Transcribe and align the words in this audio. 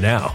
now. 0.00 0.34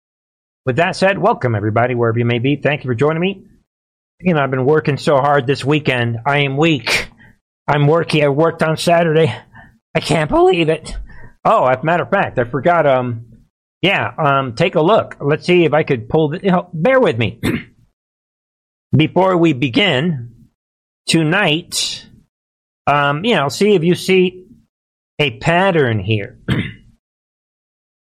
With 0.65 0.75
that 0.75 0.95
said, 0.95 1.17
welcome 1.17 1.55
everybody, 1.55 1.95
wherever 1.95 2.19
you 2.19 2.25
may 2.25 2.37
be. 2.37 2.55
Thank 2.55 2.83
you 2.83 2.89
for 2.89 2.95
joining 2.95 3.21
me. 3.21 3.45
You 4.19 4.35
know, 4.35 4.41
I've 4.41 4.51
been 4.51 4.65
working 4.65 4.97
so 4.97 5.17
hard 5.17 5.47
this 5.47 5.65
weekend. 5.65 6.19
I 6.25 6.39
am 6.39 6.55
weak. 6.55 7.09
I'm 7.67 7.87
working. 7.87 8.23
I 8.23 8.27
worked 8.29 8.61
on 8.61 8.77
Saturday. 8.77 9.35
I 9.95 9.99
can't 9.99 10.29
believe 10.29 10.69
it. 10.69 10.95
Oh, 11.43 11.65
as 11.65 11.77
a 11.81 11.85
matter 11.85 12.03
of 12.03 12.11
fact, 12.11 12.37
I 12.37 12.43
forgot. 12.43 12.85
Um, 12.85 13.25
yeah. 13.81 14.13
Um, 14.15 14.53
take 14.53 14.75
a 14.75 14.81
look. 14.81 15.17
Let's 15.19 15.47
see 15.47 15.65
if 15.65 15.73
I 15.73 15.81
could 15.81 16.07
pull. 16.07 16.29
The, 16.29 16.41
you 16.43 16.51
know, 16.51 16.69
bear 16.71 16.99
with 16.99 17.17
me. 17.17 17.41
Before 18.95 19.37
we 19.37 19.53
begin 19.53 20.49
tonight, 21.07 22.05
um, 22.85 23.25
you 23.25 23.35
know, 23.35 23.49
see 23.49 23.73
if 23.73 23.83
you 23.83 23.95
see 23.95 24.45
a 25.17 25.39
pattern 25.39 25.97
here. 25.97 26.39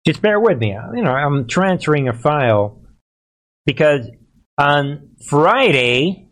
Just 0.07 0.21
bear 0.21 0.39
with 0.39 0.57
me. 0.57 0.69
You 0.69 1.03
know, 1.03 1.11
I'm 1.11 1.47
transferring 1.47 2.07
a 2.07 2.13
file 2.13 2.81
because 3.65 4.09
on 4.57 5.09
Friday 5.27 6.29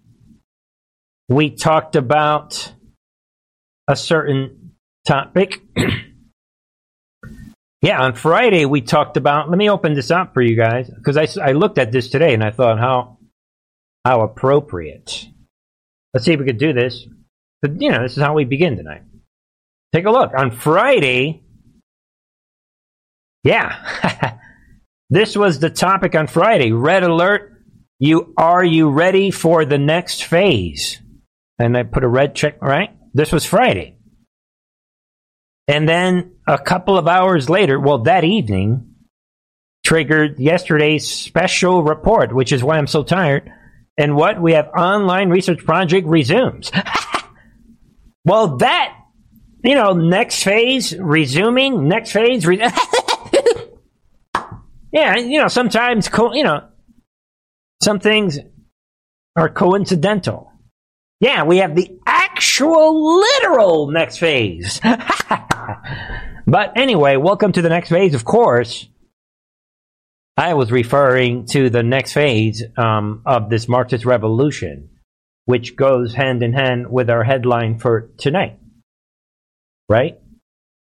we 1.28 1.50
talked 1.50 1.98
about 1.98 2.72
a 3.90 3.98
certain 3.98 4.72
topic. 5.06 5.62
yeah, 7.82 8.02
on 8.02 8.16
Friday 8.16 8.66
we 8.66 8.80
talked 8.80 9.18
about. 9.18 9.50
Let 9.50 9.58
me 9.58 9.70
open 9.70 9.94
this 9.94 10.10
up 10.10 10.34
for 10.34 10.42
you 10.42 10.56
guys 10.56 10.90
because 10.90 11.18
I, 11.18 11.28
I 11.44 11.52
looked 11.52 11.78
at 11.78 11.92
this 11.92 12.10
today 12.10 12.34
and 12.34 12.46
I 12.46 12.52
thought 12.52 12.80
how 12.80 13.18
how 14.06 14.22
appropriate. 14.22 15.28
Let's 16.14 16.26
see 16.26 16.32
if 16.32 16.40
we 16.40 16.46
could 16.46 16.60
do 16.60 16.72
this. 16.72 17.06
But 17.62 17.82
you 17.82 17.92
know, 17.92 18.04
this 18.04 18.16
is 18.16 18.24
how 18.24 18.36
we 18.36 18.46
begin 18.46 18.78
tonight. 18.78 19.02
Take 19.94 20.06
a 20.06 20.12
look 20.12 20.32
on 20.34 20.52
Friday. 20.52 21.42
Yeah. 23.46 24.38
this 25.10 25.38
was 25.38 25.60
the 25.60 25.70
topic 25.70 26.16
on 26.16 26.28
Friday. 26.28 26.72
Red 26.72 27.04
alert. 27.04 27.54
You 28.00 28.34
are 28.38 28.64
you 28.64 28.90
ready 28.90 29.32
for 29.32 29.64
the 29.64 29.78
next 29.78 30.26
phase? 30.26 31.02
And 31.58 31.78
I 31.78 31.84
put 31.84 32.04
a 32.04 32.10
red 32.10 32.36
check, 32.36 32.62
right? 32.62 32.90
This 33.14 33.32
was 33.32 33.46
Friday. 33.46 33.98
And 35.68 35.88
then 35.88 36.34
a 36.46 36.58
couple 36.58 36.98
of 36.98 37.08
hours 37.08 37.50
later, 37.50 37.80
well, 37.80 38.00
that 38.00 38.24
evening, 38.24 38.96
triggered 39.86 40.40
yesterday's 40.40 41.08
special 41.08 41.84
report, 41.84 42.36
which 42.36 42.52
is 42.52 42.64
why 42.64 42.78
I'm 42.78 42.88
so 42.88 43.04
tired. 43.04 43.50
And 43.98 44.16
what? 44.16 44.42
We 44.42 44.54
have 44.54 44.68
online 44.70 45.30
research 45.30 45.64
project 45.64 46.08
resumes. 46.08 46.72
well, 48.26 48.58
that, 48.58 48.96
you 49.64 49.76
know, 49.76 49.94
next 49.94 50.44
phase, 50.44 50.98
resuming, 50.98 51.88
next 51.88 52.12
phase, 52.12 52.46
re- 52.46 52.60
Yeah, 54.96 55.18
you 55.18 55.40
know, 55.40 55.50
sometimes, 55.50 56.08
co- 56.08 56.34
you 56.34 56.46
know, 56.46 56.70
some 57.84 58.00
things 58.00 58.40
are 59.36 59.50
coincidental. 59.50 60.50
Yeah, 61.20 61.44
we 61.44 61.58
have 61.58 61.76
the 61.76 62.00
actual 62.06 63.20
literal 63.20 63.92
next 63.92 64.20
phase. 64.20 64.80
but 66.48 66.78
anyway, 66.78 67.18
welcome 67.18 67.52
to 67.52 67.62
the 67.62 67.68
next 67.68 67.90
phase, 67.90 68.16
of 68.16 68.24
course. 68.24 68.88
I 70.38 70.54
was 70.54 70.72
referring 70.72 71.46
to 71.48 71.70
the 71.70 71.84
next 71.84 72.14
phase 72.14 72.64
um, 72.78 73.22
of 73.26 73.50
this 73.50 73.68
Marxist 73.68 74.06
revolution, 74.06 74.92
which 75.44 75.76
goes 75.76 76.14
hand 76.14 76.42
in 76.42 76.54
hand 76.54 76.90
with 76.90 77.10
our 77.10 77.26
headline 77.26 77.80
for 77.80 78.12
tonight. 78.18 78.60
Right? 79.90 80.18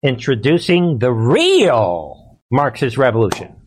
Introducing 0.04 1.00
the 1.00 1.12
real 1.12 2.40
Marxist 2.50 2.98
revolution. 2.98 3.59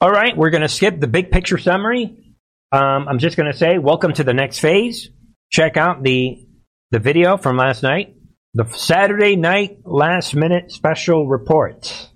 All 0.00 0.10
right, 0.10 0.36
we're 0.36 0.50
going 0.50 0.62
to 0.62 0.68
skip 0.68 0.98
the 0.98 1.06
big 1.06 1.30
picture 1.30 1.56
summary. 1.56 2.34
Um, 2.72 3.06
I'm 3.08 3.18
just 3.18 3.36
going 3.36 3.50
to 3.50 3.56
say, 3.56 3.78
welcome 3.78 4.12
to 4.14 4.24
the 4.24 4.34
next 4.34 4.58
phase. 4.58 5.08
Check 5.50 5.76
out 5.76 6.02
the 6.02 6.46
the 6.90 6.98
video 6.98 7.36
from 7.36 7.56
last 7.56 7.82
night, 7.82 8.14
the 8.54 8.66
Saturday 8.66 9.36
night 9.36 9.78
last 9.84 10.34
minute 10.34 10.72
special 10.72 11.28
report, 11.28 12.10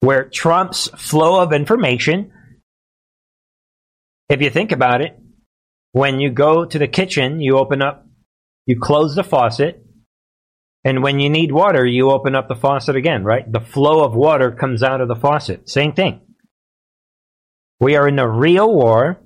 where 0.00 0.28
Trump's 0.28 0.88
flow 0.88 1.40
of 1.40 1.52
information. 1.52 2.32
If 4.28 4.42
you 4.42 4.50
think 4.50 4.72
about 4.72 5.00
it, 5.00 5.18
when 5.92 6.20
you 6.20 6.30
go 6.30 6.66
to 6.66 6.78
the 6.78 6.88
kitchen, 6.88 7.40
you 7.40 7.56
open 7.56 7.80
up, 7.80 8.06
you 8.66 8.78
close 8.78 9.14
the 9.14 9.24
faucet, 9.24 9.85
and 10.86 11.02
when 11.02 11.18
you 11.18 11.28
need 11.28 11.50
water, 11.50 11.84
you 11.84 12.12
open 12.12 12.36
up 12.36 12.46
the 12.46 12.54
faucet 12.54 12.94
again, 12.94 13.24
right? 13.24 13.44
The 13.50 13.58
flow 13.58 14.04
of 14.04 14.14
water 14.14 14.52
comes 14.52 14.84
out 14.84 15.00
of 15.00 15.08
the 15.08 15.16
faucet. 15.16 15.68
Same 15.68 15.92
thing. 15.92 16.20
We 17.80 17.96
are 17.96 18.06
in 18.06 18.20
a 18.20 18.28
real 18.28 18.72
war 18.72 19.20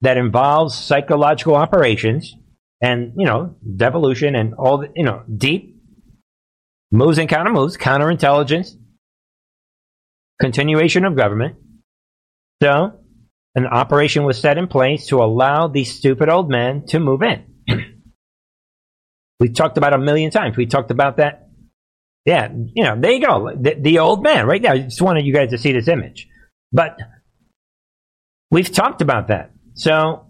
that 0.00 0.16
involves 0.16 0.74
psychological 0.74 1.54
operations 1.54 2.34
and, 2.80 3.12
you 3.18 3.26
know, 3.26 3.56
devolution 3.76 4.34
and 4.34 4.54
all 4.54 4.78
the, 4.78 4.88
you 4.96 5.04
know, 5.04 5.22
deep 5.36 5.76
moves 6.90 7.18
and 7.18 7.28
counter 7.28 7.52
moves, 7.52 7.76
counterintelligence, 7.76 8.70
continuation 10.40 11.04
of 11.04 11.14
government. 11.14 11.56
So, 12.62 12.98
an 13.54 13.66
operation 13.66 14.24
was 14.24 14.40
set 14.40 14.56
in 14.56 14.66
place 14.66 15.08
to 15.08 15.22
allow 15.22 15.68
these 15.68 15.94
stupid 15.94 16.30
old 16.30 16.48
men 16.48 16.86
to 16.86 16.98
move 16.98 17.22
in. 17.22 17.51
We 19.42 19.48
talked 19.48 19.76
about 19.76 19.92
a 19.92 19.98
million 19.98 20.30
times. 20.30 20.56
We 20.56 20.66
talked 20.66 20.92
about 20.92 21.16
that. 21.16 21.48
Yeah, 22.24 22.48
you 22.52 22.84
know, 22.84 22.94
there 22.96 23.10
you 23.10 23.26
go. 23.26 23.50
The, 23.60 23.74
the 23.74 23.98
old 23.98 24.22
man 24.22 24.46
right 24.46 24.62
now. 24.62 24.74
I 24.74 24.78
just 24.78 25.02
wanted 25.02 25.26
you 25.26 25.34
guys 25.34 25.50
to 25.50 25.58
see 25.58 25.72
this 25.72 25.88
image. 25.88 26.28
But 26.70 26.96
we've 28.52 28.70
talked 28.70 29.02
about 29.02 29.26
that. 29.26 29.50
So, 29.74 30.26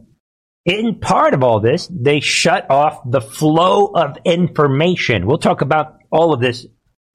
in 0.64 0.98
part 0.98 1.34
of 1.34 1.42
all 1.42 1.60
this, 1.60 1.90
they 1.92 2.20
shut 2.20 2.70
off 2.70 3.02
the 3.04 3.20
flow 3.20 3.88
of 3.88 4.16
information. 4.24 5.26
We'll 5.26 5.36
talk 5.36 5.60
about 5.60 5.98
all 6.10 6.32
of 6.32 6.40
this 6.40 6.64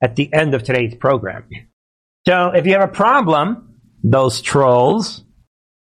at 0.00 0.14
the 0.14 0.32
end 0.32 0.54
of 0.54 0.62
today's 0.62 0.94
program. 0.94 1.48
So, 2.28 2.52
if 2.54 2.64
you 2.64 2.74
have 2.74 2.88
a 2.88 2.92
problem, 2.92 3.80
those 4.04 4.40
trolls, 4.40 5.24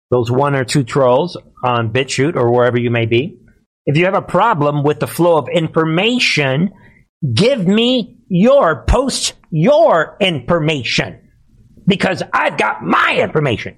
those 0.10 0.32
one 0.32 0.56
or 0.56 0.64
two 0.64 0.86
trolls 0.86 1.36
on 1.66 1.92
BitChute 1.92 2.38
or 2.38 2.50
wherever 2.50 2.80
you 2.80 2.92
may 2.92 3.08
be, 3.08 3.42
if 3.88 3.96
you 3.96 4.04
have 4.04 4.16
a 4.16 4.22
problem 4.22 4.84
with 4.84 5.00
the 5.00 5.08
flow 5.08 5.38
of 5.38 5.48
information, 5.48 6.74
give 7.34 7.66
me 7.66 8.18
your 8.28 8.84
post 8.84 9.34
your 9.50 10.18
information 10.20 11.30
because 11.88 12.22
I've 12.34 12.58
got 12.58 12.84
my 12.84 13.18
information. 13.18 13.78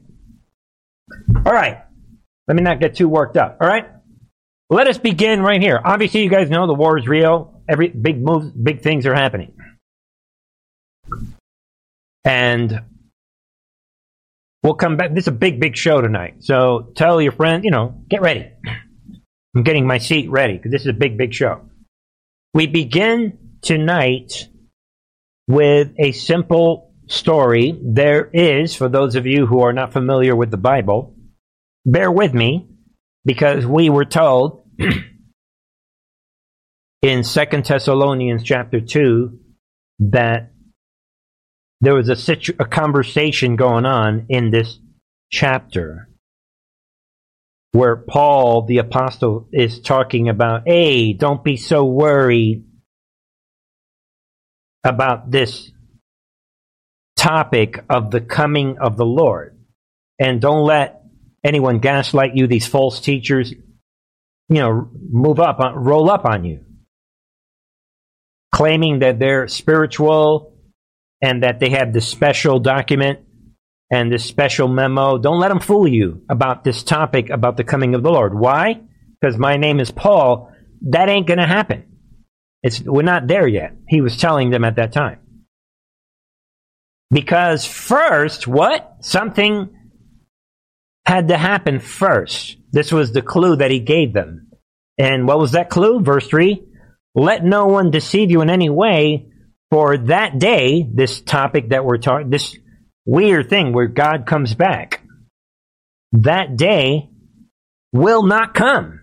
All 1.46 1.54
right. 1.54 1.78
Let 2.48 2.56
me 2.56 2.64
not 2.64 2.80
get 2.80 2.96
too 2.96 3.08
worked 3.08 3.38
up. 3.38 3.60
All 3.62 3.68
right. 3.68 3.88
Let 4.72 4.88
us 4.88 4.98
begin 4.98 5.44
right 5.44 5.62
here. 5.62 5.80
Obviously, 5.84 6.24
you 6.24 6.30
guys 6.30 6.50
know 6.50 6.66
the 6.66 6.74
war 6.74 6.98
is 6.98 7.08
real. 7.08 7.62
Every 7.70 7.90
big 7.90 8.20
moves, 8.20 8.52
big 8.52 8.82
things 8.82 9.06
are 9.06 9.14
happening. 9.14 9.54
And 12.26 12.82
we'll 14.64 14.74
come 14.74 14.98
back. 14.98 15.14
This 15.14 15.26
is 15.26 15.28
a 15.30 15.32
big, 15.34 15.60
big 15.60 15.78
show 15.78 16.02
tonight. 16.02 16.38
So 16.40 16.92
tell 16.96 17.22
your 17.22 17.32
friend, 17.32 17.64
you 17.64 17.70
know, 17.70 18.04
get 18.10 18.22
ready. 18.22 18.52
I'm 19.56 19.64
getting 19.64 19.88
my 19.88 19.98
seat 19.98 20.30
ready 20.30 20.58
because 20.58 20.72
this 20.72 20.82
is 20.82 20.88
a 20.88 20.94
big, 20.94 21.18
big 21.18 21.34
show. 21.34 21.62
We 22.54 22.68
begin 22.68 23.38
tonight 23.62 24.48
with 25.48 25.92
a 25.98 26.12
simple 26.12 26.94
story. 27.08 27.80
There 27.82 28.30
is, 28.32 28.76
for 28.76 28.90
those 28.90 29.16
of 29.16 29.26
you 29.26 29.48
who 29.48 29.62
are 29.62 29.74
not 29.74 29.94
familiar 29.94 30.36
with 30.36 30.52
the 30.52 30.58
Bible, 30.58 31.16
bear 31.86 32.12
with 32.12 32.34
me 32.34 32.68
because 33.26 33.66
we 33.66 33.90
were 33.90 34.06
told 34.06 34.68
in 37.02 37.24
Second 37.24 37.66
Thessalonians 37.66 38.44
chapter 38.44 38.82
2 38.82 39.40
that 40.12 40.52
there 41.82 41.96
was 41.96 42.10
a, 42.10 42.16
situ- 42.16 42.56
a 42.60 42.66
conversation 42.66 43.56
going 43.56 43.86
on 43.86 44.26
in 44.30 44.52
this 44.52 44.78
chapter 45.32 46.09
where 47.72 47.96
Paul 47.96 48.66
the 48.66 48.80
apostle 48.80 49.48
is 49.52 49.80
talking 49.80 50.30
about, 50.30 50.64
hey, 50.66 51.14
don't 51.14 51.44
be 51.44 51.58
so 51.58 51.86
worried 51.86 52.66
about 54.84 55.30
this 55.30 55.72
topic 57.16 57.84
of 57.90 58.12
the 58.12 58.22
coming 58.22 58.78
of 58.80 58.98
the 58.98 59.06
Lord. 59.06 59.58
And 60.18 60.42
don't 60.42 60.66
let 60.66 61.04
anyone 61.44 61.80
gaslight 61.80 62.36
you, 62.36 62.48
these 62.48 62.68
false 62.68 63.00
teachers, 63.00 63.52
you 63.52 63.60
know, 64.50 64.90
move 65.12 65.40
up, 65.40 65.60
uh, 65.60 65.74
roll 65.76 66.10
up 66.10 66.26
on 66.26 66.46
you. 66.46 66.66
Claiming 68.54 69.00
that 69.00 69.20
they're 69.20 69.48
spiritual 69.48 70.58
and 71.22 71.44
that 71.44 71.60
they 71.60 71.70
have 71.70 71.94
this 71.94 72.08
special 72.08 72.60
document 72.60 73.20
and 73.92 74.12
this 74.12 74.26
special 74.26 74.68
memo. 74.68 75.18
Don't 75.18 75.40
let 75.40 75.50
them 75.50 75.60
fool 75.60 75.88
you 75.88 76.24
about 76.30 76.64
this 76.64 76.84
topic 76.84 77.30
about 77.30 77.58
the 77.58 77.64
coming 77.64 77.96
of 77.96 78.04
the 78.04 78.12
Lord. 78.12 78.38
Why? 78.38 78.82
Because 79.20 79.38
my 79.38 79.58
name 79.58 79.80
is 79.80 79.92
Paul. 79.92 80.52
That 80.90 81.10
ain't 81.10 81.28
going 81.28 81.40
to 81.40 81.48
happen. 81.48 81.86
It's, 82.62 82.82
we're 82.82 83.02
not 83.02 83.28
there 83.28 83.48
yet. 83.48 83.74
He 83.88 84.02
was 84.02 84.18
telling 84.18 84.50
them 84.50 84.64
at 84.64 84.76
that 84.76 84.92
time. 84.92 85.20
Because 87.12 87.66
first, 87.66 88.48
what? 88.48 88.98
Something 89.02 89.70
had 91.06 91.30
to 91.30 91.38
happen 91.38 91.80
first. 91.80 92.58
This 92.72 92.92
was 92.92 93.12
the 93.12 93.22
clue 93.22 93.56
that 93.56 93.72
he 93.72 93.80
gave 93.80 94.14
them. 94.14 94.52
And 94.98 95.28
what 95.28 95.40
was 95.40 95.54
that 95.54 95.70
clue? 95.70 96.02
Verse 96.02 96.28
3 96.28 96.62
Let 97.16 97.44
no 97.44 97.66
one 97.66 97.90
deceive 97.90 98.30
you 98.30 98.42
in 98.42 98.50
any 98.50 98.70
way, 98.70 99.30
for 99.72 99.98
that 99.98 100.38
day, 100.38 100.88
this 100.92 101.22
topic 101.22 101.70
that 101.70 101.86
we're 101.86 101.98
talking, 101.98 102.30
this 102.30 102.58
weird 103.10 103.50
thing 103.50 103.74
where 103.74 103.88
God 103.88 104.26
comes 104.26 104.54
back, 104.54 105.02
that 106.12 106.56
day 106.56 107.10
will 107.92 108.24
not 108.24 108.54
come. 108.54 109.00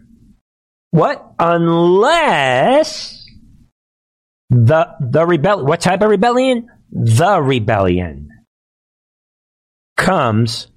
What? 0.91 1.35
Unless 1.39 3.27
the 4.51 4.89
the 5.01 5.27
rebellion. 5.27 5.67
What 5.67 5.81
type 5.81 6.03
of 6.03 6.09
rebellion? 6.09 6.69
The 6.91 7.43
rebellion 7.43 8.31
comes 9.97 10.69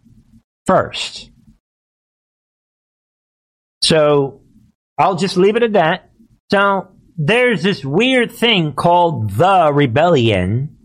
first. 0.65 1.29
So 3.83 4.41
I'll 4.97 5.15
just 5.15 5.37
leave 5.37 5.55
it 5.55 5.63
at 5.63 5.73
that. 5.73 6.09
So 6.51 6.89
there's 7.17 7.63
this 7.63 7.85
weird 7.85 8.31
thing 8.31 8.73
called 8.73 9.31
the 9.31 9.71
rebellion 9.73 10.78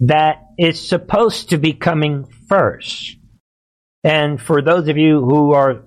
that 0.00 0.42
is 0.58 0.86
supposed 0.86 1.50
to 1.50 1.58
be 1.58 1.72
coming 1.72 2.26
first. 2.48 3.16
And 4.02 4.40
for 4.40 4.60
those 4.60 4.88
of 4.88 4.96
you 4.96 5.20
who 5.20 5.52
are 5.52 5.84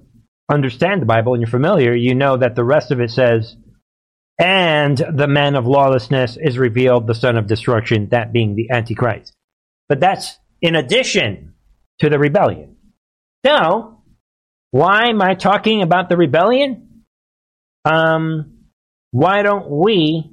understand 0.50 1.02
the 1.02 1.06
Bible 1.06 1.34
and 1.34 1.42
you're 1.42 1.50
familiar, 1.50 1.94
you 1.94 2.16
know 2.16 2.38
that 2.38 2.56
the 2.56 2.64
rest 2.64 2.92
of 2.92 3.00
it 3.00 3.12
says, 3.12 3.56
and 4.40 4.98
the 4.98 5.28
man 5.28 5.56
of 5.56 5.66
lawlessness 5.66 6.38
is 6.40 6.58
revealed, 6.58 7.08
the 7.08 7.16
son 7.16 7.38
of 7.38 7.48
destruction, 7.48 8.10
that 8.10 8.32
being 8.32 8.56
the 8.56 8.70
Antichrist. 8.72 9.34
But 9.90 10.00
that's 10.00 10.38
in 10.62 10.76
addition 10.76 11.54
to 12.00 12.10
the 12.10 12.20
rebellion. 12.20 12.78
So, 13.46 14.04
why 14.72 15.10
am 15.10 15.22
I 15.22 15.34
talking 15.34 15.82
about 15.82 16.10
the 16.10 16.18
rebellion? 16.18 17.04
Um, 17.86 18.58
why 19.12 19.42
don't 19.42 19.70
we 19.70 20.32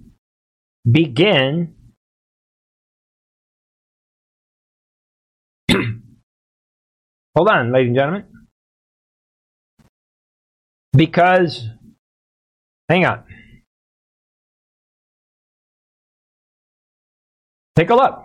begin 0.91 1.75
Hold 7.37 7.49
on, 7.49 7.73
ladies 7.73 7.89
and 7.89 7.97
gentlemen. 7.97 8.25
Because, 10.93 11.67
hang 12.89 13.05
on. 13.05 13.25
Take 17.75 17.91
a 17.91 17.97
look. 17.97 18.23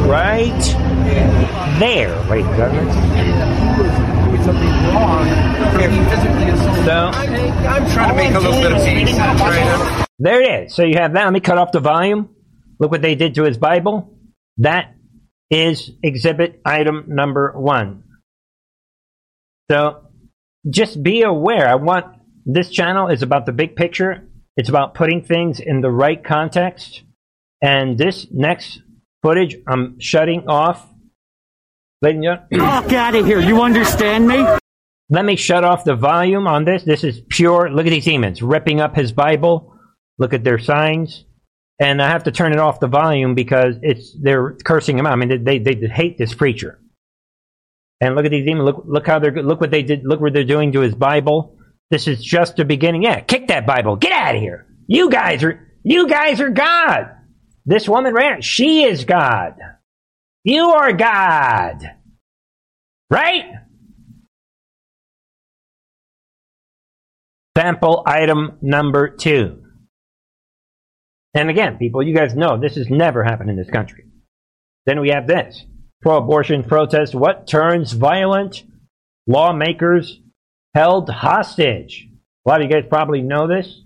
Right 0.08 0.64
there, 1.80 2.20
ladies 2.26 2.48
and 2.48 2.58
gentlemen. 2.58 4.14
So, 6.86 6.92
I'm 6.92 7.90
trying 7.92 8.10
to 8.10 8.16
make 8.16 8.34
a 8.34 8.40
little 8.40 8.62
bit 8.62 8.72
of 8.74 8.84
peace. 8.84 9.18
Right? 9.18 10.06
there 10.20 10.42
it 10.42 10.66
is. 10.66 10.76
So 10.76 10.84
you 10.84 10.96
have 10.98 11.14
that. 11.14 11.24
Let 11.24 11.34
me 11.34 11.40
cut 11.40 11.58
off 11.58 11.72
the 11.72 11.80
volume. 11.80 12.36
Look 12.80 12.92
what 12.92 13.02
they 13.02 13.16
did 13.16 13.36
to 13.36 13.44
his 13.44 13.58
Bible. 13.58 14.18
That 14.58 14.96
is 15.50 15.92
exhibit 16.04 16.62
item 16.66 17.06
number 17.08 17.54
one. 17.56 18.03
So 19.74 20.04
just 20.70 21.02
be 21.02 21.24
aware. 21.24 21.68
I 21.68 21.76
want 21.76 22.06
this 22.46 22.70
channel 22.70 23.08
is 23.08 23.24
about 23.24 23.48
the 23.48 23.52
big 23.52 23.76
picture. 23.76 24.28
It's 24.56 24.70
about 24.70 24.94
putting 24.94 25.24
things 25.24 25.60
in 25.60 25.82
the 25.82 25.90
right 25.90 26.24
context. 26.24 27.02
And 27.60 27.98
this 27.98 28.28
next 28.32 28.82
footage, 29.24 29.56
I'm 29.68 30.00
shutting 30.00 30.48
off. 30.48 30.88
Ladies 32.04 32.18
and 32.18 32.24
gentlemen, 32.52 32.84
Fuck 32.84 32.94
out 32.94 33.16
of 33.16 33.26
here. 33.26 33.40
You 33.40 33.62
understand 33.62 34.28
me? 34.28 34.46
let 35.10 35.26
me 35.26 35.36
shut 35.36 35.64
off 35.64 35.86
the 35.86 35.96
volume 35.96 36.46
on 36.46 36.66
this. 36.66 36.84
This 36.84 37.04
is 37.04 37.22
pure. 37.30 37.72
Look 37.72 37.88
at 37.88 37.90
these 37.90 38.06
demons 38.06 38.44
ripping 38.44 38.80
up 38.80 38.96
his 38.96 39.12
Bible. 39.12 39.76
Look 40.20 40.34
at 40.36 40.44
their 40.44 40.60
signs. 40.60 41.26
And 41.80 42.00
I 42.00 42.10
have 42.10 42.26
to 42.26 42.32
turn 42.32 42.52
it 42.52 42.60
off 42.60 42.80
the 42.80 42.88
volume 42.88 43.34
because 43.34 43.76
it's 43.82 44.16
they're 44.22 44.52
cursing 44.64 45.00
him 45.00 45.08
out. 45.08 45.14
I 45.14 45.16
mean, 45.16 45.44
they 45.44 45.58
they, 45.58 45.74
they 45.74 45.88
hate 45.88 46.20
this 46.20 46.36
preacher. 46.36 46.80
And 48.04 48.16
look 48.16 48.26
at 48.26 48.32
these 48.32 48.46
demons. 48.46 48.66
Look 48.66 48.84
look 48.86 49.08
how 49.08 49.20
they're 49.20 49.32
look 49.32 49.62
what 49.62 49.72
they 49.72 49.82
did. 49.82 50.04
Look 50.04 50.20
what 50.20 50.34
they're 50.34 50.44
doing 50.44 50.74
to 50.74 50.82
his 50.82 50.94
Bible. 50.94 51.58
This 51.90 52.10
is 52.10 52.22
just 52.22 52.58
the 52.58 52.66
beginning. 52.66 53.04
Yeah, 53.04 53.22
kick 53.22 53.48
that 53.48 53.66
Bible. 53.66 53.96
Get 53.96 54.12
out 54.12 54.36
of 54.36 54.42
here. 54.42 54.68
You 54.88 55.10
guys 55.10 55.42
are 55.42 55.70
you 55.84 56.10
guys 56.10 56.42
are 56.42 56.50
God. 56.50 57.12
This 57.66 57.88
woman 57.88 58.14
ran. 58.14 58.42
She 58.42 58.84
is 58.84 59.06
God. 59.06 59.54
You 60.44 60.72
are 60.72 60.92
God. 60.92 61.78
Right? 63.10 63.46
Sample 67.58 68.04
item 68.06 68.58
number 68.62 69.16
two. 69.16 69.64
And 71.34 71.50
again, 71.50 71.78
people, 71.78 72.04
you 72.04 72.14
guys 72.14 72.36
know 72.36 72.60
this 72.60 72.76
has 72.76 72.90
never 72.90 73.24
happened 73.24 73.50
in 73.50 73.56
this 73.56 73.70
country. 73.70 74.04
Then 74.86 75.00
we 75.00 75.12
have 75.12 75.26
this 75.26 75.64
pro 76.04 76.18
abortion 76.18 76.64
protest. 76.64 77.16
What 77.16 77.48
turns 77.48 77.94
violent? 77.94 78.64
Lawmakers 79.26 80.20
held 80.76 81.10
hostage. 81.10 82.08
A 82.46 82.50
lot 82.50 82.62
of 82.62 82.70
you 82.70 82.74
guys 82.74 82.88
probably 82.88 83.22
know 83.22 83.48
this 83.48 83.82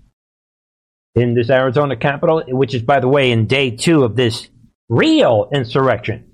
in 1.14 1.34
this 1.34 1.48
Arizona 1.48 1.96
Capitol, 1.96 2.42
which 2.48 2.74
is, 2.74 2.82
by 2.82 3.00
the 3.00 3.08
way, 3.08 3.30
in 3.30 3.46
day 3.46 3.70
two 3.70 4.02
of 4.04 4.16
this 4.16 4.48
real 4.88 5.48
insurrection. 5.52 6.24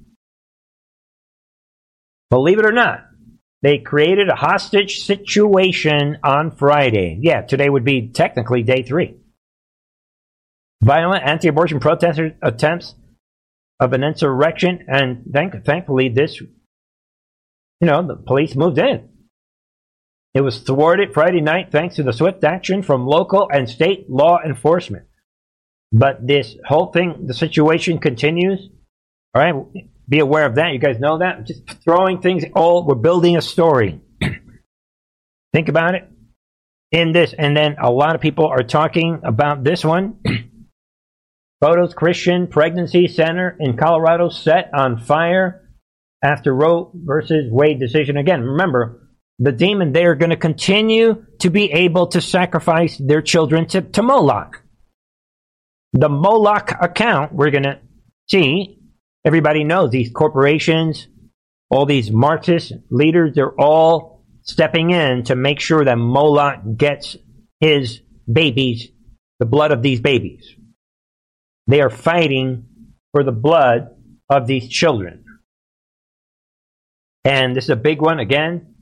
Believe 2.31 2.59
it 2.59 2.67
or 2.67 2.73
not, 2.73 3.07
they 3.63 3.79
created 3.79 4.29
a 4.29 4.35
hostage 4.35 5.01
situation 5.01 6.19
on 6.25 6.51
Friday. 6.51 7.19
Yeah, 7.21 7.43
today 7.43 7.69
would 7.69 7.85
be 7.85 8.09
technically 8.09 8.63
day 8.63 8.83
three. 8.83 9.17
Violent 10.83 11.25
anti 11.25 11.49
abortion 11.49 11.79
protesters' 11.81 12.33
attempts 12.43 12.95
of 13.81 13.93
an 13.93 14.05
insurrection, 14.05 14.87
and 14.89 15.25
thank, 15.33 15.65
thankfully, 15.65 16.09
this, 16.09 16.41
you 16.41 16.49
know, 17.83 18.07
the 18.07 18.17
police 18.17 18.55
moved 18.55 18.79
in. 18.79 19.09
It 20.35 20.41
was 20.41 20.59
thwarted 20.59 21.15
Friday 21.15 21.41
night 21.41 21.71
thanks 21.71 21.97
to 21.97 22.03
the 22.03 22.13
swift 22.13 22.43
action 22.43 22.83
from 22.83 23.07
local 23.07 23.49
and 23.53 23.69
state 23.69 24.11
law 24.11 24.39
enforcement. 24.45 25.07
But 25.93 26.27
this 26.27 26.57
whole 26.67 26.87
thing, 26.93 27.27
the 27.27 27.35
situation 27.35 27.99
continues. 27.99 28.69
All 29.33 29.43
right, 29.43 29.55
be 30.09 30.19
aware 30.19 30.45
of 30.45 30.57
that. 30.57 30.73
You 30.73 30.79
guys 30.79 30.99
know 30.99 31.19
that. 31.19 31.47
Just 31.47 31.69
throwing 31.85 32.21
things. 32.21 32.45
All 32.55 32.85
we're 32.85 32.97
building 32.97 33.37
a 33.37 33.43
story. 33.43 34.01
Think 35.53 35.69
about 35.69 35.95
it 35.95 36.09
in 36.91 37.13
this, 37.13 37.33
and 37.37 37.57
then 37.57 37.77
a 37.81 37.91
lot 37.91 38.17
of 38.17 38.21
people 38.21 38.47
are 38.47 38.65
talking 38.65 39.21
about 39.23 39.63
this 39.63 39.85
one. 39.85 40.19
Photos 41.61 41.95
Christian 41.95 42.47
Pregnancy 42.47 43.09
Center 43.09 43.57
in 43.59 43.77
Colorado 43.77 44.29
set 44.29 44.71
on 44.75 44.99
fire 44.99 45.71
after 46.23 46.55
Roe 46.55 46.91
versus 46.95 47.51
Wade 47.51 47.79
decision. 47.79 48.17
Again, 48.17 48.43
remember, 48.43 49.09
the 49.39 49.53
demon, 49.53 49.93
they 49.93 50.05
are 50.05 50.15
going 50.15 50.31
to 50.31 50.37
continue 50.37 51.25
to 51.41 51.51
be 51.51 51.73
able 51.73 52.09
to 52.09 52.21
sacrifice 52.21 52.97
their 52.99 53.23
children 53.23 53.67
to, 53.69 53.83
to 53.83 54.03
Moloch. 54.03 54.63
The 55.93 56.09
Moloch 56.09 56.73
account, 56.81 57.33
we're 57.33 57.51
going 57.51 57.65
to 57.65 57.81
see, 58.29 58.79
everybody 59.25 59.65
knows 59.65 59.91
these 59.91 60.11
corporations, 60.11 61.09
all 61.71 61.87
these 61.87 62.11
Marxist 62.11 62.73
leaders, 62.91 63.35
they're 63.35 63.61
all 63.61 64.25
stepping 64.43 64.91
in 64.91 65.25
to 65.25 65.35
make 65.35 65.61
sure 65.61 65.85
that 65.85 65.99
Moloch 65.99 66.61
gets 66.77 67.17
his 67.61 68.01
babies, 68.31 68.89
the 69.39 69.47
blood 69.47 69.73
of 69.73 69.83
these 69.83 70.01
babies. 70.01 70.55
They 71.67 71.81
are 71.81 71.91
fighting 71.91 72.67
for 73.13 73.25
the 73.25 73.33
blood 73.33 73.89
of 74.29 74.47
these 74.47 74.69
children. 74.69 75.25
And 77.25 77.57
this 77.57 77.65
is 77.65 77.71
a 77.71 77.77
big 77.77 78.03
one 78.03 78.19
again. 78.19 78.75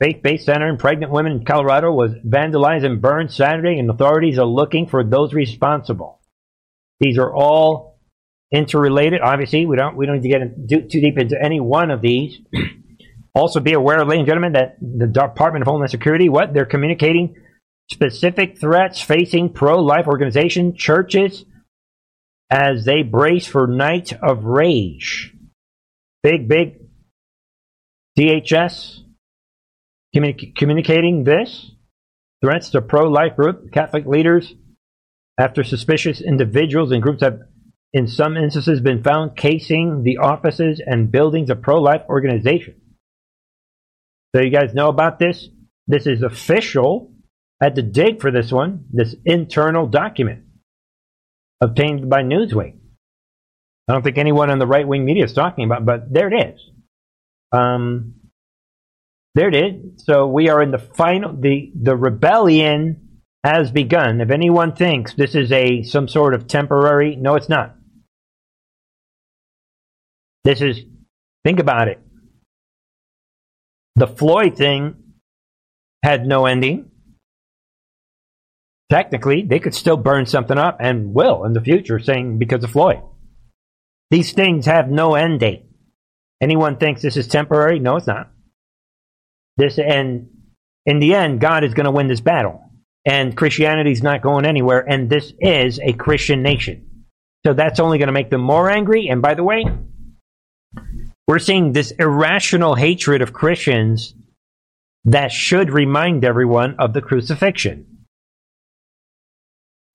Faith-based 0.00 0.44
center 0.44 0.68
in 0.68 0.76
pregnant 0.76 1.12
women 1.12 1.32
in 1.32 1.44
Colorado 1.44 1.92
was 1.92 2.12
vandalized 2.26 2.84
and 2.84 3.00
burned 3.00 3.32
Saturday, 3.32 3.78
and 3.78 3.88
authorities 3.88 4.38
are 4.38 4.44
looking 4.44 4.86
for 4.86 5.02
those 5.02 5.32
responsible. 5.32 6.20
These 7.00 7.16
are 7.16 7.34
all 7.34 7.98
interrelated. 8.52 9.20
Obviously, 9.22 9.64
we 9.64 9.76
don't 9.76 9.96
we 9.96 10.04
don't 10.04 10.20
need 10.20 10.30
to 10.30 10.66
get 10.66 10.90
too 10.90 11.00
deep 11.00 11.18
into 11.18 11.42
any 11.42 11.60
one 11.60 11.90
of 11.90 12.02
these. 12.02 12.38
also, 13.34 13.60
be 13.60 13.72
aware, 13.72 14.04
ladies 14.04 14.20
and 14.20 14.26
gentlemen, 14.26 14.52
that 14.52 14.76
the 14.80 15.06
Department 15.06 15.62
of 15.62 15.68
Homeland 15.68 15.90
Security, 15.90 16.28
what 16.28 16.52
they're 16.52 16.66
communicating 16.66 17.36
specific 17.90 18.58
threats 18.58 19.00
facing 19.00 19.52
pro-life 19.52 20.06
organizations, 20.06 20.76
churches 20.76 21.44
as 22.50 22.84
they 22.84 23.02
brace 23.02 23.46
for 23.46 23.66
night 23.66 24.12
of 24.22 24.44
rage. 24.44 25.34
Big, 26.22 26.48
big 26.48 26.80
DHS 28.18 29.00
communi- 30.14 30.54
communicating 30.54 31.24
this 31.24 31.70
threats 32.42 32.70
to 32.70 32.82
pro-life 32.82 33.36
group 33.36 33.72
Catholic 33.72 34.06
leaders 34.06 34.54
after 35.38 35.64
suspicious 35.64 36.20
individuals 36.20 36.92
and 36.92 37.02
groups 37.02 37.22
have 37.22 37.40
in 37.92 38.06
some 38.06 38.36
instances 38.36 38.80
been 38.80 39.02
found 39.02 39.36
casing 39.36 40.02
the 40.02 40.18
offices 40.18 40.80
and 40.84 41.10
buildings 41.10 41.50
of 41.50 41.62
pro-life 41.62 42.02
organizations. 42.08 42.80
So 44.34 44.42
you 44.42 44.50
guys 44.50 44.74
know 44.74 44.88
about 44.88 45.18
this? 45.18 45.48
This 45.86 46.06
is 46.06 46.22
official. 46.22 47.12
I 47.60 47.66
had 47.66 47.76
to 47.76 47.82
dig 47.82 48.20
for 48.20 48.30
this 48.30 48.52
one, 48.52 48.84
this 48.92 49.14
internal 49.24 49.86
document 49.86 50.45
obtained 51.60 52.08
by 52.08 52.22
Newsweek. 52.22 52.76
I 53.88 53.92
don't 53.92 54.02
think 54.02 54.18
anyone 54.18 54.50
in 54.50 54.58
the 54.58 54.66
right 54.66 54.86
wing 54.86 55.04
media 55.04 55.24
is 55.24 55.32
talking 55.32 55.64
about, 55.64 55.84
but 55.84 56.12
there 56.12 56.32
it 56.32 56.54
is. 56.54 56.60
Um, 57.52 58.14
there 59.34 59.48
it 59.48 59.54
is. 59.54 60.04
So 60.04 60.26
we 60.26 60.48
are 60.48 60.60
in 60.62 60.70
the 60.70 60.78
final. 60.78 61.34
the 61.38 61.70
The 61.80 61.96
rebellion 61.96 63.20
has 63.44 63.70
begun. 63.70 64.20
If 64.20 64.30
anyone 64.30 64.74
thinks 64.74 65.14
this 65.14 65.34
is 65.34 65.52
a 65.52 65.82
some 65.82 66.08
sort 66.08 66.34
of 66.34 66.48
temporary, 66.48 67.16
no, 67.16 67.36
it's 67.36 67.48
not. 67.48 67.76
This 70.44 70.60
is. 70.62 70.80
Think 71.44 71.60
about 71.60 71.86
it. 71.86 72.00
The 73.94 74.08
Floyd 74.08 74.56
thing 74.56 74.96
had 76.02 76.26
no 76.26 76.46
ending. 76.46 76.90
Technically, 78.88 79.42
they 79.42 79.58
could 79.58 79.74
still 79.74 79.96
burn 79.96 80.26
something 80.26 80.58
up 80.58 80.76
and 80.80 81.12
will 81.12 81.44
in 81.44 81.52
the 81.52 81.60
future, 81.60 81.98
saying 81.98 82.38
because 82.38 82.62
of 82.62 82.70
Floyd. 82.70 83.00
These 84.10 84.32
things 84.32 84.66
have 84.66 84.88
no 84.88 85.14
end 85.14 85.40
date. 85.40 85.64
Anyone 86.40 86.76
thinks 86.76 87.02
this 87.02 87.16
is 87.16 87.26
temporary? 87.26 87.80
No, 87.80 87.96
it's 87.96 88.06
not. 88.06 88.30
This 89.56 89.78
and 89.78 90.28
in 90.84 91.00
the 91.00 91.14
end, 91.14 91.40
God 91.40 91.64
is 91.64 91.74
going 91.74 91.86
to 91.86 91.90
win 91.90 92.06
this 92.06 92.20
battle, 92.20 92.62
and 93.04 93.36
Christianity 93.36 93.90
is 93.90 94.02
not 94.02 94.22
going 94.22 94.46
anywhere. 94.46 94.88
And 94.88 95.10
this 95.10 95.32
is 95.40 95.80
a 95.80 95.94
Christian 95.94 96.42
nation, 96.42 97.04
so 97.44 97.54
that's 97.54 97.80
only 97.80 97.98
going 97.98 98.06
to 98.06 98.12
make 98.12 98.30
them 98.30 98.42
more 98.42 98.70
angry. 98.70 99.08
And 99.08 99.20
by 99.20 99.34
the 99.34 99.42
way, 99.42 99.64
we're 101.26 101.40
seeing 101.40 101.72
this 101.72 101.90
irrational 101.92 102.76
hatred 102.76 103.22
of 103.22 103.32
Christians 103.32 104.14
that 105.06 105.32
should 105.32 105.70
remind 105.70 106.24
everyone 106.24 106.76
of 106.78 106.92
the 106.92 107.02
crucifixion. 107.02 107.95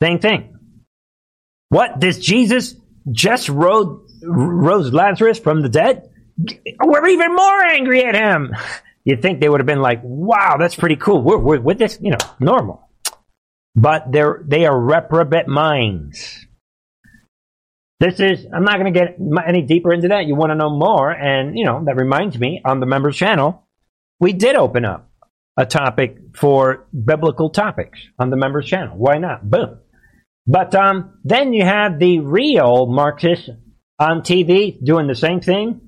Same 0.02 0.20
thing. 0.20 0.58
What? 1.70 2.00
Does 2.00 2.20
Jesus 2.20 2.76
just 3.12 3.50
rose, 3.50 4.02
rose 4.24 4.92
Lazarus 4.92 5.40
from 5.40 5.62
the 5.62 5.70
dead? 5.70 6.10
We're 6.84 7.08
even 7.08 7.36
more 7.36 7.64
angry 7.66 8.04
at 8.04 8.16
him. 8.16 8.56
You'd 9.04 9.22
think 9.22 9.40
they 9.40 9.50
would 9.50 9.60
have 9.60 9.68
been 9.68 9.82
like, 9.82 10.02
wow, 10.04 10.58
that's 10.60 10.76
pretty 10.76 10.96
cool. 10.96 11.24
We're, 11.24 11.38
we're 11.38 11.60
with 11.60 11.80
this, 11.80 11.98
you 12.02 12.12
know, 12.12 12.18
normal. 12.40 12.88
But 13.76 14.12
they're, 14.12 14.44
they 14.46 14.66
are 14.66 14.80
reprobate 14.80 15.48
minds. 15.48 16.46
This 18.00 18.20
is, 18.20 18.46
I'm 18.54 18.64
not 18.64 18.80
going 18.80 18.94
to 18.94 19.00
get 19.00 19.18
any 19.48 19.62
deeper 19.64 19.92
into 19.92 20.10
that. 20.10 20.26
You 20.26 20.36
want 20.36 20.52
to 20.52 20.56
know 20.56 20.70
more. 20.70 21.10
And, 21.10 21.58
you 21.58 21.66
know, 21.66 21.84
that 21.86 21.96
reminds 21.96 22.38
me 22.38 22.62
on 22.64 22.80
the 22.80 22.86
members 22.86 23.16
channel, 23.16 23.68
we 24.20 24.34
did 24.34 24.56
open 24.56 24.86
up 24.86 25.10
a 25.58 25.66
topic 25.66 26.18
for 26.36 26.88
biblical 26.94 27.50
topics 27.50 28.00
on 28.20 28.30
the 28.30 28.38
members 28.38 28.68
channel. 28.68 28.98
Why 28.98 29.18
not? 29.18 29.50
Boom. 29.50 29.80
But 30.48 30.74
um, 30.76 31.20
then 31.24 31.54
you 31.54 31.64
have 31.64 32.00
the 32.00 32.20
real 32.20 32.88
Marxists 32.88 33.50
on 34.00 34.22
TV 34.22 34.84
doing 34.84 35.08
the 35.08 35.16
same 35.16 35.42
thing. 35.42 35.82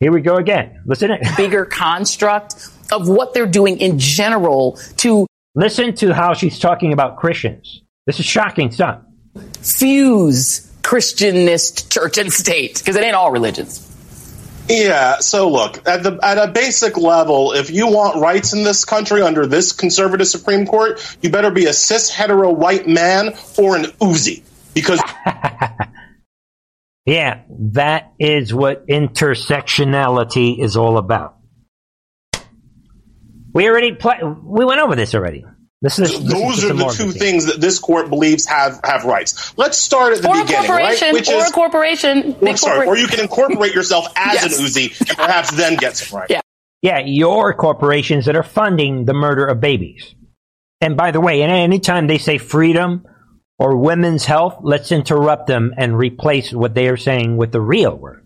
Here 0.00 0.12
we 0.12 0.22
go 0.22 0.36
again. 0.36 0.82
Listen, 0.86 1.10
bigger 1.36 1.64
construct 1.64 2.68
of 2.90 3.08
what 3.08 3.34
they're 3.34 3.46
doing 3.46 3.78
in 3.80 3.98
general 3.98 4.78
to 4.98 5.26
listen 5.54 5.94
to 5.96 6.12
how 6.12 6.34
she's 6.34 6.58
talking 6.58 6.92
about 6.92 7.16
Christians. 7.16 7.82
This 8.06 8.18
is 8.18 8.26
shocking 8.26 8.70
stuff. 8.72 9.02
Fuse 9.60 10.66
Christianist 10.82 11.92
church 11.92 12.18
and 12.18 12.32
state 12.32 12.78
because 12.78 12.96
it 12.96 13.04
ain't 13.04 13.14
all 13.14 13.30
religions. 13.30 13.86
Yeah. 14.70 15.18
So 15.18 15.50
look 15.50 15.86
at 15.86 16.02
the 16.02 16.18
at 16.22 16.38
a 16.38 16.52
basic 16.52 16.96
level, 16.96 17.52
if 17.52 17.70
you 17.70 17.88
want 17.88 18.20
rights 18.20 18.52
in 18.52 18.62
this 18.62 18.84
country 18.84 19.22
under 19.22 19.46
this 19.46 19.72
conservative 19.72 20.26
Supreme 20.26 20.66
Court, 20.66 21.00
you 21.20 21.30
better 21.30 21.50
be 21.50 21.66
a 21.66 21.72
cis 21.72 22.10
hetero 22.10 22.52
white 22.52 22.86
man 22.86 23.34
or 23.58 23.76
an 23.76 23.84
Uzi 24.00 24.42
because. 24.74 25.00
yeah, 27.04 27.42
that 27.48 28.12
is 28.18 28.54
what 28.54 28.86
intersectionality 28.86 30.62
is 30.62 30.76
all 30.76 30.98
about. 30.98 31.36
We 33.52 33.68
already 33.68 33.92
play, 33.92 34.18
we 34.22 34.64
went 34.64 34.80
over 34.80 34.94
this 34.94 35.14
already. 35.14 35.44
This 35.82 35.98
is, 35.98 36.22
this 36.22 36.32
Those 36.32 36.58
is 36.58 36.70
are 36.70 36.74
the 36.74 36.94
two 36.94 37.10
things 37.10 37.46
that 37.46 37.58
this 37.58 37.78
court 37.78 38.10
believes 38.10 38.44
have, 38.46 38.80
have 38.84 39.04
rights. 39.04 39.56
Let's 39.56 39.78
start 39.78 40.12
at 40.12 40.22
the 40.22 40.28
or 40.28 40.42
beginning, 40.42 40.70
right? 40.70 41.12
Which 41.12 41.30
or 41.30 41.36
is, 41.36 41.48
a 41.48 41.52
corporation. 41.52 42.36
Or, 42.42 42.56
sorry, 42.58 42.86
or 42.86 42.98
you 42.98 43.06
can 43.06 43.20
incorporate 43.20 43.74
yourself 43.74 44.06
as 44.16 44.34
yes. 44.34 44.58
an 44.58 44.64
Uzi 44.66 45.08
and 45.08 45.16
perhaps 45.16 45.50
then 45.52 45.76
get 45.76 45.96
some 45.96 46.18
rights. 46.18 46.30
Yeah. 46.30 46.40
Yeah, 46.82 46.98
your 47.04 47.54
corporations 47.54 48.26
that 48.26 48.36
are 48.36 48.42
funding 48.42 49.04
the 49.04 49.12
murder 49.14 49.46
of 49.46 49.60
babies. 49.60 50.14
And 50.80 50.96
by 50.96 51.10
the 51.10 51.20
way, 51.20 51.42
anytime 51.42 52.06
they 52.06 52.16
say 52.16 52.38
freedom 52.38 53.06
or 53.58 53.76
women's 53.76 54.24
health, 54.24 54.58
let's 54.62 54.90
interrupt 54.90 55.46
them 55.46 55.74
and 55.76 55.96
replace 55.96 56.52
what 56.52 56.74
they 56.74 56.88
are 56.88 56.96
saying 56.96 57.36
with 57.36 57.52
the 57.52 57.60
real 57.60 57.94
word 57.94 58.19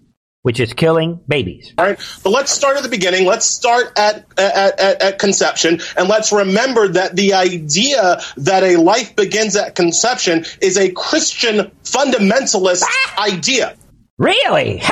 which 0.44 0.60
is 0.60 0.74
killing 0.74 1.18
babies. 1.26 1.72
All 1.78 1.86
right, 1.86 1.98
but 2.22 2.28
let's 2.28 2.52
start 2.52 2.76
at 2.76 2.82
the 2.82 2.90
beginning. 2.90 3.24
Let's 3.24 3.46
start 3.46 3.98
at, 3.98 4.26
at, 4.36 4.78
at, 4.78 5.02
at, 5.02 5.18
conception, 5.18 5.80
and 5.96 6.06
let's 6.06 6.32
remember 6.32 6.86
that 6.88 7.16
the 7.16 7.32
idea 7.32 8.20
that 8.36 8.62
a 8.62 8.76
life 8.76 9.16
begins 9.16 9.56
at 9.56 9.74
conception 9.74 10.44
is 10.60 10.76
a 10.76 10.90
Christian 10.90 11.72
fundamentalist 11.82 12.84
idea. 13.18 13.74
Really? 14.18 14.82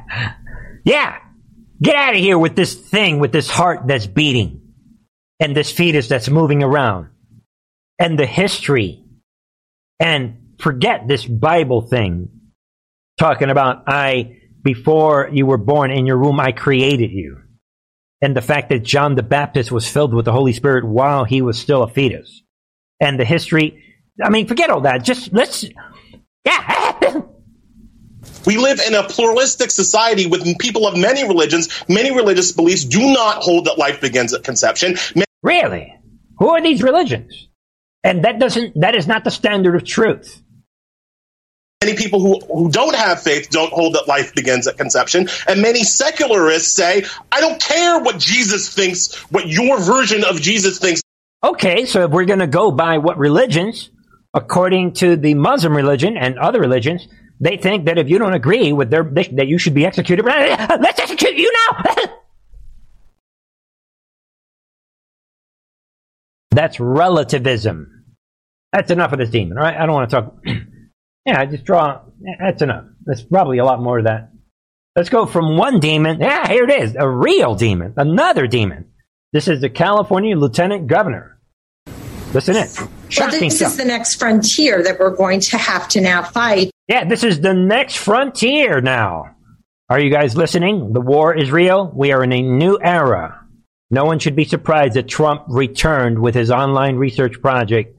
yeah. 0.84 1.18
Get 1.80 1.94
out 1.94 2.14
of 2.14 2.20
here 2.20 2.36
with 2.36 2.56
this 2.56 2.74
thing, 2.74 3.20
with 3.20 3.30
this 3.30 3.48
heart 3.48 3.86
that's 3.86 4.08
beating, 4.08 4.72
and 5.38 5.56
this 5.56 5.70
fetus 5.70 6.08
that's 6.08 6.28
moving 6.28 6.64
around, 6.64 7.06
and 8.00 8.18
the 8.18 8.26
history, 8.26 9.04
and 10.00 10.56
forget 10.58 11.06
this 11.06 11.24
Bible 11.24 11.82
thing 11.82 12.30
talking 13.16 13.48
about 13.48 13.84
I 13.86 14.39
before 14.62 15.28
you 15.32 15.46
were 15.46 15.58
born 15.58 15.90
in 15.90 16.06
your 16.06 16.18
womb, 16.18 16.40
I 16.40 16.52
created 16.52 17.10
you. 17.10 17.38
And 18.22 18.36
the 18.36 18.42
fact 18.42 18.68
that 18.68 18.82
John 18.82 19.14
the 19.14 19.22
Baptist 19.22 19.72
was 19.72 19.88
filled 19.88 20.12
with 20.12 20.26
the 20.26 20.32
Holy 20.32 20.52
Spirit 20.52 20.84
while 20.86 21.24
he 21.24 21.40
was 21.40 21.58
still 21.58 21.82
a 21.82 21.88
fetus. 21.88 22.42
And 23.00 23.18
the 23.18 23.24
history, 23.24 23.82
I 24.22 24.28
mean, 24.28 24.46
forget 24.46 24.68
all 24.68 24.82
that. 24.82 25.02
Just 25.02 25.32
let's, 25.32 25.64
yeah. 26.44 27.22
We 28.46 28.58
live 28.58 28.80
in 28.86 28.94
a 28.94 29.04
pluralistic 29.04 29.70
society 29.70 30.26
with 30.26 30.58
people 30.58 30.86
of 30.86 30.96
many 30.96 31.26
religions. 31.26 31.84
Many 31.88 32.14
religious 32.14 32.52
beliefs 32.52 32.84
do 32.84 33.12
not 33.12 33.42
hold 33.42 33.66
that 33.66 33.78
life 33.78 34.00
begins 34.00 34.34
at 34.34 34.44
conception. 34.44 34.96
Really? 35.42 35.94
Who 36.38 36.50
are 36.50 36.60
these 36.60 36.82
religions? 36.82 37.48
And 38.02 38.24
that 38.24 38.38
doesn't, 38.38 38.80
that 38.80 38.94
is 38.94 39.06
not 39.06 39.24
the 39.24 39.30
standard 39.30 39.74
of 39.74 39.84
truth. 39.84 40.42
Many 41.82 41.96
people 41.96 42.20
who, 42.20 42.38
who 42.40 42.70
don't 42.70 42.94
have 42.94 43.22
faith 43.22 43.48
don't 43.48 43.72
hold 43.72 43.94
that 43.94 44.06
life 44.06 44.34
begins 44.34 44.66
at 44.66 44.76
conception. 44.76 45.30
And 45.48 45.62
many 45.62 45.82
secularists 45.82 46.74
say, 46.74 47.06
I 47.32 47.40
don't 47.40 47.58
care 47.58 47.98
what 48.00 48.18
Jesus 48.18 48.68
thinks, 48.74 49.14
what 49.30 49.48
your 49.48 49.80
version 49.80 50.22
of 50.22 50.42
Jesus 50.42 50.78
thinks. 50.78 51.00
Okay, 51.42 51.86
so 51.86 52.04
if 52.04 52.10
we're 52.10 52.26
going 52.26 52.40
to 52.40 52.46
go 52.46 52.70
by 52.70 52.98
what 52.98 53.16
religions, 53.16 53.88
according 54.34 54.92
to 54.96 55.16
the 55.16 55.32
Muslim 55.32 55.74
religion 55.74 56.18
and 56.18 56.38
other 56.38 56.60
religions, 56.60 57.08
they 57.40 57.56
think 57.56 57.86
that 57.86 57.96
if 57.96 58.10
you 58.10 58.18
don't 58.18 58.34
agree 58.34 58.74
with 58.74 58.90
their 58.90 59.02
that 59.02 59.46
you 59.46 59.56
should 59.56 59.72
be 59.72 59.86
executed. 59.86 60.22
Let's 60.26 61.00
execute 61.00 61.36
you 61.36 61.50
now. 61.50 61.82
That's 66.50 66.78
relativism. 66.78 68.04
That's 68.70 68.90
enough 68.90 69.12
of 69.12 69.18
this 69.18 69.30
demon. 69.30 69.56
All 69.56 69.64
right, 69.64 69.78
I 69.78 69.86
don't 69.86 69.94
want 69.94 70.10
to 70.10 70.16
talk. 70.20 70.34
yeah, 71.26 71.40
I 71.40 71.46
just 71.46 71.64
draw. 71.64 72.00
That's 72.38 72.62
enough. 72.62 72.84
There's 73.04 73.22
probably 73.22 73.58
a 73.58 73.64
lot 73.64 73.82
more 73.82 73.98
of 73.98 74.04
that. 74.04 74.30
Let's 74.96 75.08
go 75.08 75.26
from 75.26 75.56
one 75.56 75.80
demon. 75.80 76.20
Yeah, 76.20 76.48
here 76.48 76.64
it 76.64 76.82
is, 76.82 76.96
a 76.98 77.08
real 77.08 77.54
demon, 77.54 77.94
another 77.96 78.46
demon. 78.46 78.90
This 79.32 79.46
is 79.46 79.60
the 79.60 79.70
California 79.70 80.36
Lieutenant 80.36 80.88
Governor. 80.88 81.38
Listen 82.32 82.56
in. 82.56 82.68
Shocking 83.08 83.32
well, 83.32 83.40
this 83.40 83.56
stuff. 83.56 83.70
is 83.72 83.76
the 83.76 83.84
next 83.84 84.16
frontier 84.16 84.82
that 84.82 84.98
we're 84.98 85.14
going 85.14 85.40
to 85.40 85.58
have 85.58 85.88
to 85.88 86.00
now 86.00 86.22
fight. 86.22 86.70
Yeah, 86.88 87.04
this 87.04 87.22
is 87.22 87.40
the 87.40 87.54
next 87.54 87.96
frontier 87.96 88.80
now. 88.80 89.36
Are 89.88 90.00
you 90.00 90.10
guys 90.10 90.36
listening? 90.36 90.92
The 90.92 91.00
war 91.00 91.34
is 91.34 91.50
real. 91.50 91.90
We 91.94 92.12
are 92.12 92.22
in 92.22 92.32
a 92.32 92.42
new 92.42 92.78
era. 92.82 93.44
No 93.90 94.04
one 94.04 94.20
should 94.20 94.36
be 94.36 94.44
surprised 94.44 94.94
that 94.94 95.08
Trump 95.08 95.42
returned 95.48 96.20
with 96.20 96.34
his 96.34 96.50
online 96.50 96.96
research 96.96 97.40
project 97.40 97.96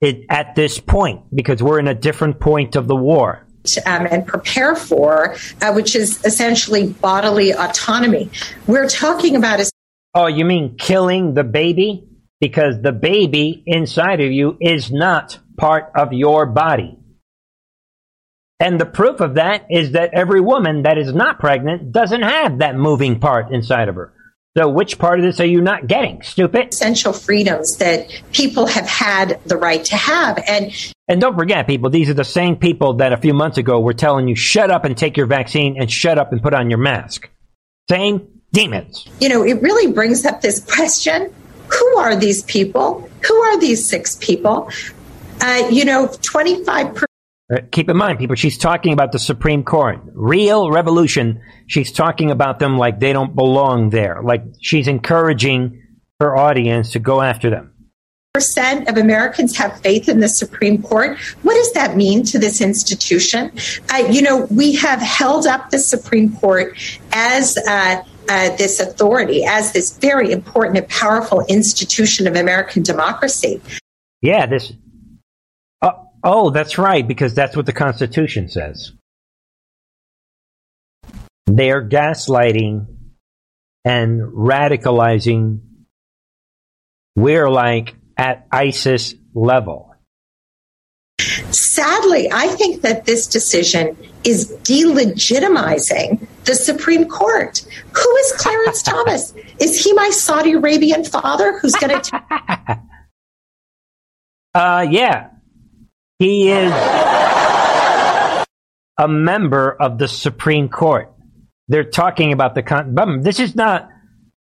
it, 0.00 0.26
at 0.28 0.54
this 0.54 0.78
point 0.78 1.22
because 1.34 1.62
we're 1.62 1.78
in 1.78 1.88
a 1.88 1.94
different 1.94 2.40
point 2.40 2.76
of 2.76 2.86
the 2.86 2.96
war. 2.96 3.46
Um, 3.86 4.06
and 4.10 4.26
prepare 4.26 4.76
for, 4.76 5.36
uh, 5.62 5.72
which 5.72 5.96
is 5.96 6.22
essentially 6.24 6.88
bodily 6.88 7.52
autonomy. 7.52 8.30
We're 8.66 8.88
talking 8.88 9.36
about 9.36 9.60
a. 9.60 9.70
Oh, 10.14 10.26
you 10.26 10.44
mean 10.44 10.76
killing 10.76 11.32
the 11.32 11.44
baby? 11.44 12.06
Because 12.40 12.82
the 12.82 12.92
baby 12.92 13.62
inside 13.66 14.20
of 14.20 14.30
you 14.30 14.58
is 14.60 14.92
not 14.92 15.38
part 15.56 15.90
of 15.96 16.12
your 16.12 16.44
body. 16.44 16.98
And 18.60 18.78
the 18.78 18.86
proof 18.86 19.20
of 19.20 19.34
that 19.34 19.66
is 19.70 19.92
that 19.92 20.12
every 20.12 20.40
woman 20.40 20.82
that 20.82 20.98
is 20.98 21.12
not 21.12 21.38
pregnant 21.38 21.90
doesn't 21.90 22.22
have 22.22 22.58
that 22.58 22.76
moving 22.76 23.18
part 23.18 23.50
inside 23.50 23.88
of 23.88 23.94
her. 23.94 24.12
So 24.56 24.68
which 24.68 24.98
part 24.98 25.18
of 25.18 25.24
this 25.24 25.40
are 25.40 25.46
you 25.46 25.60
not 25.60 25.88
getting, 25.88 26.22
stupid? 26.22 26.72
Essential 26.72 27.12
freedoms 27.12 27.76
that 27.78 28.08
people 28.32 28.66
have 28.66 28.86
had 28.86 29.40
the 29.46 29.56
right 29.56 29.84
to 29.84 29.96
have. 29.96 30.42
And 30.46 30.72
and 31.08 31.20
don't 31.20 31.36
forget, 31.36 31.66
people, 31.66 31.90
these 31.90 32.08
are 32.08 32.14
the 32.14 32.24
same 32.24 32.56
people 32.56 32.94
that 32.94 33.12
a 33.12 33.16
few 33.16 33.34
months 33.34 33.58
ago 33.58 33.80
were 33.80 33.92
telling 33.92 34.28
you 34.28 34.36
shut 34.36 34.70
up 34.70 34.84
and 34.84 34.96
take 34.96 35.16
your 35.16 35.26
vaccine 35.26 35.76
and 35.78 35.90
shut 35.90 36.18
up 36.18 36.32
and 36.32 36.40
put 36.40 36.54
on 36.54 36.70
your 36.70 36.78
mask. 36.78 37.28
Same 37.90 38.26
demons. 38.52 39.06
You 39.20 39.28
know, 39.28 39.42
it 39.44 39.60
really 39.60 39.92
brings 39.92 40.24
up 40.24 40.40
this 40.40 40.60
question. 40.60 41.34
Who 41.68 41.96
are 41.98 42.14
these 42.14 42.44
people? 42.44 43.08
Who 43.26 43.34
are 43.34 43.58
these 43.58 43.86
six 43.86 44.16
people? 44.16 44.70
Uh, 45.40 45.68
you 45.70 45.84
know, 45.84 46.06
25% 46.06 47.02
uh, 47.02 47.06
keep 47.70 47.88
in 47.88 47.96
mind, 47.96 48.18
people, 48.18 48.36
she's 48.36 48.58
talking 48.58 48.92
about 48.92 49.12
the 49.12 49.18
Supreme 49.18 49.64
Court. 49.64 50.00
Real 50.12 50.70
revolution. 50.70 51.42
She's 51.66 51.92
talking 51.92 52.30
about 52.30 52.58
them 52.58 52.78
like 52.78 53.00
they 53.00 53.12
don't 53.12 53.34
belong 53.34 53.90
there. 53.90 54.20
Like 54.22 54.42
she's 54.60 54.88
encouraging 54.88 55.82
her 56.20 56.36
audience 56.36 56.92
to 56.92 56.98
go 56.98 57.20
after 57.20 57.50
them. 57.50 57.72
Percent 58.32 58.88
of 58.88 58.96
Americans 58.96 59.56
have 59.56 59.78
faith 59.80 60.08
in 60.08 60.18
the 60.18 60.28
Supreme 60.28 60.82
Court. 60.82 61.16
What 61.42 61.54
does 61.54 61.72
that 61.74 61.96
mean 61.96 62.24
to 62.24 62.38
this 62.38 62.60
institution? 62.60 63.52
Uh, 63.92 63.98
you 64.10 64.22
know, 64.22 64.46
we 64.50 64.74
have 64.74 65.00
held 65.00 65.46
up 65.46 65.70
the 65.70 65.78
Supreme 65.78 66.34
Court 66.36 66.76
as 67.12 67.56
uh, 67.58 68.02
uh, 68.28 68.56
this 68.56 68.80
authority, 68.80 69.44
as 69.44 69.72
this 69.72 69.96
very 69.98 70.32
important 70.32 70.78
and 70.78 70.88
powerful 70.88 71.44
institution 71.46 72.26
of 72.26 72.34
American 72.34 72.82
democracy. 72.82 73.60
Yeah, 74.20 74.46
this 74.46 74.72
Oh, 76.26 76.48
that's 76.48 76.78
right, 76.78 77.06
because 77.06 77.34
that's 77.34 77.54
what 77.54 77.66
the 77.66 77.74
Constitution 77.74 78.48
says. 78.48 78.92
They're 81.46 81.86
gaslighting 81.86 82.86
and 83.84 84.22
radicalizing. 84.32 85.60
We're 87.14 87.50
like 87.50 87.94
at 88.16 88.46
ISIS 88.50 89.14
level. 89.34 89.94
Sadly, 91.50 92.30
I 92.32 92.48
think 92.48 92.80
that 92.82 93.04
this 93.04 93.26
decision 93.26 93.96
is 94.24 94.50
delegitimizing 94.62 96.26
the 96.44 96.54
Supreme 96.54 97.06
Court. 97.06 97.60
Who 97.92 98.16
is 98.16 98.32
Clarence 98.38 98.82
Thomas? 98.82 99.34
Is 99.60 99.84
he 99.84 99.92
my 99.92 100.08
Saudi 100.10 100.52
Arabian 100.52 101.04
father 101.04 101.58
who's 101.58 101.74
going 101.74 102.00
to? 102.00 102.10
T- 102.10 102.74
uh, 104.54 104.86
yeah, 104.90 105.28
he 106.18 106.50
is 106.50 106.72
a 108.98 109.08
member 109.08 109.70
of 109.72 109.98
the 109.98 110.08
Supreme 110.08 110.68
Court. 110.68 111.12
They're 111.68 111.84
talking 111.84 112.32
about 112.32 112.54
the 112.54 112.62
con. 112.62 112.94
This 113.22 113.40
is 113.40 113.54
not. 113.54 113.88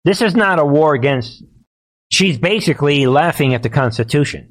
This 0.04 0.22
is 0.22 0.36
not 0.36 0.60
a 0.60 0.66
war 0.66 0.96
against. 0.96 1.44
She's 2.10 2.38
basically 2.38 3.06
laughing 3.06 3.54
at 3.54 3.64
the 3.64 3.70
Constitution. 3.70 4.48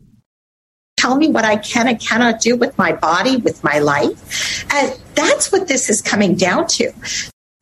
Tell 0.96 1.16
me 1.16 1.28
what 1.28 1.44
I 1.44 1.56
can 1.56 1.88
and 1.88 1.98
cannot 1.98 2.40
do 2.40 2.56
with 2.56 2.76
my 2.78 2.92
body, 2.92 3.38
with 3.38 3.64
my 3.64 3.78
life. 3.78 4.64
And 4.72 4.98
that's 5.14 5.50
what 5.50 5.66
this 5.66 5.90
is 5.90 6.02
coming 6.02 6.36
down 6.36 6.66
to. 6.68 6.92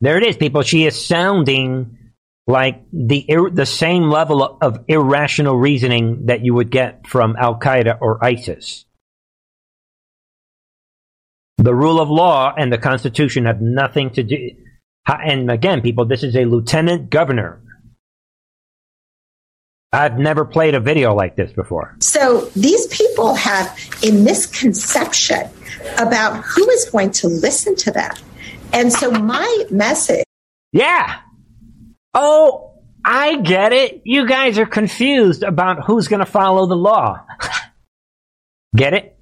There 0.01 0.17
it 0.17 0.23
is, 0.23 0.37
people. 0.37 0.61
She 0.61 0.85
is 0.85 1.03
sounding 1.03 1.97
like 2.47 2.83
the 2.91 3.25
the 3.51 3.65
same 3.65 4.09
level 4.09 4.57
of 4.61 4.83
irrational 4.87 5.55
reasoning 5.55 6.25
that 6.25 6.43
you 6.43 6.53
would 6.53 6.69
get 6.69 7.07
from 7.07 7.35
Al 7.37 7.59
Qaeda 7.59 7.97
or 8.01 8.23
ISIS. 8.23 8.85
The 11.59 11.75
rule 11.75 11.99
of 11.99 12.09
law 12.09 12.53
and 12.57 12.71
the 12.71 12.77
Constitution 12.77 13.43
have 13.43 13.59
nothing 13.59 14.11
to 14.11 14.23
do. 14.23 14.51
And 15.05 15.51
again, 15.51 15.81
people, 15.81 16.05
this 16.05 16.23
is 16.23 16.33
a 16.37 16.45
lieutenant 16.45 17.09
governor. 17.09 17.61
I've 19.91 20.17
never 20.17 20.45
played 20.45 20.73
a 20.73 20.79
video 20.79 21.13
like 21.13 21.35
this 21.35 21.51
before. 21.51 21.97
So 21.99 22.45
these 22.55 22.87
people 22.87 23.35
have 23.35 23.77
a 24.03 24.11
misconception 24.11 25.49
about 25.97 26.43
who 26.45 26.69
is 26.69 26.89
going 26.89 27.11
to 27.11 27.27
listen 27.27 27.75
to 27.75 27.91
them. 27.91 28.11
And 28.71 28.93
so 28.93 29.11
my 29.11 29.65
message. 29.69 30.23
Yeah. 30.71 31.17
Oh, 32.13 32.75
I 33.03 33.41
get 33.41 33.73
it. 33.73 34.03
You 34.05 34.27
guys 34.27 34.57
are 34.59 34.65
confused 34.65 35.43
about 35.43 35.83
who's 35.85 36.07
going 36.07 36.21
to 36.21 36.31
follow 36.31 36.67
the 36.67 36.77
law. 36.77 37.25
get 38.75 38.93
it? 38.93 39.18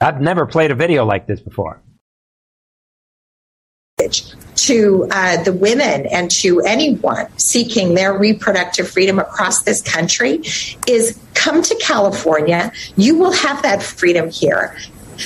I've 0.00 0.20
never 0.20 0.46
played 0.46 0.70
a 0.70 0.74
video 0.74 1.04
like 1.04 1.26
this 1.26 1.40
before. 1.40 1.82
To 4.56 5.06
uh, 5.10 5.42
the 5.42 5.52
women 5.52 6.06
and 6.06 6.30
to 6.32 6.60
anyone 6.60 7.26
seeking 7.38 7.94
their 7.94 8.16
reproductive 8.18 8.88
freedom 8.88 9.18
across 9.18 9.62
this 9.62 9.82
country 9.82 10.40
is 10.86 11.20
come 11.34 11.62
to 11.62 11.74
California. 11.76 12.72
You 12.96 13.18
will 13.18 13.32
have 13.32 13.62
that 13.62 13.82
freedom 13.82 14.30
here. 14.30 14.76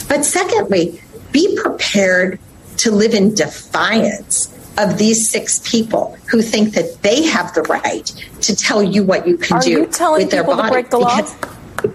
But 0.09 0.25
secondly, 0.25 1.01
be 1.31 1.57
prepared 1.57 2.41
to 2.79 2.91
live 2.91 3.15
in 3.15 3.35
defiance 3.35 4.51
of 4.77 4.99
these 4.99 5.29
six 5.31 5.61
people 5.65 6.19
who 6.29 6.43
think 6.43 6.75
that 6.75 7.01
they 7.03 7.23
have 7.25 7.55
the 7.55 7.63
right 7.63 8.07
to 8.41 8.57
tell 8.57 8.83
you 8.83 9.05
what 9.05 9.29
you 9.29 9.37
can 9.37 9.59
Are 9.59 9.63
do 9.63 9.71
you 9.71 9.87
telling 9.87 10.23
with 10.23 10.33
their 10.33 10.43
people 10.43 10.57
body. 10.57 10.69
To 10.69 10.73
break 10.73 10.91
the 10.91 10.99
law? 10.99 11.21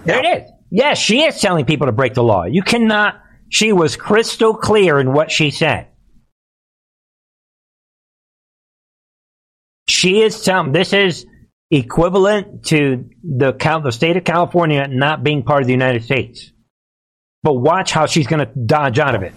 There 0.06 0.24
it 0.24 0.44
is. 0.44 0.59
Yes, 0.70 0.98
she 0.98 1.22
is 1.22 1.40
telling 1.40 1.64
people 1.64 1.86
to 1.86 1.92
break 1.92 2.14
the 2.14 2.22
law. 2.22 2.44
You 2.44 2.62
cannot, 2.62 3.20
she 3.48 3.72
was 3.72 3.96
crystal 3.96 4.54
clear 4.54 5.00
in 5.00 5.12
what 5.12 5.30
she 5.30 5.50
said. 5.50 5.88
She 9.88 10.22
is 10.22 10.42
telling, 10.42 10.72
this 10.72 10.92
is 10.92 11.26
equivalent 11.70 12.64
to 12.66 13.08
the, 13.22 13.52
the 13.82 13.90
state 13.90 14.16
of 14.16 14.24
California 14.24 14.86
not 14.88 15.24
being 15.24 15.42
part 15.42 15.62
of 15.62 15.66
the 15.66 15.72
United 15.72 16.04
States. 16.04 16.52
But 17.42 17.54
watch 17.54 17.90
how 17.90 18.06
she's 18.06 18.26
going 18.26 18.46
to 18.46 18.52
dodge 18.66 18.98
out 18.98 19.14
of 19.14 19.22
it. 19.22 19.32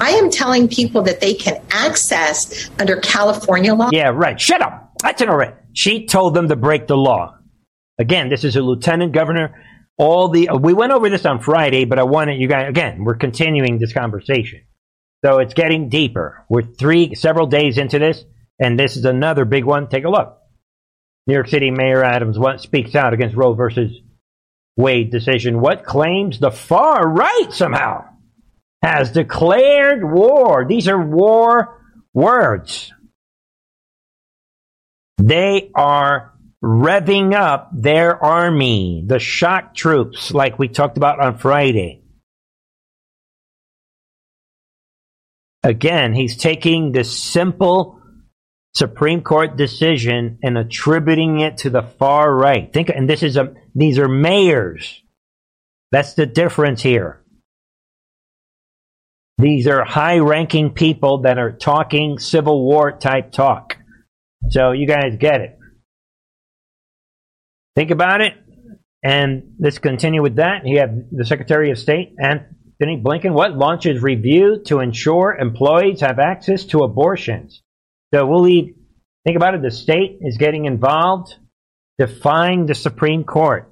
I 0.00 0.10
am 0.10 0.30
telling 0.30 0.68
people 0.68 1.02
that 1.02 1.20
they 1.20 1.32
can 1.32 1.62
access 1.70 2.68
under 2.78 3.00
California 3.00 3.74
law. 3.74 3.88
Yeah, 3.92 4.08
right. 4.08 4.38
Shut 4.38 4.60
up. 4.60 4.92
That's 5.02 5.22
an 5.22 5.30
alright. 5.30 5.54
She 5.72 6.06
told 6.06 6.34
them 6.34 6.48
to 6.48 6.56
break 6.56 6.86
the 6.86 6.96
law. 6.96 7.38
Again, 7.98 8.28
this 8.28 8.44
is 8.44 8.56
a 8.56 8.60
lieutenant 8.60 9.12
governor 9.12 9.65
all 9.98 10.28
the 10.28 10.50
we 10.60 10.72
went 10.72 10.92
over 10.92 11.08
this 11.08 11.24
on 11.26 11.40
Friday, 11.40 11.84
but 11.84 11.98
I 11.98 12.04
wanted 12.04 12.40
you 12.40 12.48
guys 12.48 12.68
again. 12.68 13.04
We're 13.04 13.16
continuing 13.16 13.78
this 13.78 13.92
conversation, 13.92 14.62
so 15.24 15.38
it's 15.38 15.54
getting 15.54 15.88
deeper. 15.88 16.44
We're 16.48 16.62
three 16.62 17.14
several 17.14 17.46
days 17.46 17.78
into 17.78 17.98
this, 17.98 18.24
and 18.58 18.78
this 18.78 18.96
is 18.96 19.04
another 19.04 19.44
big 19.44 19.64
one. 19.64 19.88
Take 19.88 20.04
a 20.04 20.10
look. 20.10 20.38
New 21.26 21.34
York 21.34 21.48
City 21.48 21.70
Mayor 21.70 22.04
Adams 22.04 22.38
speaks 22.62 22.94
out 22.94 23.12
against 23.12 23.36
Roe 23.36 23.54
versus 23.54 23.90
Wade 24.76 25.10
decision. 25.10 25.60
What 25.60 25.84
claims 25.84 26.38
the 26.38 26.50
far 26.50 27.08
right 27.08 27.48
somehow 27.50 28.04
has 28.82 29.10
declared 29.10 30.04
war? 30.04 30.66
These 30.68 30.86
are 30.88 31.00
war 31.00 31.82
words. 32.12 32.92
They 35.18 35.70
are 35.74 36.34
revving 36.66 37.32
up 37.32 37.70
their 37.72 38.20
army, 38.22 39.04
the 39.06 39.20
shock 39.20 39.72
troops, 39.72 40.32
like 40.32 40.58
we 40.58 40.66
talked 40.66 40.96
about 40.96 41.20
on 41.20 41.38
Friday. 41.38 42.02
Again, 45.62 46.12
he's 46.12 46.36
taking 46.36 46.90
this 46.90 47.22
simple 47.22 48.00
Supreme 48.74 49.22
Court 49.22 49.56
decision 49.56 50.38
and 50.42 50.58
attributing 50.58 51.38
it 51.38 51.58
to 51.58 51.70
the 51.70 51.82
far 51.82 52.34
right. 52.34 52.72
Think, 52.72 52.88
and 52.88 53.08
this 53.08 53.22
is 53.22 53.36
a 53.36 53.54
these 53.74 53.98
are 53.98 54.08
mayors. 54.08 55.02
That's 55.92 56.14
the 56.14 56.26
difference 56.26 56.82
here. 56.82 57.22
These 59.38 59.68
are 59.68 59.84
high-ranking 59.84 60.70
people 60.70 61.22
that 61.22 61.38
are 61.38 61.52
talking 61.52 62.18
Civil 62.18 62.64
War 62.64 62.90
type 62.90 63.30
talk. 63.32 63.76
So 64.48 64.72
you 64.72 64.86
guys 64.86 65.16
get 65.18 65.42
it. 65.42 65.55
Think 67.76 67.90
about 67.90 68.22
it, 68.22 68.32
and 69.04 69.54
let's 69.60 69.78
continue 69.78 70.22
with 70.22 70.36
that. 70.36 70.66
You 70.66 70.78
have 70.78 70.90
the 71.12 71.26
Secretary 71.26 71.70
of 71.70 71.78
State, 71.78 72.14
Antony 72.18 73.02
Blinken, 73.02 73.34
what 73.34 73.54
launches 73.54 74.02
review 74.02 74.62
to 74.64 74.80
ensure 74.80 75.36
employees 75.36 76.00
have 76.00 76.18
access 76.18 76.64
to 76.66 76.78
abortions. 76.78 77.62
So 78.14 78.26
we'll 78.26 78.40
leave. 78.40 78.74
Think 79.26 79.36
about 79.36 79.54
it. 79.54 79.62
The 79.62 79.70
state 79.70 80.20
is 80.22 80.38
getting 80.38 80.64
involved, 80.64 81.34
defying 81.98 82.64
the 82.64 82.74
Supreme 82.74 83.24
Court. 83.24 83.70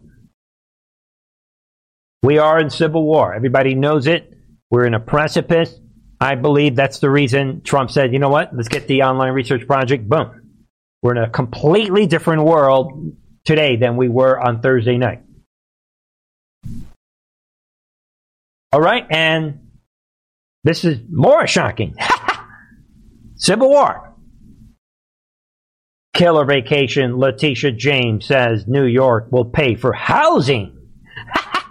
We 2.23 2.39
are 2.39 2.59
in 2.61 2.69
civil 2.69 3.05
war. 3.05 3.35
Everybody 3.35 3.75
knows 3.75 4.07
it. 4.07 4.33
We're 4.71 4.87
in 4.87 4.95
a 4.95 5.01
precipice. 5.01 5.75
I 6.21 6.35
believe 6.35 6.77
that's 6.77 6.99
the 6.99 7.11
reason 7.11 7.63
Trump 7.63 7.91
said, 7.91 8.13
you 8.13 8.19
know 8.19 8.29
what? 8.29 8.55
Let's 8.55 8.69
get 8.69 8.87
the 8.87 9.03
online 9.03 9.33
research 9.33 9.67
project. 9.67 10.09
Boom. 10.09 10.59
We're 11.03 11.17
in 11.17 11.23
a 11.23 11.31
completely 11.31 12.07
different 12.07 12.45
world 12.45 13.17
today 13.45 13.77
than 13.77 13.97
we 13.97 14.09
were 14.09 14.39
on 14.39 14.61
Thursday 14.61 14.99
night. 14.99 15.23
All 18.73 18.81
right, 18.81 19.07
and 19.09 19.69
this 20.65 20.85
is 20.85 20.99
more 21.09 21.47
shocking. 21.47 21.95
Civil 23.37 23.69
War. 23.69 24.15
Killer 26.15 26.45
Vacation, 26.45 27.19
Letitia 27.19 27.73
James 27.73 28.27
says 28.27 28.67
New 28.67 28.85
York 28.85 29.29
will 29.31 29.45
pay 29.45 29.75
for 29.75 29.93
housing 29.93 30.77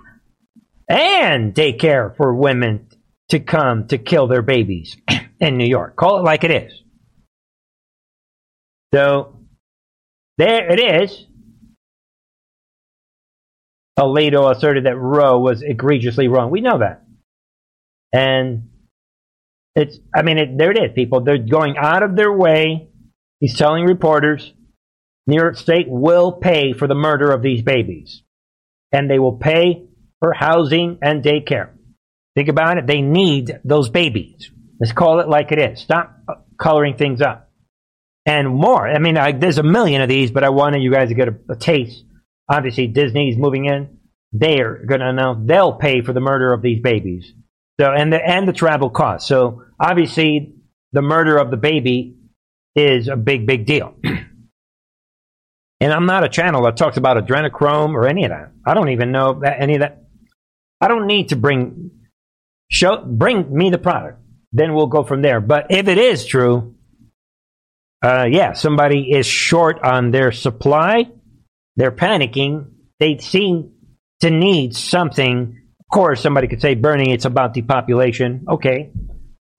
and 0.89 1.55
daycare 1.55 2.15
for 2.15 2.35
women 2.35 2.87
to 3.29 3.39
come 3.39 3.87
to 3.87 3.97
kill 3.97 4.27
their 4.27 4.41
babies 4.41 4.97
in 5.39 5.57
New 5.57 5.65
York. 5.65 5.95
Call 5.95 6.19
it 6.19 6.23
like 6.23 6.43
it 6.43 6.51
is. 6.51 6.73
So, 8.93 9.39
there 10.37 10.71
it 10.71 10.79
is. 11.03 11.25
Alito 13.97 14.51
asserted 14.51 14.85
that 14.85 14.97
Roe 14.97 15.39
was 15.39 15.61
egregiously 15.61 16.27
wrong. 16.27 16.49
We 16.51 16.61
know 16.61 16.79
that. 16.79 17.03
And 18.11 18.69
it's, 19.75 19.97
I 20.15 20.21
mean, 20.21 20.37
it, 20.37 20.57
there 20.57 20.71
it 20.71 20.77
is, 20.77 20.91
people. 20.93 21.21
They're 21.21 21.37
going 21.37 21.77
out 21.77 22.03
of 22.03 22.15
their 22.15 22.31
way 22.31 22.89
He's 23.43 23.57
telling 23.57 23.83
reporters 23.83 24.53
New 25.27 25.35
York 25.35 25.57
State 25.57 25.87
will 25.89 26.31
pay 26.31 26.71
for 26.71 26.87
the 26.87 26.95
murder 26.95 27.29
of 27.29 27.41
these 27.41 27.61
babies. 27.61 28.23
And 28.93 29.11
they 29.11 29.19
will 29.19 29.35
pay 29.35 29.83
for 30.21 30.31
housing 30.31 30.99
and 31.01 31.21
daycare. 31.21 31.71
Think 32.37 32.47
about 32.47 32.77
it. 32.77 32.87
They 32.87 33.01
need 33.01 33.59
those 33.65 33.89
babies. 33.89 34.49
Let's 34.79 34.93
call 34.93 35.19
it 35.19 35.27
like 35.27 35.51
it 35.51 35.59
is. 35.59 35.81
Stop 35.81 36.19
uh, 36.25 36.35
coloring 36.57 36.95
things 36.95 37.21
up. 37.21 37.51
And 38.25 38.47
more. 38.47 38.87
I 38.87 38.99
mean, 38.99 39.17
I, 39.17 39.33
there's 39.33 39.57
a 39.57 39.63
million 39.63 40.01
of 40.01 40.07
these, 40.07 40.31
but 40.31 40.45
I 40.45 40.49
wanted 40.49 40.81
you 40.81 40.93
guys 40.93 41.09
to 41.09 41.13
get 41.13 41.27
a, 41.27 41.35
a 41.49 41.57
taste. 41.57 42.05
Obviously, 42.49 42.87
Disney's 42.87 43.37
moving 43.37 43.65
in. 43.65 43.99
They're 44.31 44.83
going 44.85 45.01
to 45.01 45.09
announce 45.09 45.47
they'll 45.47 45.73
pay 45.73 46.01
for 46.01 46.13
the 46.13 46.19
murder 46.19 46.53
of 46.53 46.61
these 46.61 46.81
babies. 46.81 47.31
So, 47.79 47.91
and 47.91 48.11
the, 48.11 48.23
and 48.23 48.47
the 48.47 48.53
travel 48.53 48.89
costs. 48.89 49.27
So, 49.27 49.63
obviously, 49.79 50.55
the 50.91 51.01
murder 51.01 51.37
of 51.37 51.51
the 51.51 51.57
baby 51.57 52.15
is 52.75 53.07
a 53.07 53.15
big, 53.15 53.45
big 53.45 53.65
deal. 53.65 53.95
and 54.03 55.93
I'm 55.93 56.05
not 56.05 56.23
a 56.23 56.29
channel 56.29 56.63
that 56.63 56.77
talks 56.77 56.97
about 56.97 57.17
adrenochrome 57.17 57.93
or 57.93 58.07
any 58.07 58.23
of 58.25 58.29
that. 58.31 58.51
I 58.65 58.73
don't 58.73 58.89
even 58.89 59.11
know 59.11 59.39
that 59.41 59.61
any 59.61 59.75
of 59.75 59.81
that. 59.81 60.03
I 60.81 60.87
don't 60.87 61.07
need 61.07 61.29
to 61.29 61.35
bring 61.35 61.91
show 62.69 63.03
bring 63.05 63.55
me 63.55 63.69
the 63.69 63.77
product. 63.77 64.19
Then 64.51 64.73
we'll 64.73 64.87
go 64.87 65.03
from 65.03 65.21
there. 65.21 65.41
But 65.41 65.67
if 65.71 65.87
it 65.87 65.97
is 65.97 66.25
true, 66.25 66.75
uh, 68.03 68.25
yeah, 68.29 68.53
somebody 68.53 69.11
is 69.11 69.25
short 69.25 69.81
on 69.81 70.11
their 70.11 70.31
supply. 70.31 71.09
They're 71.75 71.91
panicking. 71.91 72.71
They 72.99 73.17
seem 73.17 73.71
to 74.21 74.29
need 74.29 74.75
something. 74.75 75.59
Of 75.79 75.85
course, 75.93 76.21
somebody 76.21 76.47
could 76.47 76.61
say, 76.61 76.75
Bernie, 76.75 77.11
it's 77.13 77.25
about 77.25 77.53
depopulation. 77.53 78.45
Okay. 78.47 78.91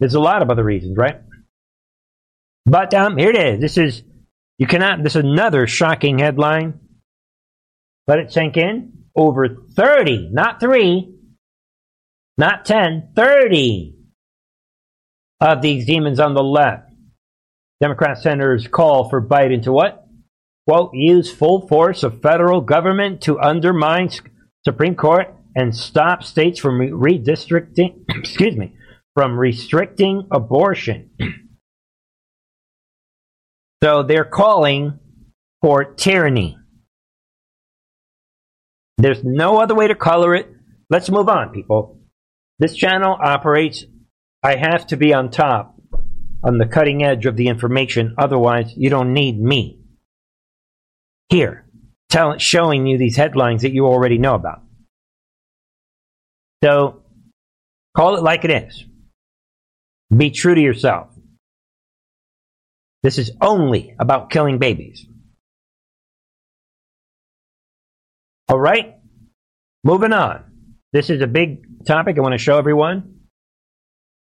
There's 0.01 0.15
a 0.15 0.21
lot 0.21 0.43
of 0.43 0.51
other 0.51 0.65
reasons, 0.65 0.97
right? 0.97 1.21
But 2.67 2.95
um, 2.95 3.17
here 3.17 3.31
it 3.31 3.37
is. 3.37 3.61
This 3.61 3.79
is 3.79 4.03
you 4.59 4.67
cannot. 4.67 5.03
This 5.03 5.17
is 5.17 5.25
another 5.25 5.67
shocking 5.67 6.19
headline. 6.19 6.81
Let 8.07 8.19
it 8.19 8.33
sink 8.33 8.57
in. 8.57 8.93
Over 9.17 9.49
30, 9.77 10.31
not 10.33 10.59
three, 10.59 11.15
not 12.37 12.65
10, 12.65 13.13
30 13.15 13.95
of 15.41 15.63
these 15.63 15.87
demons 15.87 16.19
on 16.19 16.35
the 16.35 16.43
left. 16.43 16.91
Democrat 17.81 18.19
senators 18.19 18.67
call 18.67 19.09
for 19.09 19.23
Biden 19.23 19.63
to 19.65 19.73
what? 19.73 20.04
Quote, 20.67 20.91
use 20.95 21.31
full 21.31 21.69
force 21.69 22.03
of 22.03 22.23
federal 22.23 22.63
government 22.63 23.21
to 23.23 23.39
undermine 23.39 24.09
Supreme 24.65 24.95
Court 24.95 25.35
and 25.55 25.77
stop 25.77 26.25
states 26.25 26.59
from 26.59 26.79
redistricting, 26.81 28.05
excuse 28.09 28.57
me, 28.57 28.75
from 29.15 29.39
restricting 29.39 30.27
abortion. 30.31 31.11
So 33.83 34.03
they're 34.03 34.25
calling 34.25 34.99
for 35.61 35.85
tyranny. 35.85 36.57
There's 38.97 39.23
no 39.23 39.61
other 39.61 39.75
way 39.75 39.89
to 39.89 39.95
color 39.95 40.35
it. 40.35 40.49
Let's 40.89 41.11
move 41.11 41.29
on, 41.29 41.51
people. 41.51 42.01
This 42.59 42.75
channel 42.75 43.15
operates, 43.23 43.85
I 44.43 44.57
have 44.57 44.87
to 44.87 44.97
be 44.97 45.13
on 45.13 45.31
top, 45.31 45.79
on 46.43 46.57
the 46.57 46.65
cutting 46.65 47.05
edge 47.05 47.27
of 47.27 47.37
the 47.37 47.49
information. 47.49 48.15
Otherwise, 48.17 48.73
you 48.75 48.89
don't 48.89 49.13
need 49.13 49.39
me 49.39 49.84
here, 51.35 51.67
tell, 52.09 52.39
showing 52.39 52.87
you 52.87 52.97
these 52.97 53.17
headlines 53.17 53.63
that 53.63 53.73
you 53.73 53.87
already 53.87 54.19
know 54.19 54.35
about. 54.35 54.63
So, 56.63 57.03
call 57.97 58.17
it 58.17 58.23
like 58.23 58.45
it 58.45 58.51
is. 58.51 58.85
Be 60.17 60.31
true 60.31 60.55
to 60.55 60.61
yourself. 60.61 61.09
This 63.03 63.19
is 63.19 63.33
only 63.41 63.97
about 63.99 64.31
killing 64.31 64.59
babies. 64.59 65.07
All 68.49 68.61
right, 68.61 68.95
moving 69.83 70.13
on. 70.13 70.45
This 70.93 71.11
is 71.11 71.21
a 71.21 71.27
big 71.27 71.85
topic 71.85 72.17
I 72.17 72.21
want 72.21 72.33
to 72.33 72.39
show 72.39 72.59
everyone. 72.59 73.17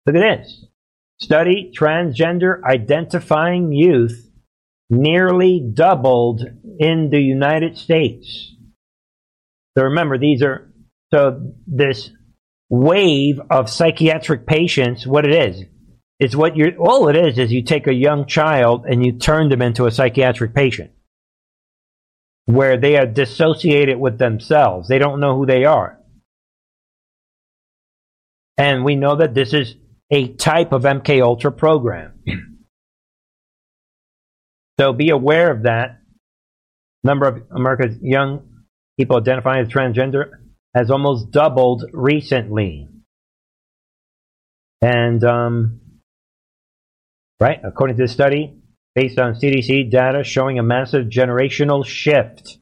Look 0.05 0.15
at 0.15 0.39
this. 0.39 0.65
Study 1.21 1.71
transgender 1.75 2.61
identifying 2.63 3.71
youth 3.71 4.26
nearly 4.89 5.59
doubled 5.59 6.43
in 6.79 7.09
the 7.09 7.21
United 7.21 7.77
States. 7.77 8.55
So 9.77 9.83
remember, 9.83 10.17
these 10.17 10.41
are, 10.41 10.71
so 11.13 11.53
this 11.67 12.09
wave 12.69 13.39
of 13.49 13.69
psychiatric 13.69 14.45
patients, 14.45 15.05
what 15.05 15.25
it 15.25 15.33
is, 15.33 15.65
is 16.19 16.35
what 16.35 16.55
you're, 16.55 16.75
all 16.77 17.09
it 17.09 17.15
is 17.15 17.37
is 17.37 17.51
you 17.51 17.63
take 17.63 17.87
a 17.87 17.93
young 17.93 18.25
child 18.25 18.85
and 18.85 19.05
you 19.05 19.13
turn 19.13 19.49
them 19.49 19.61
into 19.61 19.85
a 19.85 19.91
psychiatric 19.91 20.55
patient 20.55 20.91
where 22.45 22.77
they 22.77 22.97
are 22.97 23.05
dissociated 23.05 23.99
with 23.99 24.17
themselves. 24.17 24.87
They 24.87 24.99
don't 24.99 25.19
know 25.19 25.35
who 25.35 25.45
they 25.45 25.65
are. 25.65 25.99
And 28.57 28.83
we 28.83 28.95
know 28.95 29.17
that 29.17 29.35
this 29.35 29.53
is 29.53 29.75
a 30.09 30.33
type 30.33 30.71
of 30.71 30.83
MK 30.83 31.21
Ultra 31.21 31.51
program. 31.51 32.13
so 34.79 34.93
be 34.93 35.09
aware 35.09 35.51
of 35.51 35.63
that. 35.63 35.99
Number 37.03 37.27
of 37.27 37.43
America's 37.51 37.97
young 38.01 38.63
people 38.99 39.17
identifying 39.17 39.65
as 39.65 39.69
transgender 39.69 40.29
has 40.75 40.91
almost 40.91 41.31
doubled 41.31 41.85
recently. 41.93 42.89
And 44.81 45.23
um, 45.23 45.79
right? 47.39 47.59
According 47.63 47.97
to 47.97 48.03
the 48.03 48.07
study, 48.07 48.57
based 48.95 49.19
on 49.19 49.35
CDC 49.35 49.91
data 49.91 50.23
showing 50.23 50.59
a 50.59 50.63
massive 50.63 51.05
generational 51.07 51.85
shift 51.85 52.57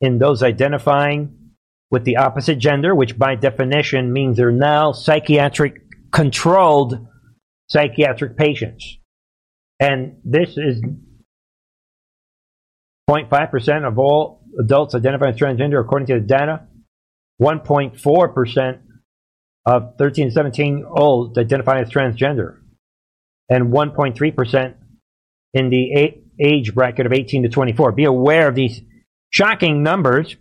in 0.00 0.18
those 0.18 0.42
identifying 0.42 1.52
with 1.90 2.04
the 2.04 2.16
opposite 2.18 2.58
gender, 2.58 2.94
which 2.94 3.18
by 3.18 3.34
definition 3.34 4.12
means 4.12 4.36
they're 4.36 4.50
now 4.52 4.92
psychiatric 4.92 5.80
controlled 6.12 7.06
psychiatric 7.68 8.36
patients. 8.36 8.98
And 9.80 10.16
this 10.24 10.56
is 10.56 10.82
0.5% 13.08 13.86
of 13.86 13.98
all 13.98 14.40
adults 14.58 14.94
identified 14.94 15.34
as 15.34 15.40
transgender, 15.40 15.80
according 15.80 16.06
to 16.06 16.14
the 16.14 16.26
data. 16.26 16.66
1.4% 17.40 18.78
of 19.66 19.94
13 19.98 20.28
to 20.28 20.32
17 20.32 20.84
olds 20.88 21.36
identify 21.38 21.80
as 21.80 21.90
transgender, 21.90 22.58
and 23.48 23.72
1.3% 23.72 24.74
in 25.54 25.70
the 25.70 26.12
age 26.40 26.74
bracket 26.74 27.06
of 27.06 27.12
18 27.12 27.44
to 27.44 27.48
24. 27.48 27.92
Be 27.92 28.04
aware 28.04 28.48
of 28.48 28.54
these 28.54 28.80
shocking 29.30 29.82
numbers 29.82 30.36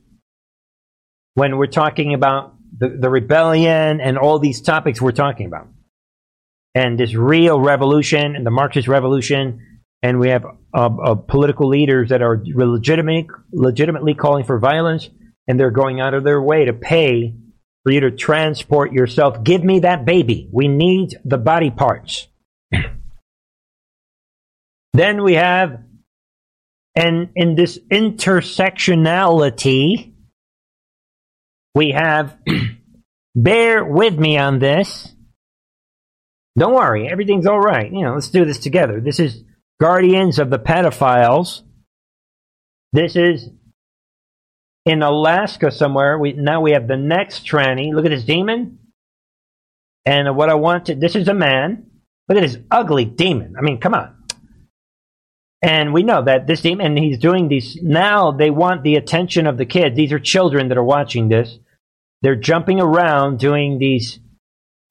when 1.35 1.57
we're 1.57 1.65
talking 1.67 2.13
about 2.13 2.55
the, 2.77 2.89
the 2.89 3.09
rebellion 3.09 4.01
and 4.01 4.17
all 4.17 4.39
these 4.39 4.61
topics 4.61 5.01
we're 5.01 5.11
talking 5.11 5.47
about. 5.47 5.67
And 6.75 6.99
this 6.99 7.13
real 7.13 7.59
revolution 7.59 8.35
and 8.35 8.45
the 8.45 8.51
Marxist 8.51 8.87
revolution, 8.87 9.81
and 10.01 10.19
we 10.19 10.29
have 10.29 10.45
uh, 10.75 10.89
uh, 11.03 11.15
political 11.15 11.69
leaders 11.69 12.09
that 12.09 12.23
are 12.23 12.41
legitimate, 12.45 13.27
legitimately 13.51 14.15
calling 14.15 14.43
for 14.43 14.57
violence, 14.57 15.07
and 15.47 15.59
they're 15.59 15.69
going 15.69 16.01
out 16.01 16.15
of 16.15 16.23
their 16.23 16.41
way 16.41 16.65
to 16.65 16.73
pay 16.73 17.35
for 17.83 17.91
you 17.91 17.99
to 17.99 18.09
transport 18.11 18.91
yourself. 18.91 19.43
Give 19.43 19.63
me 19.63 19.81
that 19.81 20.03
baby. 20.05 20.49
We 20.51 20.67
need 20.67 21.19
the 21.25 21.37
body 21.37 21.69
parts. 21.69 22.27
then 24.93 25.21
we 25.23 25.35
have, 25.35 25.83
and 26.95 27.29
in 27.35 27.53
this 27.55 27.77
intersectionality, 27.91 30.13
we 31.75 31.91
have, 31.91 32.35
bear 33.35 33.85
with 33.85 34.17
me 34.17 34.37
on 34.37 34.59
this. 34.59 35.13
Don't 36.57 36.73
worry, 36.73 37.11
everything's 37.11 37.47
all 37.47 37.59
right. 37.59 37.91
You 37.91 38.05
know, 38.05 38.13
let's 38.13 38.29
do 38.29 38.45
this 38.45 38.59
together. 38.59 39.01
This 39.01 39.19
is 39.19 39.43
Guardians 39.79 40.39
of 40.39 40.49
the 40.49 40.59
Pedophiles. 40.59 41.61
This 42.91 43.15
is 43.15 43.49
in 44.85 45.01
Alaska 45.01 45.71
somewhere. 45.71 46.17
We 46.17 46.33
now 46.33 46.61
we 46.61 46.71
have 46.71 46.87
the 46.87 46.97
next 46.97 47.45
tranny. 47.45 47.93
Look 47.93 48.05
at 48.05 48.09
this 48.09 48.23
demon. 48.23 48.79
And 50.05 50.35
what 50.35 50.49
I 50.49 50.55
want 50.55 50.87
to 50.87 50.95
this 50.95 51.15
is 51.15 51.27
a 51.27 51.33
man. 51.33 51.87
Look 52.29 52.37
at 52.37 52.57
ugly 52.71 53.05
demon. 53.05 53.55
I 53.57 53.61
mean, 53.61 53.79
come 53.79 53.93
on. 53.93 54.15
And 55.61 55.93
we 55.93 56.03
know 56.03 56.23
that 56.23 56.45
this 56.45 56.61
demon, 56.61 56.87
and 56.87 56.97
he's 56.97 57.17
doing 57.17 57.47
these 57.47 57.77
now. 57.81 58.31
They 58.31 58.49
want 58.49 58.83
the 58.83 58.95
attention 58.95 59.47
of 59.47 59.57
the 59.57 59.65
kids. 59.65 59.95
These 59.95 60.11
are 60.11 60.19
children 60.19 60.67
that 60.69 60.77
are 60.77 60.83
watching 60.83 61.29
this. 61.29 61.57
They're 62.21 62.35
jumping 62.35 62.79
around 62.79 63.39
doing 63.39 63.79
these. 63.79 64.19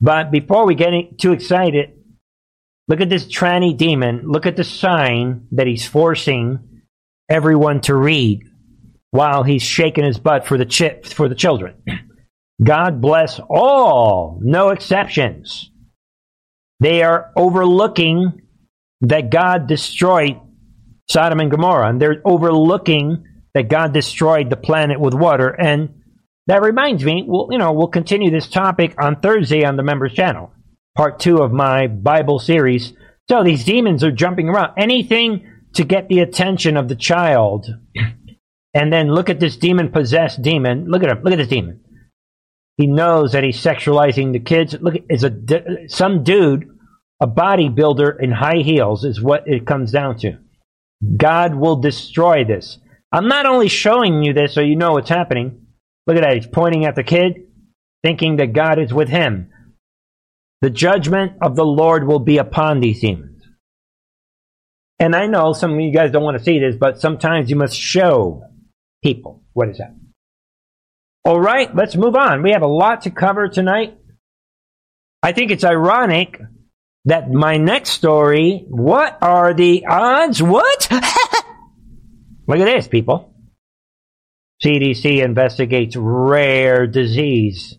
But 0.00 0.30
before 0.30 0.66
we 0.66 0.74
get 0.74 1.18
too 1.18 1.32
excited, 1.32 1.92
look 2.88 3.00
at 3.00 3.08
this 3.08 3.26
tranny 3.26 3.76
demon. 3.76 4.22
Look 4.26 4.46
at 4.46 4.56
the 4.56 4.64
sign 4.64 5.48
that 5.52 5.66
he's 5.66 5.86
forcing 5.86 6.82
everyone 7.28 7.80
to 7.82 7.94
read 7.94 8.42
while 9.10 9.42
he's 9.42 9.62
shaking 9.62 10.04
his 10.04 10.18
butt 10.18 10.46
for 10.46 10.58
the 10.58 10.66
chi- 10.66 11.00
for 11.04 11.28
the 11.28 11.34
children. 11.34 11.74
God 12.62 13.00
bless 13.00 13.40
all, 13.40 14.38
no 14.42 14.70
exceptions. 14.70 15.70
They 16.80 17.02
are 17.02 17.30
overlooking 17.36 18.42
that 19.02 19.30
God 19.30 19.66
destroyed 19.66 20.40
Sodom 21.08 21.40
and 21.40 21.50
Gomorrah, 21.50 21.88
and 21.88 22.00
they're 22.00 22.22
overlooking 22.24 23.24
that 23.54 23.68
God 23.68 23.92
destroyed 23.92 24.50
the 24.50 24.56
planet 24.56 24.98
with 24.98 25.14
water, 25.14 25.48
and 25.48 26.02
that 26.46 26.62
reminds 26.62 27.04
me, 27.04 27.24
we'll, 27.26 27.48
you 27.50 27.58
know, 27.58 27.72
we'll 27.72 27.88
continue 27.88 28.30
this 28.30 28.48
topic 28.48 28.94
on 29.00 29.20
Thursday 29.20 29.64
on 29.64 29.76
the 29.76 29.82
members 29.82 30.12
channel, 30.12 30.52
part 30.96 31.20
two 31.20 31.38
of 31.38 31.52
my 31.52 31.86
Bible 31.86 32.38
series. 32.38 32.92
So 33.28 33.42
these 33.42 33.64
demons 33.64 34.04
are 34.04 34.10
jumping 34.10 34.48
around. 34.48 34.74
Anything 34.76 35.48
to 35.74 35.84
get 35.84 36.08
the 36.08 36.20
attention 36.20 36.76
of 36.76 36.88
the 36.88 36.96
child. 36.96 37.66
And 38.74 38.92
then 38.92 39.14
look 39.14 39.30
at 39.30 39.40
this 39.40 39.56
demon 39.56 39.90
possessed 39.90 40.42
demon. 40.42 40.86
Look 40.88 41.02
at 41.02 41.10
him. 41.10 41.22
Look 41.22 41.32
at 41.32 41.38
this 41.38 41.48
demon. 41.48 41.80
He 42.76 42.86
knows 42.86 43.32
that 43.32 43.44
he's 43.44 43.62
sexualizing 43.62 44.32
the 44.32 44.40
kids. 44.40 44.74
Look, 44.80 44.94
is 45.10 45.24
a 45.24 45.88
some 45.88 46.24
dude, 46.24 46.68
a 47.20 47.26
bodybuilder 47.26 48.20
in 48.20 48.32
high 48.32 48.62
heels, 48.62 49.04
is 49.04 49.20
what 49.20 49.44
it 49.46 49.66
comes 49.66 49.92
down 49.92 50.18
to. 50.20 50.38
God 51.16 51.54
will 51.54 51.76
destroy 51.76 52.44
this. 52.44 52.78
I'm 53.12 53.28
not 53.28 53.44
only 53.44 53.68
showing 53.68 54.22
you 54.22 54.32
this 54.32 54.54
so 54.54 54.62
you 54.62 54.76
know 54.76 54.92
what's 54.92 55.10
happening. 55.10 55.66
Look 56.06 56.16
at 56.16 56.22
that. 56.22 56.34
He's 56.34 56.46
pointing 56.46 56.86
at 56.86 56.94
the 56.94 57.02
kid, 57.02 57.46
thinking 58.02 58.36
that 58.36 58.54
God 58.54 58.78
is 58.78 58.92
with 58.92 59.08
him. 59.08 59.50
The 60.62 60.70
judgment 60.70 61.32
of 61.42 61.56
the 61.56 61.64
Lord 61.64 62.06
will 62.06 62.20
be 62.20 62.38
upon 62.38 62.78
these 62.78 63.00
demons. 63.00 63.42
And 65.00 65.16
I 65.16 65.26
know 65.26 65.52
some 65.52 65.74
of 65.74 65.80
you 65.80 65.92
guys 65.92 66.12
don't 66.12 66.22
want 66.22 66.38
to 66.38 66.44
see 66.44 66.60
this, 66.60 66.76
but 66.76 67.00
sometimes 67.00 67.50
you 67.50 67.56
must 67.56 67.76
show 67.76 68.44
people 69.02 69.42
what 69.52 69.68
is 69.70 69.78
that. 69.78 69.96
All 71.24 71.40
right, 71.40 71.74
let's 71.74 71.96
move 71.96 72.14
on. 72.14 72.42
We 72.42 72.52
have 72.52 72.62
a 72.62 72.68
lot 72.68 73.02
to 73.02 73.10
cover 73.10 73.48
tonight. 73.48 73.98
I 75.20 75.32
think 75.32 75.50
it's 75.50 75.64
ironic 75.64 76.40
that 77.06 77.28
my 77.28 77.56
next 77.56 77.90
story, 77.90 78.64
what 78.68 79.18
are 79.20 79.54
the 79.54 79.86
odds? 79.86 80.40
What? 80.40 80.88
Look 82.46 82.60
at 82.60 82.64
this, 82.66 82.86
people. 82.86 83.34
CDC 84.64 85.24
investigates 85.24 85.96
rare 85.96 86.86
disease 86.86 87.76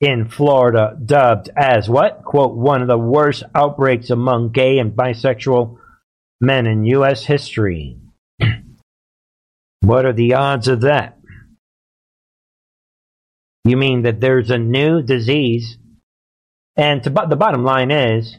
in 0.00 0.28
Florida, 0.28 0.96
dubbed 1.04 1.50
as 1.56 1.88
what? 1.88 2.22
Quote, 2.24 2.54
one 2.54 2.82
of 2.82 2.88
the 2.88 2.98
worst 2.98 3.42
outbreaks 3.54 4.10
among 4.10 4.52
gay 4.52 4.78
and 4.78 4.92
bisexual 4.92 5.78
men 6.40 6.66
in 6.66 6.84
U.S. 6.84 7.24
history. 7.24 7.98
what 9.80 10.06
are 10.06 10.12
the 10.12 10.34
odds 10.34 10.68
of 10.68 10.82
that? 10.82 11.18
You 13.64 13.76
mean 13.76 14.02
that 14.02 14.20
there's 14.20 14.50
a 14.50 14.58
new 14.58 15.02
disease? 15.02 15.78
And 16.76 17.02
to, 17.02 17.10
the 17.10 17.36
bottom 17.36 17.64
line 17.64 17.90
is, 17.90 18.36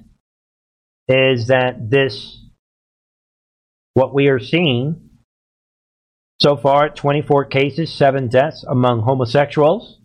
is 1.10 1.48
that 1.48 1.89
this, 1.89 2.41
what 3.95 4.13
we 4.13 4.30
are 4.30 4.39
seeing 4.39 5.10
so 6.41 6.56
far, 6.56 6.89
24 6.89 7.45
cases, 7.45 7.93
7 7.93 8.30
deaths 8.30 8.63
among 8.63 9.02
homosexuals. 9.02 9.99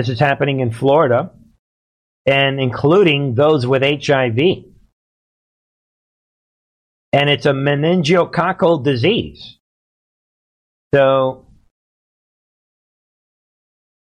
This 0.00 0.08
is 0.08 0.18
happening 0.18 0.60
in 0.60 0.72
Florida, 0.72 1.30
and 2.24 2.58
including 2.58 3.34
those 3.34 3.66
with 3.66 3.82
HIV. 3.82 4.38
And 7.12 7.28
it's 7.28 7.44
a 7.44 7.52
meningococcal 7.52 8.82
disease. 8.82 9.58
So, 10.94 11.48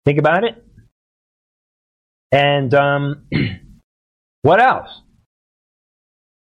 think 0.05 0.19
about 0.19 0.45
it. 0.45 0.63
And 2.31 2.73
um, 2.73 3.27
what 4.43 4.61
else? 4.61 5.01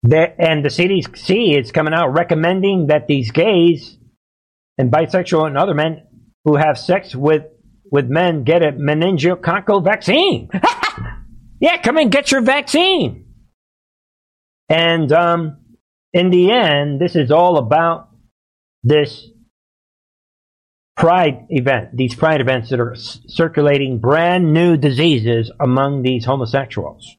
And 0.03 0.65
the 0.65 0.71
CDC 0.71 1.61
is 1.61 1.73
coming 1.73 1.93
out 1.93 2.15
recommending 2.15 2.87
that 2.87 3.07
these 3.07 3.31
gays 3.33 3.99
and 4.79 4.91
bisexual 4.91 5.47
and 5.47 5.59
other 5.59 5.75
men 5.75 6.07
who 6.47 6.57
have 6.57 6.79
sex 6.79 7.15
with 7.15 7.43
with 7.93 8.09
men 8.09 8.43
get 8.43 8.63
a 8.63 8.73
meningococcal 8.73 9.85
vaccine. 9.85 10.49
yeah, 11.61 11.77
come 11.77 11.99
and 11.99 12.11
get 12.11 12.33
your 12.33 12.41
vaccine. 12.41 13.27
And 14.71 15.13
um, 15.13 15.59
in 16.15 16.31
the 16.31 16.51
end, 16.51 17.01
this 17.01 17.15
is 17.15 17.31
all 17.31 17.59
about 17.59 18.09
this 18.83 19.29
pride 20.97 21.47
event, 21.51 21.95
these 21.95 22.15
pride 22.15 22.41
events 22.41 22.71
that 22.71 22.81
are 22.81 22.95
circulating 22.97 23.99
brand 23.99 24.55
new 24.55 24.79
diseases 24.79 25.53
among 25.61 26.03
these 26.03 26.25
homosexuals. 26.25 27.17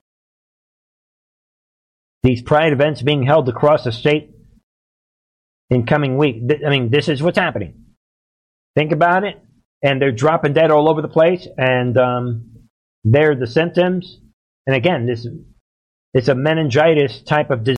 These 2.24 2.42
pride 2.42 2.74
events 2.74 3.04
being 3.04 3.24
held 3.24 3.48
across 3.48 3.84
the 3.84 3.92
state 3.92 4.32
in 5.70 5.86
coming 5.86 6.18
week. 6.18 6.42
I 6.66 6.70
mean, 6.70 6.90
this 6.90 7.10
is 7.10 7.22
what's 7.22 7.38
happening. 7.38 7.84
Think 8.76 8.92
about 8.92 9.24
it, 9.24 9.40
and 9.84 10.02
they're 10.02 10.12
dropping 10.12 10.54
dead 10.54 10.72
all 10.72 10.90
over 10.90 11.02
the 11.02 11.08
place, 11.10 11.48
and 11.58 11.98
um, 11.98 12.52
they're 13.04 13.36
the 13.36 13.48
symptoms. 13.48 14.20
And 14.66 14.76
again, 14.76 15.06
this 15.06 15.28
it's 16.14 16.30
a 16.30 16.36
meningitis 16.36 17.22
type 17.24 17.52
of 17.52 17.64
disease. 17.64 17.78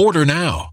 Order 0.00 0.24
now. 0.24 0.69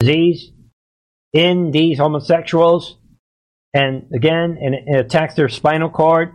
Disease 0.00 0.50
in 1.32 1.72
these 1.72 1.98
homosexuals, 1.98 2.96
and 3.74 4.06
again, 4.14 4.56
and 4.60 4.74
it 4.74 5.06
attacks 5.06 5.34
their 5.34 5.48
spinal 5.48 5.90
cord. 5.90 6.32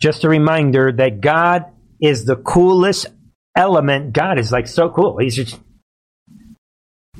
Just 0.00 0.24
a 0.24 0.28
reminder 0.28 0.92
that 0.92 1.20
God 1.20 1.64
is 2.00 2.24
the 2.24 2.36
coolest 2.36 3.06
element. 3.56 4.12
God 4.12 4.38
is 4.38 4.52
like 4.52 4.68
so 4.68 4.90
cool. 4.90 5.18
He's 5.18 5.34
just 5.34 5.58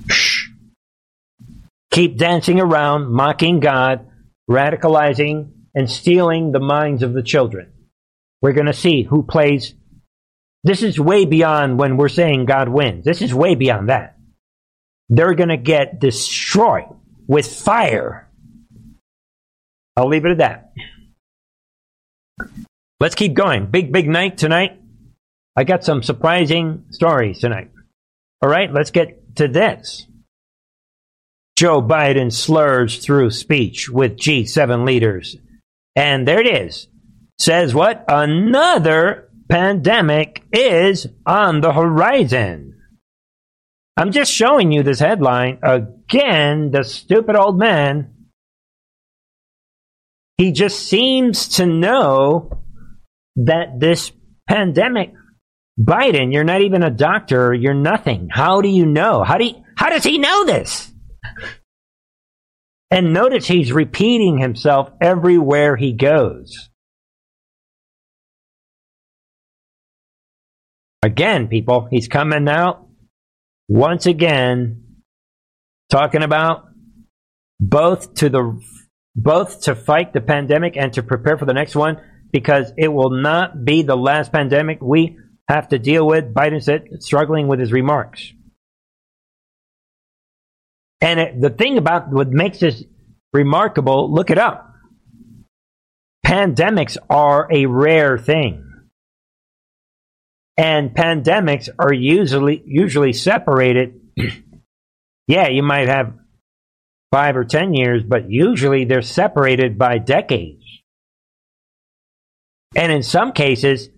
shh. 0.09 0.49
keep 1.91 2.19
dancing 2.19 2.61
around, 2.61 3.11
mocking 3.11 3.61
God, 3.61 4.07
radicalizing, 4.49 5.51
and 5.75 5.91
stealing 5.91 6.53
the 6.53 6.61
minds 6.61 7.03
of 7.03 7.13
the 7.13 7.23
children. 7.23 7.73
We're 8.43 8.53
going 8.53 8.67
to 8.67 8.73
see 8.73 9.03
who 9.03 9.23
plays 9.23 9.75
this 10.67 10.83
is 10.83 10.99
way 10.99 11.25
beyond 11.25 11.79
when 11.79 11.97
we're 11.97 12.09
saying 12.09 12.47
God 12.47 12.69
wins. 12.69 13.05
This 13.05 13.23
is 13.23 13.33
way 13.33 13.55
beyond 13.55 13.89
that. 13.89 14.17
They're 15.09 15.35
going 15.35 15.51
to 15.51 15.57
get 15.57 16.01
destroyed 16.01 16.89
with 17.29 17.47
fire. 17.47 18.29
I'll 19.97 20.09
leave 20.09 20.25
it 20.25 20.33
at 20.33 20.39
that. 20.39 20.73
Let's 22.99 23.15
keep 23.15 23.35
going. 23.35 23.67
Big, 23.67 23.93
big 23.93 24.09
night 24.09 24.39
tonight. 24.39 24.81
I 25.55 25.63
got 25.63 25.85
some 25.85 26.03
surprising 26.03 26.87
stories 26.91 27.39
tonight. 27.39 27.71
All 28.43 28.51
right, 28.51 28.73
let's 28.73 28.91
get 28.91 29.37
to 29.37 29.47
this. 29.47 30.09
Joe 31.57 31.81
Biden 31.81 32.33
slurs 32.33 32.99
through 32.99 33.31
speech 33.31 33.89
with 33.89 34.17
G7 34.17 34.85
leaders. 34.85 35.37
And 35.95 36.27
there 36.27 36.41
it 36.41 36.49
is. 36.49 36.89
Says 37.39 37.73
what? 37.73 38.05
Another 38.09 39.26
pandemic 39.49 40.45
is 40.53 41.07
on 41.25 41.61
the 41.61 41.73
horizon. 41.73 42.81
I'm 43.97 44.13
just 44.13 44.33
showing 44.33 44.73
you 44.73 44.83
this 44.83 44.99
headline. 45.01 45.59
Again, 45.63 46.71
the 46.71 46.85
stupid 46.85 47.35
old 47.35 47.59
man. 47.59 48.13
He 50.37 50.53
just 50.53 50.81
seems 50.81 51.49
to 51.57 51.67
know 51.67 52.63
that 53.37 53.81
this 53.81 54.13
pandemic, 54.47 55.15
Biden, 55.81 56.33
you're 56.33 56.45
not 56.45 56.61
even 56.61 56.83
a 56.83 56.91
doctor, 56.91 57.55
you're 57.55 57.73
nothing. 57.73 58.29
How 58.31 58.61
do 58.61 58.69
you 58.69 58.85
know? 58.85 59.23
How 59.23 59.39
do 59.39 59.47
you, 59.47 59.65
how 59.77 59.89
does 59.89 60.05
he 60.05 60.19
know 60.19 60.45
this? 60.45 60.93
And 62.91 63.13
notice 63.13 63.47
he's 63.47 63.73
repeating 63.73 64.39
himself 64.39 64.91
everywhere 65.01 65.77
he 65.77 65.93
goes. 65.93 66.69
Again, 71.03 71.49
people, 71.49 71.89
he's 71.91 72.09
coming 72.09 72.49
out 72.49 72.87
once 73.69 74.07
again 74.07 74.83
talking 75.91 76.23
about 76.23 76.69
both 77.61 78.15
to 78.15 78.29
the 78.29 78.61
both 79.15 79.63
to 79.63 79.75
fight 79.75 80.13
the 80.13 80.21
pandemic 80.21 80.77
and 80.77 80.93
to 80.93 81.03
prepare 81.03 81.39
for 81.39 81.47
the 81.47 81.55
next 81.55 81.75
one 81.75 81.99
because 82.33 82.73
it 82.77 82.89
will 82.89 83.11
not 83.11 83.65
be 83.65 83.83
the 83.83 83.97
last 83.97 84.31
pandemic 84.31 84.79
we 84.83 85.17
have 85.49 85.69
to 85.69 85.79
deal 85.79 86.07
with. 86.07 86.35
Biden 86.35 86.63
said, 86.63 87.03
struggling 87.03 87.49
with 87.49 87.59
his 87.59 87.73
remarks. 87.73 88.33
And 91.01 91.21
it, 91.21 91.41
the 91.41 91.51
thing 91.51 91.79
about 91.79 92.11
what 92.11 92.29
makes 92.29 92.59
this 92.59 92.85
remarkable, 93.33 94.13
look 94.13 94.31
it 94.31 94.39
up. 94.39 94.75
Pandemics 96.27 96.97
are 97.09 97.49
a 97.51 97.67
rare 97.67 98.19
thing. 98.19 98.66
And 100.59 100.95
pandemics 100.95 101.69
are 101.79 101.93
usually 101.93 102.63
usually 102.67 103.13
separated. 103.13 104.01
yeah, 105.27 105.49
you 105.49 105.63
might 105.63 105.89
have 105.89 106.15
five 107.13 107.37
or 107.37 107.45
ten 107.45 107.75
years, 107.75 108.03
but 108.03 108.31
usually 108.31 108.85
they're 108.85 109.03
separated 109.03 109.79
by 109.79 109.99
decades. 109.99 110.63
And 112.75 112.91
in 112.93 113.03
some 113.03 113.33
cases, 113.33 113.89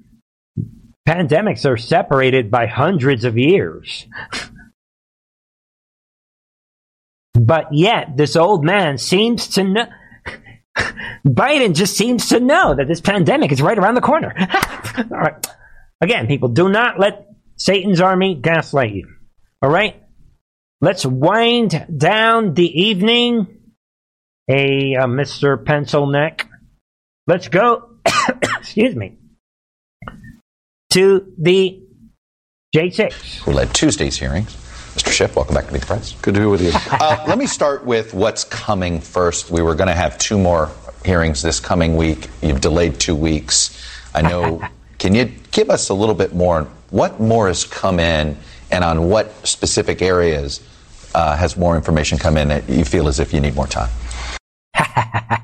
pandemics 1.09 1.69
are 1.69 1.77
separated 1.77 2.51
by 2.51 2.67
hundreds 2.67 3.25
of 3.25 3.39
years. 3.39 4.07
but 7.35 7.73
yet, 7.73 8.17
this 8.17 8.37
old 8.37 8.65
man 8.65 8.99
seems 8.99 9.49
to 9.49 9.65
know. 9.65 9.87
Biden 11.27 11.75
just 11.75 11.97
seems 11.97 12.29
to 12.29 12.41
know 12.41 12.75
that 12.75 12.87
this 12.87 13.01
pandemic 13.01 13.51
is 13.51 13.63
right 13.63 13.79
around 13.79 13.95
the 13.95 14.01
corner. 14.01 14.35
All 14.99 15.19
right. 15.19 15.47
Again, 16.01 16.27
people, 16.27 16.49
do 16.49 16.69
not 16.69 16.99
let 16.99 17.29
Satan's 17.57 18.01
army 18.01 18.35
gaslight 18.35 18.93
you. 18.93 19.09
All 19.63 19.71
right? 19.71 20.03
Let's 20.81 21.05
wind 21.05 21.87
down 21.97 22.55
the 22.55 22.83
evening. 22.83 23.73
Hey, 24.47 24.95
uh, 24.95 25.07
Mr. 25.07 25.63
Pencil 25.65 26.07
Neck. 26.07 26.49
Let's 27.27 27.49
go, 27.49 27.97
excuse 28.59 28.95
me, 28.95 29.19
to 30.93 31.33
the 31.37 31.83
J6. 32.75 33.39
Who 33.41 33.53
led 33.53 33.75
Tuesday's 33.75 34.17
hearings. 34.17 34.55
Mr. 34.95 35.11
Schiff, 35.11 35.37
welcome 35.37 35.55
back 35.55 35.67
to 35.67 35.73
Meet 35.73 35.81
the 35.81 35.87
Press. 35.87 36.13
Good 36.23 36.35
to 36.35 36.41
be 36.41 36.47
with 36.47 36.63
you. 36.63 36.73
uh, 36.93 37.25
let 37.27 37.39
me 37.39 37.47
start 37.47 37.85
with 37.85 38.15
what's 38.15 38.45
coming 38.45 39.01
first. 39.01 39.51
We 39.51 39.63
were 39.63 39.75
going 39.75 39.89
to 39.89 39.95
have 39.95 40.17
two 40.19 40.39
more 40.39 40.71
hearings 41.05 41.43
this 41.43 41.61
coming 41.61 41.97
week. 41.97 42.29
You've 42.41 42.61
delayed 42.61 43.01
two 43.01 43.17
weeks. 43.17 43.77
I 44.15 44.23
know. 44.23 44.63
can 44.99 45.15
you 45.15 45.33
give 45.59 45.71
us 45.71 45.89
a 45.89 45.95
little 45.95 46.15
bit 46.15 46.33
more? 46.33 46.69
What 46.91 47.19
more 47.19 47.49
has 47.49 47.65
come 47.65 47.99
in, 47.99 48.39
and 48.71 48.85
on 48.85 49.09
what 49.09 49.45
specific 49.45 50.01
areas 50.01 50.61
uh, 51.17 51.37
has 51.37 51.57
more 51.57 51.75
information 51.75 52.17
come 52.17 52.37
in 52.37 52.47
that 52.49 52.69
you 52.69 52.85
feel 52.85 53.09
as 53.09 53.19
if 53.19 53.35
you 53.35 53.41
need 53.41 53.57
more 53.57 53.67
time? 53.67 53.91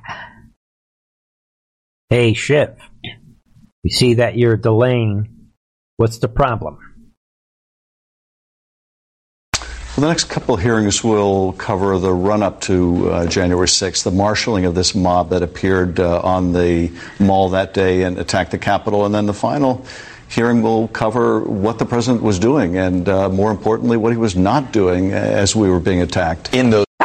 hey, 2.10 2.32
Schiff, 2.32 2.70
we 3.82 3.90
see 3.90 4.14
that 4.14 4.38
you're 4.38 4.56
delaying. 4.56 5.50
What's 5.96 6.18
the 6.18 6.28
problem? 6.28 6.78
Well, 9.96 10.02
the 10.02 10.08
next 10.08 10.24
couple 10.24 10.56
of 10.56 10.60
hearings 10.60 11.04
will 11.04 11.52
cover 11.52 11.96
the 12.00 12.12
run 12.12 12.42
up 12.42 12.62
to 12.62 13.10
uh, 13.10 13.26
January 13.28 13.68
6th, 13.68 14.02
the 14.02 14.10
marshaling 14.10 14.64
of 14.64 14.74
this 14.74 14.92
mob 14.92 15.30
that 15.30 15.44
appeared 15.44 16.00
uh, 16.00 16.20
on 16.20 16.52
the 16.52 16.90
mall 17.20 17.50
that 17.50 17.74
day 17.74 18.02
and 18.02 18.18
attacked 18.18 18.50
the 18.50 18.58
Capitol, 18.58 19.06
and 19.06 19.14
then 19.14 19.26
the 19.26 19.32
final 19.32 19.86
hearing 20.28 20.62
will 20.62 20.88
cover 20.88 21.38
what 21.42 21.78
the 21.78 21.86
president 21.86 22.24
was 22.24 22.40
doing 22.40 22.76
and, 22.76 23.08
uh, 23.08 23.28
more 23.28 23.52
importantly, 23.52 23.96
what 23.96 24.10
he 24.10 24.18
was 24.18 24.34
not 24.34 24.72
doing 24.72 25.12
as 25.12 25.54
we 25.54 25.70
were 25.70 25.78
being 25.78 26.02
attacked. 26.02 26.52
In 26.52 26.70
those. 26.70 26.86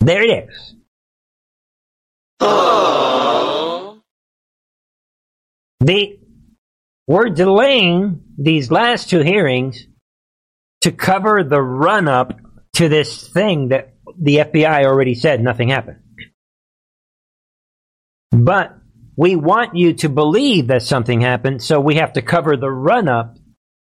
there 0.00 0.20
it 0.20 0.48
is. 0.50 0.74
The 5.78 6.18
we're 7.06 7.30
delaying 7.30 8.22
these 8.38 8.70
last 8.70 9.10
two 9.10 9.20
hearings 9.20 9.86
to 10.82 10.92
cover 10.92 11.44
the 11.44 11.60
run 11.60 12.08
up 12.08 12.38
to 12.74 12.88
this 12.88 13.28
thing 13.28 13.68
that 13.68 13.94
the 14.20 14.36
FBI 14.36 14.84
already 14.84 15.14
said 15.14 15.42
nothing 15.42 15.68
happened. 15.68 15.98
But 18.30 18.76
we 19.16 19.36
want 19.36 19.76
you 19.76 19.94
to 19.94 20.08
believe 20.08 20.68
that 20.68 20.82
something 20.82 21.20
happened, 21.20 21.62
so 21.62 21.80
we 21.80 21.96
have 21.96 22.14
to 22.14 22.22
cover 22.22 22.56
the 22.56 22.70
run 22.70 23.08
up 23.08 23.36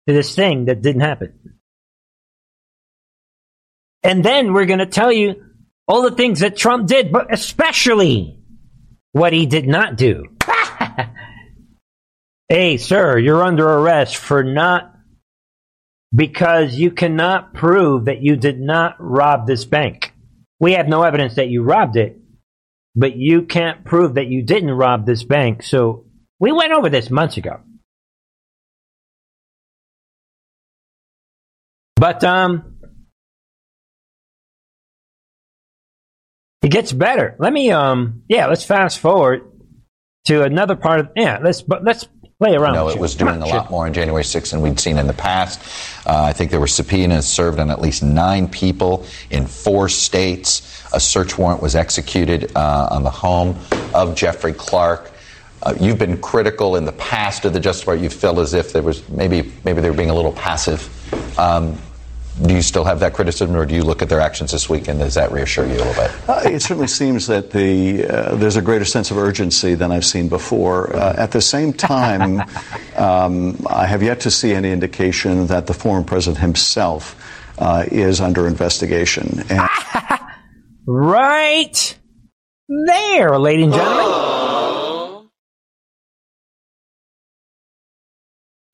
to 0.07 0.15
this 0.15 0.35
thing 0.35 0.67
that 0.67 0.81
didn't 0.81 1.03
happen. 1.03 1.35
And 4.03 4.25
then 4.25 4.53
we're 4.53 4.65
going 4.65 4.79
to 4.79 4.87
tell 4.87 5.13
you 5.13 5.45
all 5.87 6.03
the 6.03 6.17
things 6.17 6.41
that 6.41 6.57
Trump 6.57 6.87
did, 6.87 7.13
but 7.13 7.33
especially 7.33 8.41
what 9.13 9.33
he 9.33 9.47
did 9.47 9.67
not 9.67 9.97
do. 9.97 10.25
hey, 12.49 12.79
sir, 12.79 13.19
you're 13.19 13.43
under 13.43 13.69
arrest 13.69 14.17
for 14.17 14.43
not 14.43 14.95
because 16.15 16.75
you 16.75 16.91
cannot 16.91 17.53
prove 17.53 18.07
that 18.07 18.23
you 18.23 18.37
did 18.37 18.59
not 18.59 18.97
rob 18.99 19.47
this 19.47 19.65
bank. 19.65 20.13
We 20.59 20.73
have 20.73 20.89
no 20.89 21.03
evidence 21.03 21.35
that 21.35 21.49
you 21.49 21.63
robbed 21.63 21.97
it, 21.97 22.19
but 22.97 23.17
you 23.17 23.43
can't 23.43 23.85
prove 23.85 24.15
that 24.15 24.29
you 24.29 24.43
didn't 24.43 24.71
rob 24.71 25.05
this 25.05 25.23
bank. 25.23 25.63
So 25.63 26.07
we 26.41 26.51
went 26.53 26.73
over 26.73 26.89
this 26.89 27.11
months 27.11 27.37
ago. 27.37 27.61
But 31.97 32.25
um 32.25 32.77
it 36.63 36.71
gets 36.71 36.93
better. 36.93 37.37
Let 37.39 37.53
me 37.53 37.71
um 37.71 38.23
yeah, 38.29 38.47
let's 38.47 38.65
fast 38.65 38.99
forward 38.99 39.43
to 40.27 40.43
another 40.43 40.77
part 40.77 41.01
of 41.01 41.09
yeah, 41.15 41.39
let's 41.43 41.63
but 41.63 41.85
let's 41.85 42.09
play 42.39 42.55
around. 42.55 42.75
No, 42.75 42.89
it 42.89 43.01
was 43.01 43.17
doing 43.17 43.43
a 43.43 43.47
lot 43.47 43.69
more 43.69 43.87
on 43.87 43.93
January 43.93 44.23
6th 44.23 44.53
than 44.53 44.61
we'd 44.61 44.79
seen 44.79 44.97
in 44.97 45.09
the 45.09 45.13
past. 45.13 45.61
Uh, 46.07 46.23
I 46.23 46.33
think 46.33 46.53
there 46.53 46.61
were 46.61 46.69
subpoenas 46.69 47.27
served 47.27 47.59
on 47.59 47.69
at 47.69 47.81
least 47.81 48.01
nine 48.01 48.47
people 48.47 49.05
in 49.31 49.45
four 49.45 49.89
states. 49.89 50.85
A 50.93 51.01
search 51.01 51.37
warrant 51.37 51.61
was 51.61 51.75
executed 51.75 52.53
uh, 52.57 52.89
on 52.93 53.03
the 53.03 53.11
home 53.11 53.59
of 53.93 54.15
Jeffrey 54.15 54.53
Clark. 54.53 55.11
Uh, 55.65 55.75
you've 55.81 55.99
been 55.99 56.21
critical 56.21 56.77
in 56.77 56.85
the 56.85 56.93
past 56.93 57.45
of 57.45 57.53
the 57.53 57.59
Justice 57.59 57.81
Department. 57.81 58.05
You 58.05 58.17
felt 58.17 58.39
as 58.39 58.55
if 58.55 58.73
there 58.73 58.83
was 58.83 59.07
maybe 59.09 59.53
maybe 59.65 59.81
they 59.81 59.91
were 59.91 59.97
being 59.97 60.11
a 60.11 60.15
little 60.15 60.31
passive. 60.33 60.89
Um, 61.37 61.77
do 62.43 62.55
you 62.55 62.63
still 62.63 62.85
have 62.85 63.01
that 63.01 63.13
criticism, 63.15 63.57
or 63.57 63.67
do 63.67 63.75
you 63.75 63.83
look 63.83 64.03
at 64.03 64.09
their 64.09 64.21
actions 64.21 64.53
this 64.53 64.69
week 64.69 64.89
and 64.89 64.99
does 64.99 65.15
that 65.15 65.33
reassure 65.33 65.67
you 65.67 65.75
a 65.75 65.83
little 65.85 65.95
bit? 65.95 66.11
Uh, 66.29 66.41
it 66.45 66.61
certainly 66.63 66.87
seems 66.87 67.27
that 67.27 67.51
the 67.51 68.05
uh, 68.07 68.35
there's 68.37 68.57
a 68.57 68.63
greater 68.63 68.85
sense 68.85 69.11
of 69.11 69.19
urgency 69.19 69.75
than 69.75 69.91
I've 69.91 70.05
seen 70.05 70.29
before. 70.29 70.95
Uh, 70.95 71.15
at 71.17 71.33
the 71.33 71.41
same 71.41 71.73
time, 71.73 72.41
um, 72.97 73.59
I 73.69 73.87
have 73.87 74.03
yet 74.03 74.21
to 74.21 74.31
see 74.31 74.53
any 74.53 74.71
indication 74.73 75.47
that 75.49 75.67
the 75.67 75.75
former 75.75 76.05
president 76.05 76.39
himself 76.41 77.17
uh, 77.59 77.85
is 77.91 78.21
under 78.21 78.47
investigation. 78.47 79.45
And- 79.49 79.69
right 80.87 81.99
there, 82.69 83.39
ladies 83.39 83.65
and 83.67 83.75
gentlemen. 83.75 85.29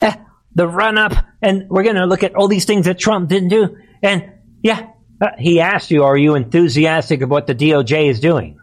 Eh, 0.02 0.16
the 0.54 0.68
run 0.68 0.98
up, 0.98 1.12
and 1.44 1.68
we're 1.68 1.82
going 1.82 1.96
to 1.96 2.06
look 2.06 2.22
at 2.22 2.34
all 2.34 2.48
these 2.48 2.64
things 2.64 2.86
that 2.86 2.98
Trump 2.98 3.28
didn't 3.28 3.50
do. 3.50 3.76
And 4.02 4.32
yeah, 4.62 4.88
uh, 5.20 5.28
he 5.38 5.60
asked 5.60 5.90
you, 5.90 6.04
are 6.04 6.16
you 6.16 6.34
enthusiastic 6.34 7.20
of 7.20 7.30
what 7.30 7.46
the 7.46 7.54
DOJ 7.54 8.08
is 8.08 8.18
doing? 8.18 8.58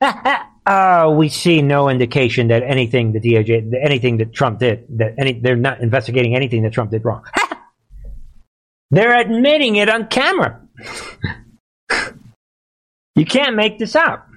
uh, 0.00 1.14
we 1.16 1.30
see 1.30 1.62
no 1.62 1.88
indication 1.88 2.48
that 2.48 2.62
anything 2.62 3.12
the 3.12 3.20
DOJ, 3.20 3.72
anything 3.82 4.18
that 4.18 4.34
Trump 4.34 4.58
did, 4.58 4.86
that 4.98 5.14
any, 5.18 5.40
they're 5.40 5.56
not 5.56 5.80
investigating 5.80 6.36
anything 6.36 6.62
that 6.64 6.72
Trump 6.72 6.90
did 6.90 7.02
wrong. 7.02 7.24
they're 8.90 9.18
admitting 9.18 9.76
it 9.76 9.88
on 9.88 10.06
camera. 10.08 10.60
you 13.14 13.24
can't 13.24 13.56
make 13.56 13.78
this 13.78 13.96
up. 13.96 14.28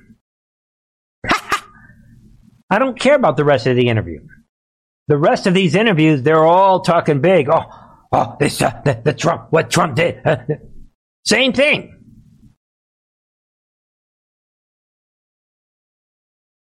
I 2.69 2.79
don't 2.79 2.97
care 2.99 3.15
about 3.15 3.37
the 3.37 3.43
rest 3.43 3.67
of 3.67 3.75
the 3.75 3.89
interview. 3.89 4.25
The 5.07 5.17
rest 5.17 5.47
of 5.47 5.53
these 5.53 5.75
interviews, 5.75 6.23
they're 6.23 6.45
all 6.45 6.81
talking 6.81 7.21
big. 7.21 7.47
Oh, 7.49 7.63
oh, 8.11 8.35
this, 8.39 8.61
uh, 8.61 8.81
the, 8.83 9.01
the 9.03 9.13
Trump, 9.13 9.47
what 9.51 9.69
Trump 9.69 9.95
did. 9.95 10.21
Uh, 10.25 10.37
same 11.25 11.53
thing. 11.53 11.94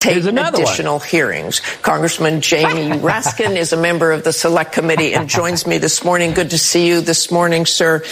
Take 0.03 0.23
additional 0.25 0.99
one. 0.99 1.07
hearings. 1.07 1.59
Congressman 1.81 2.41
Jamie 2.41 2.97
Raskin 2.99 3.55
is 3.55 3.73
a 3.73 3.77
member 3.77 4.11
of 4.11 4.23
the 4.23 4.33
Select 4.33 4.73
Committee 4.73 5.13
and 5.13 5.29
joins 5.29 5.65
me 5.65 5.77
this 5.77 6.03
morning. 6.03 6.33
Good 6.33 6.51
to 6.51 6.57
see 6.57 6.87
you 6.87 7.01
this 7.01 7.31
morning, 7.31 7.65
sir. 7.65 8.03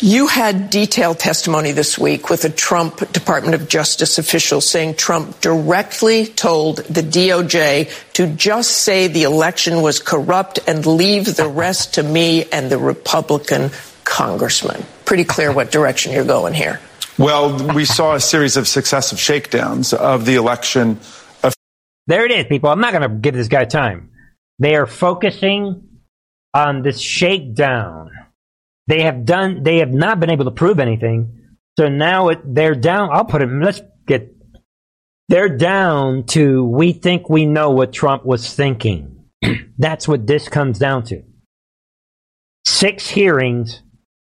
You 0.00 0.26
had 0.26 0.70
detailed 0.70 1.18
testimony 1.18 1.72
this 1.72 1.98
week 1.98 2.30
with 2.30 2.44
a 2.44 2.50
Trump 2.50 3.12
Department 3.12 3.54
of 3.54 3.68
Justice 3.68 4.18
official 4.18 4.60
saying 4.60 4.94
Trump 4.94 5.40
directly 5.40 6.26
told 6.26 6.78
the 6.78 7.02
DOJ 7.02 8.12
to 8.14 8.26
just 8.34 8.70
say 8.70 9.08
the 9.08 9.24
election 9.24 9.82
was 9.82 9.98
corrupt 9.98 10.58
and 10.66 10.86
leave 10.86 11.36
the 11.36 11.48
rest 11.48 11.94
to 11.94 12.02
me 12.02 12.44
and 12.50 12.70
the 12.70 12.78
Republican 12.78 13.70
congressman. 14.04 14.84
Pretty 15.04 15.24
clear 15.24 15.52
what 15.52 15.70
direction 15.70 16.12
you're 16.12 16.24
going 16.24 16.54
here. 16.54 16.80
Well, 17.18 17.74
we 17.74 17.86
saw 17.86 18.14
a 18.14 18.20
series 18.20 18.56
of 18.56 18.68
successive 18.68 19.18
shakedowns 19.18 19.94
of 19.94 20.26
the 20.26 20.34
election 20.34 21.00
there 22.06 22.24
it 22.26 22.32
is, 22.32 22.46
people. 22.46 22.70
I'm 22.70 22.80
not 22.80 22.92
going 22.92 23.08
to 23.08 23.16
give 23.16 23.34
this 23.34 23.48
guy 23.48 23.64
time. 23.66 24.10
They 24.58 24.76
are 24.76 24.86
focusing 24.86 25.88
on 26.54 26.82
this 26.82 27.00
shakedown 27.00 28.10
They 28.86 29.02
have 29.02 29.24
done. 29.24 29.62
They 29.62 29.78
have 29.78 29.92
not 29.92 30.20
been 30.20 30.30
able 30.30 30.44
to 30.46 30.50
prove 30.50 30.78
anything. 30.78 31.40
So 31.78 31.88
now 31.88 32.28
it, 32.30 32.40
they're 32.44 32.74
down. 32.74 33.10
I'll 33.12 33.24
put 33.24 33.42
it. 33.42 33.48
Let's 33.48 33.80
get. 34.06 34.34
They're 35.28 35.56
down 35.56 36.24
to. 36.28 36.64
We 36.64 36.92
think 36.92 37.30
we 37.30 37.46
know 37.46 37.70
what 37.70 37.92
Trump 37.92 38.26
was 38.26 38.52
thinking. 38.54 39.26
That's 39.78 40.08
what 40.08 40.26
this 40.26 40.48
comes 40.48 40.78
down 40.78 41.04
to. 41.06 41.22
Six 42.66 43.08
hearings, 43.08 43.82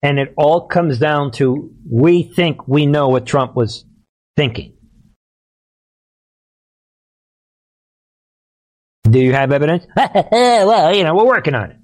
and 0.03 0.19
it 0.19 0.33
all 0.37 0.67
comes 0.67 0.99
down 0.99 1.31
to 1.33 1.71
we 1.89 2.23
think 2.23 2.67
we 2.67 2.85
know 2.85 3.09
what 3.09 3.25
Trump 3.25 3.55
was 3.55 3.85
thinking. 4.37 4.72
Do 9.09 9.19
you 9.19 9.33
have 9.33 9.51
evidence? 9.51 9.85
well, 9.95 10.95
you 10.95 11.03
know, 11.03 11.15
we're 11.15 11.27
working 11.27 11.55
on 11.55 11.71
it. 11.71 11.77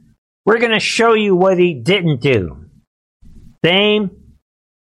We're 0.45 0.59
going 0.59 0.71
to 0.71 0.79
show 0.79 1.13
you 1.13 1.35
what 1.35 1.57
he 1.57 1.73
didn't 1.73 2.21
do. 2.21 2.65
Same 3.63 4.11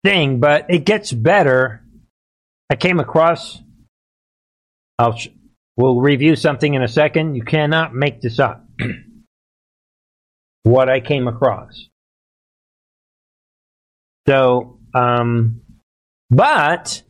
thing, 0.04 0.38
but 0.40 0.66
it 0.68 0.84
gets 0.84 1.12
better. 1.12 1.82
I 2.70 2.76
came 2.76 3.00
across. 3.00 3.60
I'll. 4.98 5.18
We'll 5.76 6.00
review 6.00 6.34
something 6.34 6.74
in 6.74 6.82
a 6.82 6.88
second. 6.88 7.36
You 7.36 7.44
cannot 7.44 7.94
make 7.94 8.20
this 8.20 8.40
up. 8.40 8.66
what 10.64 10.88
I 10.88 10.98
came 10.98 11.28
across. 11.28 11.88
So, 14.26 14.80
um, 14.92 15.60
but 16.30 17.02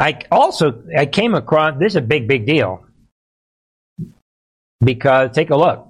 I 0.00 0.18
also 0.32 0.82
I 0.96 1.06
came 1.06 1.34
across 1.34 1.78
this 1.78 1.92
is 1.92 1.96
a 1.96 2.00
big 2.00 2.26
big 2.26 2.46
deal 2.46 2.86
because 4.82 5.30
take 5.32 5.50
a 5.50 5.56
look. 5.56 5.86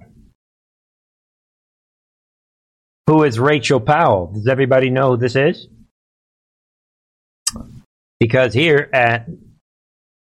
Who 3.07 3.23
is 3.23 3.39
Rachel 3.39 3.79
Powell? 3.79 4.31
Does 4.33 4.47
everybody 4.47 4.89
know 4.89 5.11
who 5.11 5.17
this 5.17 5.35
is? 5.35 5.67
Because 8.19 8.53
here 8.53 8.89
at 8.93 9.27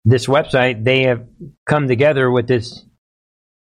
this 0.05 0.27
website, 0.27 0.83
they 0.83 1.03
have 1.03 1.25
come 1.65 1.87
together 1.87 2.29
with 2.29 2.47
this 2.47 2.85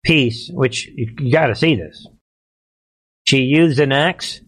piece, 0.05 0.49
which 0.51 0.87
you, 0.87 1.13
you 1.19 1.31
got 1.31 1.47
to 1.47 1.55
see 1.55 1.75
this. 1.75 2.07
She 3.27 3.39
used 3.39 3.79
an 3.79 3.91
axe 3.91 4.41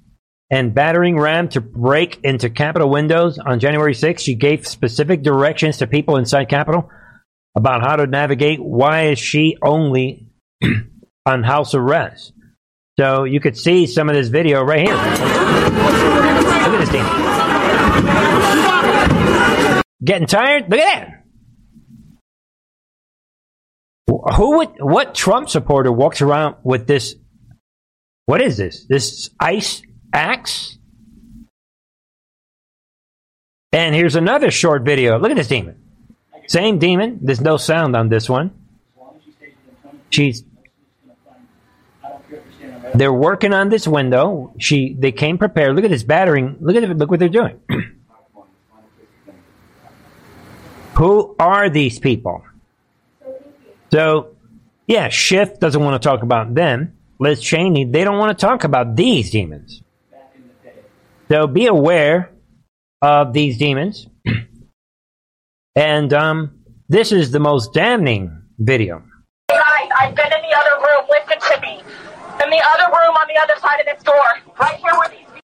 and 0.49 0.73
battering 0.73 1.19
ram 1.19 1.49
to 1.49 1.61
break 1.61 2.19
into 2.23 2.49
Capitol 2.49 2.89
windows 2.89 3.37
on 3.37 3.59
January 3.59 3.93
6th. 3.93 4.19
She 4.19 4.35
gave 4.35 4.67
specific 4.67 5.23
directions 5.23 5.77
to 5.77 5.87
people 5.87 6.15
inside 6.15 6.49
Capitol 6.49 6.89
about 7.55 7.81
how 7.81 7.95
to 7.97 8.07
navigate. 8.07 8.59
Why 8.59 9.07
is 9.07 9.19
she 9.19 9.57
only 9.61 10.26
on 11.25 11.43
house 11.43 11.73
arrest? 11.73 12.33
So 12.99 13.25
you 13.25 13.39
could 13.39 13.55
see 13.57 13.85
some 13.85 14.09
of 14.09 14.15
this 14.15 14.29
video 14.29 14.63
right 14.63 14.79
here. 14.79 14.95
Look 14.95 15.03
at 16.73 16.79
this 16.79 16.89
thing. 16.89 17.05
Getting 20.03 20.27
tired? 20.27 20.69
Look 20.69 20.79
at 20.79 20.85
that. 20.85 21.13
Who 24.35 24.57
would, 24.57 24.69
what 24.79 25.13
Trump 25.15 25.49
supporter 25.49 25.91
walks 25.91 26.21
around 26.21 26.55
with 26.63 26.87
this? 26.87 27.15
What 28.25 28.41
is 28.41 28.57
this? 28.57 28.85
This 28.85 29.29
ice 29.39 29.81
axe? 30.11 30.77
And 33.71 33.93
here's 33.93 34.15
another 34.15 34.49
short 34.49 34.83
video. 34.83 35.19
Look 35.19 35.31
at 35.31 35.37
this 35.37 35.47
demon. 35.47 35.81
Same 36.47 36.79
demon. 36.79 37.19
There's 37.21 37.41
no 37.41 37.57
sound 37.57 37.95
on 37.95 38.09
this 38.09 38.29
one. 38.29 38.56
She's 40.09 40.43
they're 42.93 43.13
working 43.13 43.53
on 43.53 43.69
this 43.69 43.87
window. 43.87 44.53
She 44.59 44.95
they 44.97 45.11
came 45.11 45.37
prepared. 45.37 45.75
Look 45.75 45.85
at 45.85 45.91
this 45.91 46.03
battering. 46.03 46.57
Look 46.59 46.75
at 46.75 46.83
it. 46.83 46.97
Look 46.97 47.11
what 47.11 47.19
they're 47.19 47.29
doing. 47.29 47.59
Who 50.95 51.35
are 51.39 51.69
these 51.69 51.99
people? 51.99 52.43
So, 53.91 54.35
yeah, 54.87 55.09
Schiff 55.09 55.59
doesn't 55.59 55.83
want 55.83 56.01
to 56.01 56.09
talk 56.09 56.23
about 56.23 56.55
them. 56.55 56.97
Liz 57.19 57.39
Cheney, 57.39 57.85
they 57.85 58.03
don't 58.03 58.17
want 58.17 58.37
to 58.37 58.45
talk 58.45 58.63
about 58.63 58.95
these 58.95 59.29
demons. 59.29 59.83
So 61.29 61.45
be 61.45 61.67
aware 61.67 62.31
of 63.01 63.33
these 63.33 63.57
demons. 63.57 64.07
and 65.75 66.13
um, 66.13 66.63
this 66.89 67.11
is 67.11 67.31
the 67.31 67.39
most 67.39 67.73
damning 67.73 68.41
video. 68.57 69.03
Guys, 69.97 70.09
I've 70.09 70.15
been 70.15 70.25
in 70.25 70.49
the 70.49 70.55
other 70.57 70.81
room. 70.81 71.05
Listen 71.09 71.39
to 71.39 71.61
me 71.61 71.79
in 72.43 72.49
the 72.49 72.63
other 72.73 72.91
room 72.91 73.15
on 73.15 73.27
the 73.27 73.39
other 73.41 73.59
side 73.59 73.79
of 73.79 73.85
this 73.85 74.03
door, 74.03 74.15
right 74.59 74.75
here 74.75 74.91
where 74.93 75.09
these. 75.09 75.41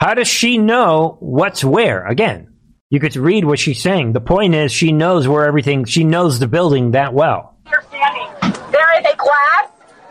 How 0.00 0.14
does 0.14 0.28
she 0.28 0.58
know 0.58 1.16
what's 1.20 1.62
where? 1.64 2.06
Again, 2.06 2.52
you 2.88 3.00
could 3.00 3.14
read 3.16 3.44
what 3.44 3.58
she's 3.58 3.82
saying. 3.82 4.12
The 4.12 4.20
point 4.20 4.54
is, 4.54 4.72
she 4.72 4.92
knows 4.92 5.28
where 5.28 5.46
everything. 5.46 5.84
She 5.84 6.04
knows 6.04 6.38
the 6.38 6.48
building 6.48 6.92
that 6.92 7.12
well. 7.12 7.58
You're 7.70 7.82
standing. 7.88 8.28
There 8.70 9.00
is 9.00 9.06
a 9.12 9.16
glass 9.16 9.68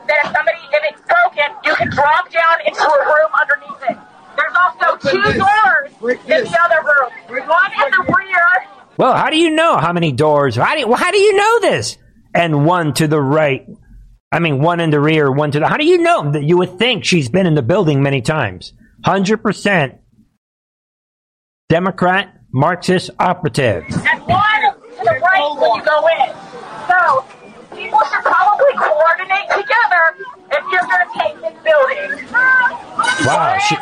that 0.08 0.26
if 0.26 0.32
somebody, 0.36 0.60
if 0.72 0.94
it's 0.94 1.02
broken, 1.02 1.56
you 1.66 1.76
can 1.76 1.90
drop 1.90 2.32
down 2.32 2.58
into 2.66 2.84
a 2.84 3.06
room 3.06 3.32
underneath 3.42 3.90
it. 3.90 3.98
There's 4.36 4.56
also 4.56 4.98
two 5.10 5.22
doors 5.34 6.20
in 6.26 6.44
the 6.44 6.60
other 6.62 6.84
room. 6.84 7.48
One 7.48 7.72
in 7.74 7.92
the 7.92 8.16
rear. 8.16 8.68
Well, 8.98 9.16
how 9.16 9.30
do 9.30 9.38
you 9.38 9.50
know 9.50 9.78
how 9.78 9.94
many 9.94 10.12
doors? 10.12 10.56
How 10.56 10.76
do 10.76 10.82
you, 10.82 10.94
how 10.94 11.12
do 11.12 11.18
you 11.18 11.36
know 11.36 11.60
this? 11.62 11.98
And 12.40 12.66
one 12.66 12.94
to 12.94 13.08
the 13.08 13.22
right 13.22 13.68
I 14.32 14.40
mean, 14.40 14.62
one 14.62 14.80
in 14.80 14.92
the 14.92 15.00
rear, 15.00 15.32
one 15.32 15.52
to 15.52 15.60
the. 15.60 15.68
How 15.68 15.78
do 15.78 15.86
you 15.86 15.98
know 15.98 16.32
that 16.32 16.44
you 16.44 16.58
would 16.58 16.78
think 16.78 17.04
she's 17.04 17.30
been 17.30 17.48
in 17.48 17.56
the 17.56 17.64
building 17.64 18.04
many 18.04 18.22
times? 18.22 18.74
100% 19.06 19.98
Democrat 21.68 22.36
Marxist 22.52 23.10
operative. 23.18 23.84
And 23.86 24.22
one 24.28 24.62
to 24.62 25.04
the 25.04 25.20
right 25.24 25.56
when 25.60 25.76
you 25.76 25.84
go 25.84 26.08
in. 26.08 26.36
So 26.88 27.26
people 27.76 28.00
should 28.12 28.24
probably 28.24 28.74
coordinate 28.78 29.50
together 29.50 30.04
if 30.52 30.64
you're 30.72 30.82
going 30.82 31.08
to 31.08 31.20
take 31.20 31.42
this 31.42 31.64
building. 31.64 32.32
Wow. 33.26 33.58
She, 33.68 33.76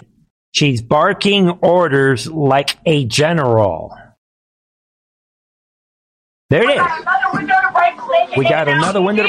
she's 0.54 0.82
barking 0.82 1.50
orders 1.62 2.28
like 2.28 2.78
a 2.86 3.06
general. 3.06 3.94
There 6.50 6.64
it 6.64 6.78
is. 6.78 7.08
We 8.38 8.44
got 8.44 8.68
another 8.68 9.02
window. 9.02 9.28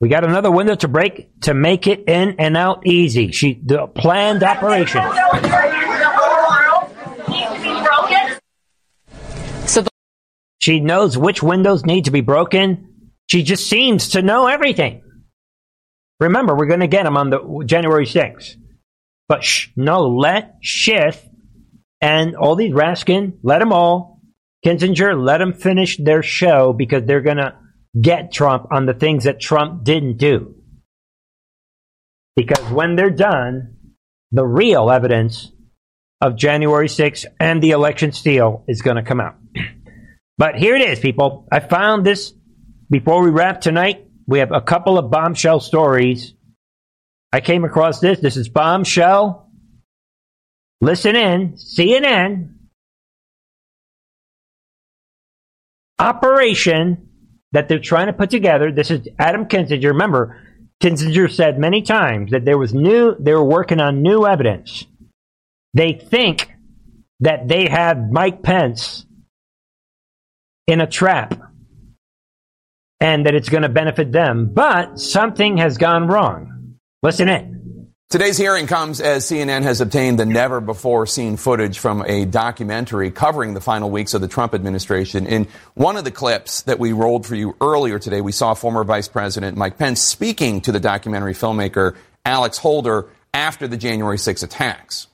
We 0.00 0.08
got 0.08 0.24
another 0.24 0.50
window 0.50 0.74
to 0.76 0.88
break 0.88 1.40
to 1.42 1.54
make 1.54 1.86
it 1.86 2.08
in 2.08 2.36
and 2.38 2.56
out 2.56 2.86
easy. 2.86 3.32
She 3.32 3.60
the 3.64 3.86
planned 3.86 4.42
operation. 4.42 5.02
So 9.66 9.82
the- 9.82 9.90
she 10.60 10.80
knows 10.80 11.16
which 11.18 11.42
windows 11.42 11.84
need 11.84 12.04
to 12.06 12.10
be 12.10 12.20
broken. 12.20 13.10
She 13.28 13.42
just 13.42 13.68
seems 13.68 14.10
to 14.10 14.22
know 14.22 14.46
everything. 14.46 15.02
Remember, 16.20 16.54
we're 16.56 16.66
going 16.66 16.80
to 16.80 16.86
get 16.88 17.04
them 17.04 17.16
on 17.16 17.30
the 17.30 17.62
January 17.64 18.06
6th. 18.06 18.56
But 19.28 19.44
sh- 19.44 19.68
no, 19.76 20.08
let 20.08 20.56
Schiff 20.62 21.24
and 22.00 22.34
all 22.36 22.56
these 22.56 22.72
Raskin, 22.72 23.34
let 23.42 23.58
them 23.58 23.72
all, 23.72 24.20
Kinzinger, 24.64 25.22
let 25.22 25.38
them 25.38 25.52
finish 25.52 25.96
their 25.98 26.22
show 26.22 26.72
because 26.72 27.04
they're 27.04 27.20
going 27.20 27.36
to 27.36 27.54
get 28.00 28.32
Trump 28.32 28.68
on 28.70 28.86
the 28.86 28.94
things 28.94 29.24
that 29.24 29.40
Trump 29.40 29.84
didn't 29.84 30.16
do. 30.18 30.54
Because 32.36 32.64
when 32.70 32.96
they're 32.96 33.10
done, 33.10 33.76
the 34.30 34.46
real 34.46 34.90
evidence 34.90 35.50
of 36.20 36.36
January 36.36 36.88
6th 36.88 37.24
and 37.40 37.62
the 37.62 37.70
election 37.70 38.12
steal 38.12 38.64
is 38.68 38.82
going 38.82 38.96
to 38.96 39.02
come 39.02 39.20
out. 39.20 39.36
But 40.38 40.54
here 40.54 40.76
it 40.76 40.82
is, 40.82 41.00
people. 41.00 41.48
I 41.50 41.58
found 41.58 42.06
this 42.06 42.32
before 42.88 43.24
we 43.24 43.30
wrap 43.30 43.60
tonight. 43.60 44.06
We 44.28 44.38
have 44.38 44.52
a 44.52 44.60
couple 44.60 44.96
of 44.96 45.10
bombshell 45.10 45.58
stories. 45.58 46.32
I 47.32 47.40
came 47.40 47.64
across 47.64 47.98
this. 47.98 48.20
This 48.20 48.36
is 48.36 48.48
bombshell. 48.48 49.50
Listen 50.80 51.16
in. 51.16 51.54
CNN. 51.54 52.54
Operation 55.98 57.07
that 57.52 57.68
they're 57.68 57.78
trying 57.78 58.06
to 58.06 58.12
put 58.12 58.30
together. 58.30 58.70
This 58.70 58.90
is 58.90 59.08
Adam 59.18 59.46
Kinzinger. 59.46 59.88
Remember, 59.88 60.40
Kinzinger 60.82 61.30
said 61.30 61.58
many 61.58 61.82
times 61.82 62.30
that 62.30 62.44
there 62.44 62.58
was 62.58 62.74
new, 62.74 63.16
they 63.18 63.32
were 63.32 63.44
working 63.44 63.80
on 63.80 64.02
new 64.02 64.26
evidence. 64.26 64.86
They 65.74 65.92
think 65.92 66.50
that 67.20 67.48
they 67.48 67.68
have 67.68 68.10
Mike 68.10 68.42
Pence 68.42 69.06
in 70.66 70.80
a 70.80 70.86
trap 70.86 71.34
and 73.00 73.26
that 73.26 73.34
it's 73.34 73.48
going 73.48 73.62
to 73.62 73.68
benefit 73.68 74.12
them, 74.12 74.52
but 74.52 74.98
something 74.98 75.56
has 75.58 75.78
gone 75.78 76.08
wrong. 76.08 76.76
Listen 77.02 77.28
in. 77.28 77.57
Today's 78.10 78.38
hearing 78.38 78.66
comes 78.66 79.02
as 79.02 79.26
CNN 79.26 79.64
has 79.64 79.82
obtained 79.82 80.18
the 80.18 80.24
never 80.24 80.62
before 80.62 81.04
seen 81.04 81.36
footage 81.36 81.78
from 81.78 82.02
a 82.06 82.24
documentary 82.24 83.10
covering 83.10 83.52
the 83.52 83.60
final 83.60 83.90
weeks 83.90 84.14
of 84.14 84.22
the 84.22 84.28
Trump 84.28 84.54
administration. 84.54 85.26
In 85.26 85.46
one 85.74 85.98
of 85.98 86.04
the 86.04 86.10
clips 86.10 86.62
that 86.62 86.78
we 86.78 86.94
rolled 86.94 87.26
for 87.26 87.34
you 87.34 87.54
earlier 87.60 87.98
today, 87.98 88.22
we 88.22 88.32
saw 88.32 88.54
former 88.54 88.82
Vice 88.82 89.08
President 89.08 89.58
Mike 89.58 89.76
Pence 89.76 90.00
speaking 90.00 90.62
to 90.62 90.72
the 90.72 90.80
documentary 90.80 91.34
filmmaker 91.34 91.96
Alex 92.24 92.56
Holder 92.56 93.10
after 93.34 93.68
the 93.68 93.76
January 93.76 94.16
6 94.16 94.42
attacks. 94.42 95.08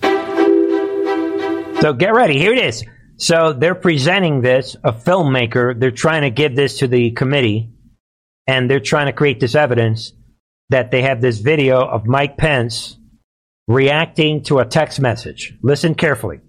So 0.00 1.92
get 1.92 2.14
ready. 2.14 2.38
Here 2.38 2.54
it 2.54 2.64
is. 2.64 2.84
So 3.18 3.52
they're 3.52 3.74
presenting 3.74 4.40
this, 4.40 4.76
a 4.82 4.92
filmmaker. 4.92 5.78
They're 5.78 5.90
trying 5.90 6.22
to 6.22 6.30
give 6.30 6.56
this 6.56 6.78
to 6.78 6.88
the 6.88 7.10
committee, 7.10 7.68
and 8.46 8.70
they're 8.70 8.80
trying 8.80 9.08
to 9.08 9.12
create 9.12 9.40
this 9.40 9.54
evidence 9.54 10.14
that 10.70 10.90
they 10.90 11.02
have 11.02 11.20
this 11.20 11.38
video 11.38 11.80
of 11.80 12.06
Mike 12.06 12.36
Pence 12.36 12.98
reacting 13.68 14.42
to 14.44 14.58
a 14.58 14.64
text 14.64 15.00
message. 15.00 15.54
Listen 15.62 15.94
carefully. 15.94 16.40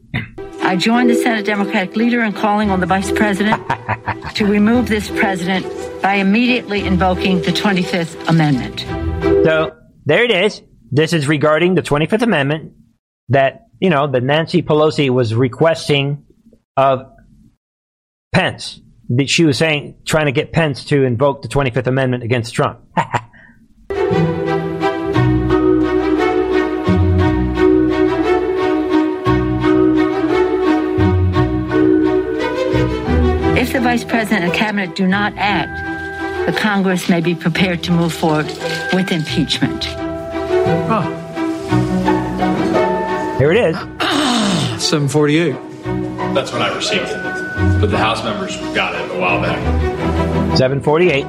I 0.61 0.75
joined 0.75 1.09
the 1.09 1.15
Senate 1.15 1.45
Democratic 1.45 1.95
leader 1.95 2.21
in 2.23 2.33
calling 2.33 2.71
on 2.71 2.79
the 2.79 2.85
vice 2.85 3.11
president 3.11 3.61
to 4.35 4.45
remove 4.45 4.87
this 4.87 5.09
president 5.09 5.65
by 6.01 6.15
immediately 6.15 6.81
invoking 6.85 7.41
the 7.41 7.51
25th 7.51 8.27
Amendment. 8.27 8.81
So 9.45 9.75
there 10.05 10.23
it 10.23 10.31
is. 10.31 10.61
This 10.91 11.13
is 11.13 11.27
regarding 11.27 11.75
the 11.75 11.81
25th 11.81 12.21
Amendment 12.21 12.73
that, 13.29 13.67
you 13.79 13.89
know, 13.89 14.07
that 14.07 14.23
Nancy 14.23 14.61
Pelosi 14.61 15.09
was 15.09 15.33
requesting 15.33 16.25
of 16.75 17.11
Pence. 18.33 18.81
That 19.09 19.29
She 19.29 19.45
was 19.45 19.57
saying, 19.57 19.95
trying 20.05 20.25
to 20.25 20.31
get 20.31 20.51
Pence 20.51 20.85
to 20.85 21.03
invoke 21.03 21.41
the 21.41 21.47
25th 21.47 21.87
Amendment 21.87 22.23
against 22.23 22.53
Trump. 22.53 22.81
the 33.77 33.83
vice 33.83 34.03
president 34.03 34.43
and 34.43 34.51
cabinet 34.55 34.95
do 34.95 35.07
not 35.07 35.31
act, 35.37 36.47
the 36.47 36.59
Congress 36.59 37.09
may 37.09 37.21
be 37.21 37.35
prepared 37.35 37.83
to 37.83 37.91
move 37.91 38.11
forward 38.11 38.47
with 38.91 39.11
impeachment. 39.11 39.83
Here 43.37 43.51
it 43.51 43.57
is. 43.57 43.77
748. 44.83 45.53
That's 46.33 46.51
when 46.51 46.63
I 46.63 46.75
received 46.75 47.03
it. 47.03 47.79
But 47.79 47.91
the 47.91 47.99
House 47.99 48.23
members 48.23 48.57
got 48.73 48.95
it 48.95 49.15
a 49.15 49.19
while 49.19 49.43
back. 49.43 49.59
748. 50.57 51.25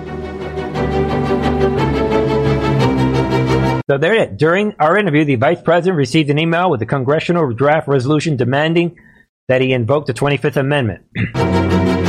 So 3.90 3.98
there 3.98 4.14
it 4.14 4.30
is. 4.30 4.38
During 4.38 4.74
our 4.80 4.96
interview, 4.96 5.26
the 5.26 5.36
vice 5.36 5.60
president 5.60 5.98
received 5.98 6.30
an 6.30 6.38
email 6.38 6.70
with 6.70 6.80
a 6.80 6.86
congressional 6.86 7.52
draft 7.52 7.88
resolution 7.88 8.36
demanding 8.36 8.96
that 9.48 9.60
he 9.60 9.74
invoke 9.74 10.06
the 10.06 10.14
25th 10.14 10.56
Amendment. 10.56 11.04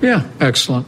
Yeah, 0.00 0.26
excellent. 0.40 0.86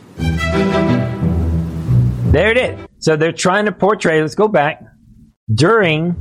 There 2.33 2.51
it 2.51 2.57
is. 2.57 2.79
So 2.99 3.17
they're 3.17 3.33
trying 3.33 3.65
to 3.67 3.73
portray, 3.73 4.21
let's 4.21 4.35
go 4.35 4.47
back. 4.49 4.83
During, 5.53 6.15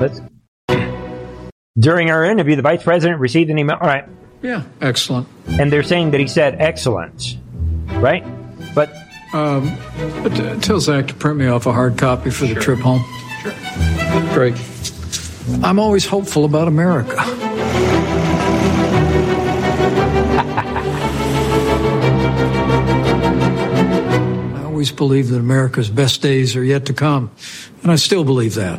let's, 0.00 0.20
during 1.78 2.10
our 2.10 2.24
interview, 2.24 2.56
the 2.56 2.62
vice 2.62 2.82
president 2.82 3.20
received 3.20 3.50
an 3.50 3.58
email. 3.58 3.76
All 3.80 3.86
right. 3.86 4.04
Yeah, 4.42 4.64
excellent. 4.80 5.26
And 5.46 5.72
they're 5.72 5.82
saying 5.82 6.10
that 6.10 6.20
he 6.20 6.26
said 6.28 6.56
excellent, 6.58 7.38
right? 7.94 8.24
But 8.74 8.92
Um, 9.32 9.76
but, 10.22 10.38
uh, 10.40 10.56
tell 10.60 10.80
Zach 10.80 11.08
to 11.08 11.14
print 11.14 11.36
me 11.38 11.46
off 11.48 11.66
a 11.66 11.72
hard 11.72 11.98
copy 11.98 12.30
for 12.30 12.46
the 12.46 12.54
trip 12.54 12.78
home. 12.78 13.04
Sure. 13.42 13.52
Great. 14.32 14.54
I'm 15.62 15.78
always 15.78 16.06
hopeful 16.06 16.44
about 16.44 16.66
America. 16.68 17.16
Always 24.78 24.92
believe 24.92 25.30
that 25.30 25.38
America's 25.40 25.90
best 25.90 26.22
days 26.22 26.54
are 26.54 26.62
yet 26.62 26.86
to 26.86 26.94
come, 26.94 27.32
and 27.82 27.90
I 27.90 27.96
still 27.96 28.22
believe 28.22 28.54
that. 28.54 28.78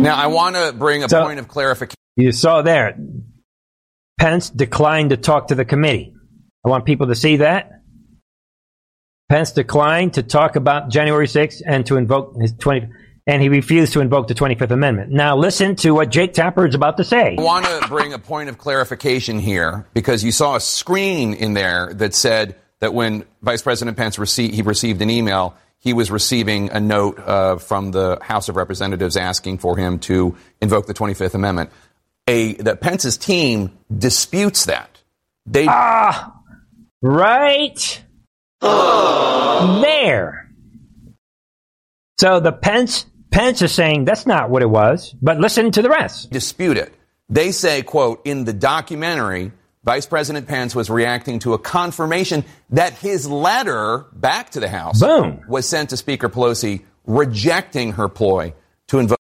Now, 0.00 0.16
I 0.16 0.28
want 0.28 0.56
to 0.56 0.72
bring 0.72 1.04
a 1.04 1.08
So- 1.10 1.22
point 1.22 1.38
of 1.38 1.48
clarification. 1.48 1.96
You 2.16 2.32
saw 2.32 2.62
there. 2.62 2.96
Pence 4.18 4.48
declined 4.48 5.10
to 5.10 5.18
talk 5.18 5.48
to 5.48 5.54
the 5.54 5.66
committee. 5.66 6.14
I 6.64 6.70
want 6.70 6.86
people 6.86 7.08
to 7.08 7.14
see 7.14 7.36
that. 7.36 7.70
Pence 9.28 9.50
declined 9.52 10.14
to 10.14 10.22
talk 10.22 10.56
about 10.56 10.88
January 10.88 11.26
6th 11.26 11.60
and 11.66 11.84
to 11.86 11.96
invoke 11.98 12.34
his 12.40 12.54
20, 12.54 12.88
and 13.26 13.42
he 13.42 13.48
refused 13.48 13.92
to 13.94 14.00
invoke 14.00 14.28
the 14.28 14.34
25th 14.34 14.70
Amendment. 14.70 15.10
Now 15.10 15.36
listen 15.36 15.74
to 15.76 15.92
what 15.92 16.10
Jake 16.10 16.32
Tapper 16.32 16.66
is 16.66 16.74
about 16.74 16.96
to 16.98 17.04
say. 17.04 17.36
I 17.38 17.42
want 17.42 17.66
to 17.66 17.88
bring 17.88 18.12
a 18.12 18.18
point 18.18 18.48
of 18.48 18.58
clarification 18.58 19.38
here 19.38 19.86
because 19.94 20.22
you 20.22 20.32
saw 20.32 20.56
a 20.56 20.60
screen 20.60 21.34
in 21.34 21.54
there 21.54 21.92
that 21.94 22.14
said 22.14 22.56
that 22.80 22.94
when 22.94 23.24
Vice 23.42 23.62
President 23.62 23.96
Pence 23.96 24.18
received, 24.18 24.54
he 24.54 24.62
received 24.62 25.02
an 25.02 25.10
email, 25.10 25.56
he 25.78 25.92
was 25.92 26.10
receiving 26.10 26.70
a 26.70 26.80
note 26.80 27.18
uh, 27.18 27.56
from 27.56 27.90
the 27.90 28.18
House 28.22 28.48
of 28.48 28.56
Representatives 28.56 29.16
asking 29.16 29.58
for 29.58 29.76
him 29.76 29.98
to 30.00 30.36
invoke 30.60 30.86
the 30.86 30.94
25th 30.94 31.34
Amendment. 31.34 31.70
A 32.28 32.54
that 32.54 32.80
Pence's 32.80 33.16
team 33.16 33.76
disputes 33.96 34.64
that. 34.64 34.90
They 35.46 35.66
ah 35.68 36.32
right 37.02 38.02
there. 38.60 40.50
So 42.18 42.40
the 42.40 42.52
Pence 42.52 43.06
Pence 43.36 43.62
is 43.62 43.72
saying 43.72 44.04
that's 44.06 44.26
not 44.26 44.50
what 44.50 44.62
it 44.62 44.70
was, 44.70 45.14
but 45.20 45.38
listen 45.38 45.70
to 45.72 45.82
the 45.82 45.90
rest. 45.90 46.30
dispute 46.30 46.76
it. 46.76 46.92
They 47.28 47.50
say, 47.52 47.82
quote, 47.82 48.22
in 48.24 48.44
the 48.44 48.52
documentary, 48.52 49.52
Vice 49.84 50.06
President 50.06 50.48
Pence 50.48 50.74
was 50.74 50.88
reacting 50.90 51.38
to 51.40 51.52
a 51.54 51.58
confirmation 51.58 52.44
that 52.70 52.92
his 52.94 53.28
letter 53.28 54.06
back 54.12 54.50
to 54.50 54.60
the 54.60 54.68
House 54.68 55.00
Boom. 55.00 55.42
was 55.48 55.68
sent 55.68 55.90
to 55.90 55.96
Speaker 55.96 56.28
Pelosi 56.28 56.82
rejecting 57.06 57.92
her 57.92 58.08
ploy 58.08 58.54
to 58.88 58.98
invoke 58.98 59.18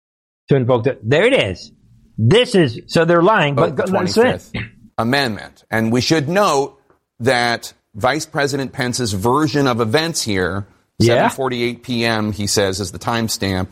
to 0.48 0.56
invoke 0.56 0.84
the. 0.84 0.98
There 1.02 1.24
it 1.26 1.32
is. 1.32 1.72
This 2.18 2.54
is 2.54 2.80
so 2.88 3.04
they're 3.04 3.22
lying, 3.22 3.54
but 3.54 3.76
the 3.76 3.84
go- 3.84 3.98
listen. 4.00 4.24
25th 4.24 4.70
Amendment. 4.98 5.64
And 5.70 5.90
we 5.92 6.00
should 6.02 6.28
note 6.28 6.78
that 7.20 7.72
Vice 7.94 8.26
President 8.26 8.72
Pence's 8.72 9.12
version 9.14 9.66
of 9.66 9.80
events 9.80 10.20
here, 10.22 10.66
Yeah. 10.98 11.28
7:48 11.30 11.82
p.m. 11.82 12.32
he 12.32 12.46
says 12.46 12.80
is 12.80 12.92
the 12.92 12.98
timestamp, 12.98 13.68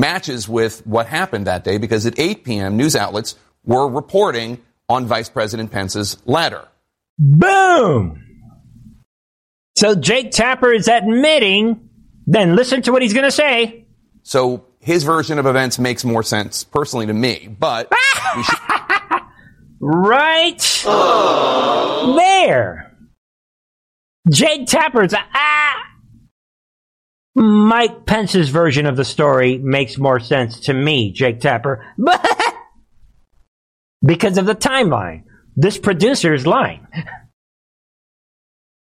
matches 0.00 0.48
with 0.48 0.86
what 0.86 1.06
happened 1.06 1.46
that 1.46 1.64
day 1.64 1.78
because 1.78 2.06
at 2.06 2.18
8 2.18 2.44
p.m. 2.44 2.76
news 2.76 2.96
outlets 2.96 3.34
were 3.64 3.88
reporting 3.88 4.62
on 4.88 5.06
Vice 5.06 5.28
President 5.28 5.70
Pence's 5.70 6.16
letter. 6.24 6.66
Boom. 7.18 8.24
So 9.76 9.94
Jake 9.94 10.30
Tapper 10.30 10.72
is 10.72 10.88
admitting. 10.88 11.88
Then 12.26 12.56
listen 12.56 12.82
to 12.82 12.92
what 12.92 13.02
he's 13.02 13.12
going 13.12 13.24
to 13.24 13.32
say. 13.32 13.86
So 14.22 14.66
his 14.80 15.04
version 15.04 15.38
of 15.38 15.46
events 15.46 15.78
makes 15.78 16.04
more 16.04 16.22
sense 16.22 16.64
personally 16.64 17.06
to 17.06 17.12
me, 17.12 17.54
but 17.58 17.92
should 18.44 18.58
Right 19.80 20.58
there. 22.16 22.96
Jake 24.30 24.66
Tapper's 24.66 25.14
ah. 25.14 25.87
Mike 27.34 28.06
Pence's 28.06 28.48
version 28.48 28.86
of 28.86 28.96
the 28.96 29.04
story 29.04 29.58
makes 29.58 29.98
more 29.98 30.18
sense 30.18 30.60
to 30.60 30.74
me, 30.74 31.12
Jake 31.12 31.40
Tapper, 31.40 31.84
but 31.96 32.26
because 34.02 34.38
of 34.38 34.46
the 34.46 34.54
timeline. 34.54 35.24
This 35.60 35.76
producer 35.76 36.32
is 36.34 36.46
lying. 36.46 36.86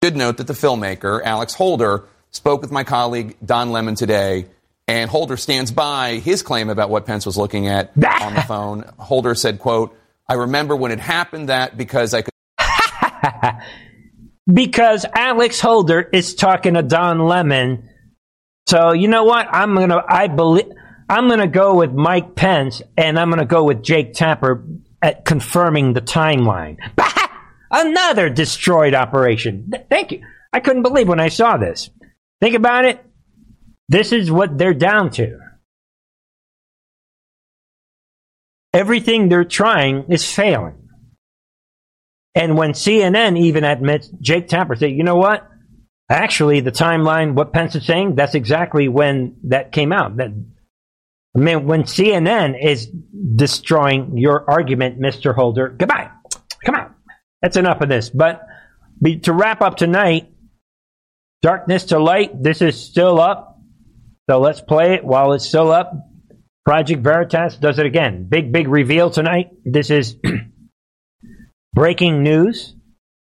Good 0.01 0.15
note 0.15 0.37
that 0.37 0.47
the 0.47 0.53
filmmaker, 0.53 1.21
Alex 1.21 1.53
Holder, 1.53 2.07
spoke 2.31 2.61
with 2.61 2.71
my 2.71 2.85
colleague 2.85 3.35
Don 3.43 3.71
Lemon 3.71 3.95
today, 3.95 4.47
and 4.87 5.09
Holder 5.09 5.35
stands 5.37 5.71
by 5.71 6.15
his 6.15 6.41
claim 6.41 6.69
about 6.69 6.89
what 6.89 7.05
Pence 7.05 7.25
was 7.25 7.37
looking 7.37 7.67
at 7.67 7.91
on 8.21 8.33
the 8.33 8.41
phone. 8.41 8.85
Holder 8.97 9.35
said, 9.35 9.59
quote, 9.59 9.95
I 10.27 10.35
remember 10.35 10.75
when 10.75 10.91
it 10.91 10.99
happened 10.99 11.49
that 11.49 11.77
because 11.77 12.13
I 12.13 12.21
could 12.21 12.31
because 14.53 15.05
Alex 15.13 15.59
Holder 15.59 16.01
is 16.01 16.35
talking 16.35 16.75
to 16.75 16.83
Don 16.83 17.19
Lemon. 17.19 17.89
So 18.71 18.93
you 18.93 19.09
know 19.09 19.25
what? 19.25 19.49
I'm 19.51 19.75
gonna 19.75 20.01
I 20.07 20.27
believe 20.27 20.71
I'm 21.09 21.27
gonna 21.27 21.45
go 21.45 21.75
with 21.75 21.91
Mike 21.91 22.35
Pence 22.35 22.81
and 22.95 23.19
I'm 23.19 23.29
gonna 23.29 23.45
go 23.45 23.65
with 23.65 23.83
Jake 23.83 24.13
Tapper 24.13 24.63
at 25.01 25.25
confirming 25.25 25.91
the 25.91 25.99
timeline. 25.99 26.77
Another 27.71 28.29
destroyed 28.29 28.93
operation. 28.93 29.71
Th- 29.71 29.85
Thank 29.89 30.13
you. 30.13 30.21
I 30.53 30.61
couldn't 30.61 30.83
believe 30.83 31.09
when 31.09 31.19
I 31.19 31.27
saw 31.27 31.57
this. 31.57 31.89
Think 32.39 32.55
about 32.55 32.85
it. 32.85 33.03
This 33.89 34.13
is 34.13 34.31
what 34.31 34.57
they're 34.57 34.73
down 34.73 35.09
to. 35.11 35.37
Everything 38.73 39.27
they're 39.27 39.43
trying 39.43 40.05
is 40.09 40.25
failing. 40.25 40.87
And 42.35 42.57
when 42.57 42.71
CNN 42.71 43.37
even 43.37 43.65
admits, 43.65 44.07
Jake 44.21 44.47
Tapper 44.47 44.77
said, 44.77 44.91
you 44.91 45.03
know 45.03 45.17
what? 45.17 45.50
Actually, 46.11 46.59
the 46.59 46.73
timeline, 46.73 47.35
what 47.35 47.53
Pence 47.53 47.73
is 47.73 47.85
saying, 47.85 48.15
that's 48.15 48.35
exactly 48.35 48.89
when 48.89 49.37
that 49.45 49.71
came 49.71 49.93
out. 49.93 50.17
That 50.17 50.31
I 51.33 51.39
mean, 51.39 51.65
when 51.65 51.83
CNN 51.83 52.61
is 52.61 52.87
destroying 52.87 54.17
your 54.17 54.43
argument, 54.51 54.99
Mr. 54.99 55.33
Holder, 55.33 55.69
goodbye. 55.69 56.09
Come 56.65 56.75
on. 56.75 56.93
That's 57.41 57.55
enough 57.55 57.79
of 57.79 57.87
this. 57.87 58.09
But 58.09 58.41
to 59.23 59.31
wrap 59.31 59.61
up 59.61 59.77
tonight, 59.77 60.29
Darkness 61.41 61.85
to 61.85 61.99
Light, 61.99 62.43
this 62.43 62.61
is 62.61 62.83
still 62.83 63.21
up. 63.21 63.57
So 64.29 64.41
let's 64.41 64.59
play 64.59 64.95
it 64.95 65.05
while 65.05 65.31
it's 65.31 65.47
still 65.47 65.71
up. 65.71 65.93
Project 66.65 67.01
Veritas 67.03 67.55
does 67.55 67.79
it 67.79 67.85
again. 67.85 68.27
Big, 68.27 68.51
big 68.51 68.67
reveal 68.67 69.11
tonight. 69.11 69.51
This 69.63 69.89
is 69.89 70.17
breaking 71.73 72.21
news. 72.21 72.75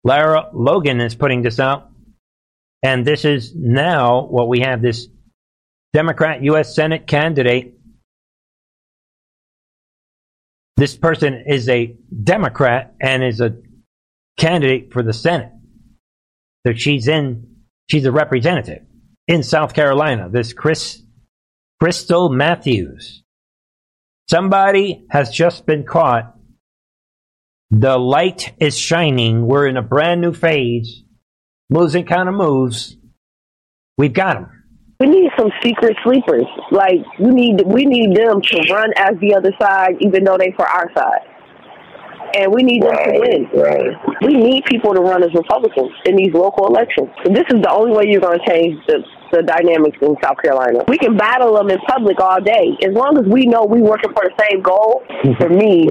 Lara 0.03 0.51
Logan 0.53 1.01
is 1.01 1.15
putting 1.15 1.41
this 1.41 1.59
out. 1.59 1.89
And 2.85 3.03
this 3.03 3.25
is 3.25 3.51
now 3.55 4.27
what 4.27 4.47
we 4.47 4.59
have 4.59 4.79
this 4.79 5.07
Democrat 5.91 6.43
U.S. 6.43 6.75
Senate 6.75 7.07
candidate. 7.07 7.73
This 10.77 10.95
person 10.95 11.45
is 11.47 11.67
a 11.67 11.95
Democrat 12.23 12.93
and 13.01 13.23
is 13.23 13.41
a 13.41 13.55
candidate 14.37 14.93
for 14.93 15.01
the 15.01 15.13
Senate. 15.13 15.51
So 16.67 16.73
she's 16.73 17.07
in, 17.07 17.55
she's 17.89 18.05
a 18.05 18.11
representative 18.11 18.83
in 19.27 19.41
South 19.41 19.73
Carolina. 19.73 20.29
This 20.29 20.53
Chris, 20.53 21.01
Krystle 21.81 22.31
Matthews. 22.31 23.23
Somebody 24.29 25.07
has 25.09 25.31
just 25.31 25.65
been 25.65 25.85
caught. 25.85 26.35
The 27.71 27.97
light 27.97 28.53
is 28.59 28.77
shining. 28.77 29.47
We're 29.47 29.65
in 29.65 29.75
a 29.75 29.81
brand 29.81 30.21
new 30.21 30.33
phase. 30.33 31.01
Losing 31.69 32.05
kind 32.05 32.29
of 32.29 32.35
moves. 32.35 32.97
We've 33.97 34.13
got 34.13 34.35
them. 34.35 34.63
We 34.99 35.07
need 35.07 35.31
some 35.37 35.51
secret 35.63 35.97
sleepers. 36.03 36.45
Like 36.71 37.03
we 37.19 37.31
need 37.31 37.61
we 37.65 37.85
need 37.85 38.15
them 38.15 38.41
to 38.41 38.73
run 38.73 38.91
as 38.97 39.19
the 39.19 39.35
other 39.35 39.51
side, 39.59 39.95
even 39.99 40.23
though 40.23 40.37
they 40.37 40.53
for 40.55 40.65
our 40.65 40.89
side. 40.95 41.25
And 42.35 42.53
we 42.53 42.63
need 42.63 42.83
right, 42.83 43.05
them 43.05 43.13
to 43.13 43.19
win. 43.19 43.61
Right. 43.61 43.91
We 44.21 44.33
need 44.33 44.65
people 44.65 44.93
to 44.93 45.01
run 45.01 45.23
as 45.23 45.33
Republicans 45.33 45.91
in 46.05 46.15
these 46.15 46.33
local 46.33 46.67
elections. 46.67 47.09
So 47.23 47.33
this 47.33 47.45
is 47.49 47.61
the 47.61 47.71
only 47.71 47.95
way 47.95 48.03
you're 48.07 48.21
going 48.21 48.39
to 48.39 48.45
change 48.45 48.79
the 48.87 49.03
the 49.31 49.41
dynamics 49.41 49.97
in 50.01 50.15
South 50.23 50.37
Carolina. 50.41 50.83
We 50.87 50.97
can 50.97 51.17
battle 51.17 51.55
them 51.55 51.69
in 51.69 51.79
public 51.87 52.19
all 52.19 52.39
day. 52.39 52.77
As 52.85 52.93
long 52.93 53.17
as 53.17 53.25
we 53.25 53.45
know 53.45 53.65
we're 53.65 53.83
working 53.83 54.13
for 54.13 54.23
the 54.23 54.35
same 54.39 54.61
goal, 54.61 55.03
mm-hmm. 55.09 55.33
for 55.41 55.49
me, 55.49 55.89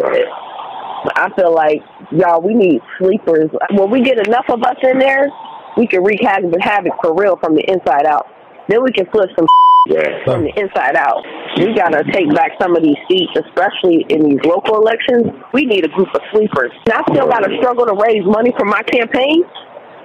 I 1.16 1.28
feel 1.36 1.52
like, 1.52 1.82
y'all, 2.12 2.40
we 2.40 2.54
need 2.54 2.80
sleepers. 2.98 3.50
When 3.72 3.90
we 3.90 4.02
get 4.02 4.26
enough 4.26 4.46
of 4.48 4.62
us 4.62 4.76
in 4.82 4.98
there, 4.98 5.28
we 5.76 5.86
can 5.86 6.02
wreak 6.02 6.20
havoc, 6.22 6.54
havoc 6.60 6.92
for 7.02 7.14
real 7.14 7.36
from 7.36 7.54
the 7.54 7.64
inside 7.68 8.06
out. 8.06 8.26
Then 8.68 8.82
we 8.82 8.92
can 8.92 9.06
flip 9.06 9.28
some 9.36 9.46
yeah. 9.86 10.24
from 10.24 10.44
the 10.44 10.52
inside 10.56 10.96
out. 10.96 11.22
We 11.58 11.74
got 11.74 11.90
to 11.90 12.02
take 12.12 12.32
back 12.34 12.52
some 12.60 12.76
of 12.76 12.82
these 12.82 12.98
seats, 13.08 13.32
especially 13.36 14.06
in 14.08 14.28
these 14.28 14.40
local 14.44 14.76
elections. 14.76 15.30
We 15.52 15.66
need 15.66 15.84
a 15.84 15.88
group 15.88 16.08
of 16.14 16.22
sleepers. 16.32 16.72
And 16.86 16.94
I 16.94 17.02
still 17.12 17.28
got 17.28 17.40
to 17.40 17.56
struggle 17.60 17.86
to 17.86 17.94
raise 17.94 18.24
money 18.24 18.52
for 18.58 18.64
my 18.64 18.82
campaign. 18.82 19.44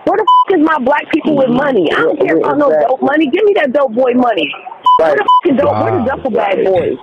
Where 0.09 0.17
the 0.17 0.25
f- 0.25 0.57
is 0.57 0.65
my 0.65 0.79
black 0.81 1.05
people 1.13 1.37
with 1.37 1.53
mm-hmm. 1.53 1.69
money? 1.69 1.85
I 1.93 2.01
don't 2.01 2.17
care 2.17 2.37
about 2.41 2.57
no 2.57 2.73
dope 2.73 3.01
money. 3.05 3.29
Give 3.29 3.45
me 3.45 3.53
that 3.61 3.69
dope 3.69 3.93
boy 3.93 4.17
money. 4.17 4.49
Where 4.97 5.13
the 5.13 5.21
f- 5.21 5.45
is 5.45 5.57
dope? 5.61 5.69
Where 5.69 6.01
the 6.01 6.03
duffel 6.09 6.33
bag 6.33 6.65
boys? 6.65 6.97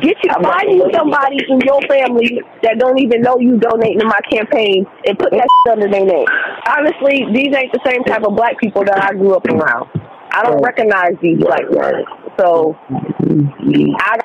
Get 0.00 0.16
you, 0.24 0.32
find 0.40 0.72
you 0.72 0.88
somebody 0.96 1.36
in 1.48 1.60
your 1.68 1.80
family 1.84 2.40
that 2.64 2.80
don't 2.80 2.96
even 2.96 3.20
know 3.20 3.36
you 3.38 3.60
donating 3.60 4.00
to 4.00 4.06
my 4.08 4.20
campaign 4.32 4.88
and 5.04 5.18
put 5.18 5.32
that 5.36 5.48
under 5.68 5.88
their 5.88 6.04
name. 6.04 6.24
Honestly, 6.64 7.28
these 7.28 7.52
ain't 7.52 7.72
the 7.76 7.80
same 7.84 8.04
type 8.04 8.24
of 8.24 8.32
black 8.36 8.56
people 8.56 8.84
that 8.84 9.04
I 9.04 9.12
grew 9.12 9.36
up 9.36 9.44
around. 9.44 9.92
I 10.32 10.44
don't 10.44 10.62
recognize 10.64 11.12
these 11.20 11.36
black 11.36 11.68
men. 11.68 12.04
So 12.40 12.76
I 12.88 14.16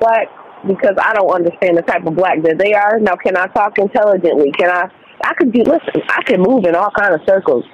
black 0.00 0.28
because 0.66 0.96
I 1.00 1.12
don't 1.12 1.30
understand 1.30 1.76
the 1.76 1.82
type 1.82 2.06
of 2.06 2.16
black 2.16 2.40
that 2.42 2.56
they 2.56 2.72
are. 2.72 2.98
Now, 2.98 3.16
can 3.16 3.36
I 3.36 3.46
talk 3.48 3.78
intelligently? 3.78 4.52
Can 4.52 4.70
I 4.70 4.88
I 5.24 5.34
could 5.34 5.52
do. 5.52 5.60
Listen, 5.60 6.02
I 6.08 6.22
can 6.22 6.40
move 6.40 6.64
in 6.64 6.74
all 6.74 6.90
kind 6.90 7.14
of 7.14 7.20
circles, 7.26 7.64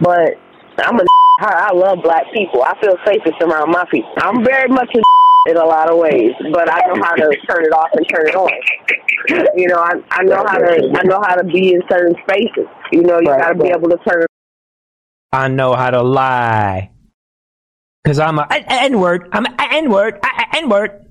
but 0.00 0.34
I'm 0.78 0.98
a. 0.98 1.04
I 1.40 1.72
love 1.72 1.98
black 2.02 2.24
people. 2.32 2.62
I 2.62 2.78
feel 2.80 2.94
safest 3.04 3.42
around 3.42 3.72
my 3.72 3.84
people. 3.90 4.10
I'm 4.18 4.44
very 4.44 4.68
much 4.68 4.88
a 4.94 5.02
in 5.46 5.56
a 5.56 5.64
lot 5.64 5.90
of 5.90 5.98
ways, 5.98 6.32
but 6.52 6.70
I 6.72 6.80
know 6.86 7.02
how 7.02 7.14
to 7.14 7.36
turn 7.48 7.64
it 7.64 7.72
off 7.72 7.90
and 7.92 8.06
turn 8.08 8.28
it 8.28 8.34
on. 8.34 8.50
You 9.56 9.68
know, 9.68 9.78
I 9.78 9.92
I 10.10 10.22
know 10.22 10.44
how 10.46 10.58
to 10.58 10.92
I 10.96 11.02
know 11.04 11.20
how 11.26 11.34
to 11.34 11.44
be 11.44 11.74
in 11.74 11.82
certain 11.90 12.14
spaces. 12.22 12.68
You 12.92 13.02
know, 13.02 13.18
you 13.20 13.26
got 13.26 13.50
to 13.50 13.54
be 13.54 13.68
able 13.68 13.90
to 13.90 13.98
turn. 14.08 14.26
I 15.32 15.48
know 15.48 15.74
how 15.74 15.90
to 15.90 16.02
lie. 16.02 16.90
Cause 18.06 18.18
I'm 18.18 18.38
a 18.38 18.46
N 18.50 19.00
word. 19.00 19.28
I'm 19.32 19.46
a 19.46 19.50
N 19.50 19.84
N 19.84 19.90
word. 19.90 20.20
N 20.54 20.68
word 20.68 20.90
it 20.90 21.03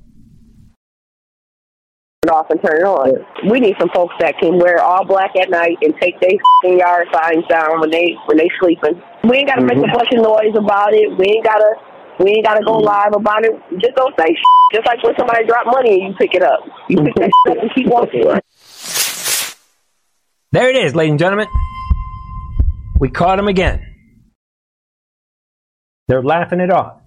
off 2.29 2.49
and 2.49 2.61
turn 2.61 2.81
it 2.81 2.87
on. 2.87 3.11
We 3.49 3.59
need 3.59 3.75
some 3.79 3.89
folks 3.93 4.15
that 4.19 4.37
can 4.39 4.57
wear 4.57 4.81
all 4.81 5.05
black 5.05 5.31
at 5.39 5.49
night 5.49 5.77
and 5.81 5.93
take 5.99 6.19
their 6.19 6.37
yard 6.63 7.07
signs 7.11 7.45
down 7.47 7.79
when 7.79 7.91
they 7.91 8.15
when 8.25 8.37
they 8.37 8.49
sleeping. 8.59 9.01
We 9.23 9.37
ain't 9.43 9.49
gotta 9.49 9.61
mm-hmm. 9.61 9.81
make 9.81 9.89
a 9.89 9.97
bunch 9.97 10.09
of 10.13 10.21
noise 10.23 10.55
about 10.55 10.93
it. 10.93 11.11
We 11.17 11.25
ain't 11.37 11.45
gotta 11.45 11.75
we 12.19 12.31
ain't 12.31 12.45
gotta 12.45 12.63
go 12.63 12.77
live 12.77 13.13
about 13.13 13.45
it. 13.45 13.51
Just 13.81 13.95
don't 13.95 14.13
say 14.19 14.27
shit. 14.27 14.69
just 14.73 14.87
like 14.87 15.03
when 15.03 15.13
somebody 15.17 15.45
drop 15.45 15.65
money 15.67 16.01
and 16.01 16.13
you 16.13 16.15
pick 16.17 16.33
it 16.33 16.43
up. 16.43 16.61
You 16.89 16.97
pick 17.03 17.15
that 17.15 17.31
up 17.49 17.57
and 17.57 17.71
keep 17.75 17.87
walking. 17.87 18.25
There 20.51 20.69
it 20.69 20.77
is, 20.77 20.95
ladies 20.95 21.11
and 21.11 21.19
gentlemen. 21.19 21.47
We 22.99 23.09
caught 23.09 23.39
him 23.39 23.47
again. 23.47 23.81
They're 26.07 26.23
laughing 26.23 26.59
it 26.59 26.71
off. 26.71 27.02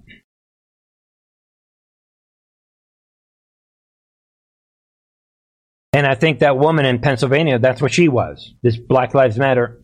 And 5.97 6.07
I 6.07 6.15
think 6.15 6.41
that 6.41 6.59
woman 6.59 6.85
in 6.85 6.99
Pennsylvania, 6.99 7.59
that's 7.59 7.81
what 7.81 7.91
she 7.91 8.09
was. 8.09 8.53
This 8.63 8.77
Black 8.77 9.15
Lives 9.15 9.39
Matter. 9.39 9.83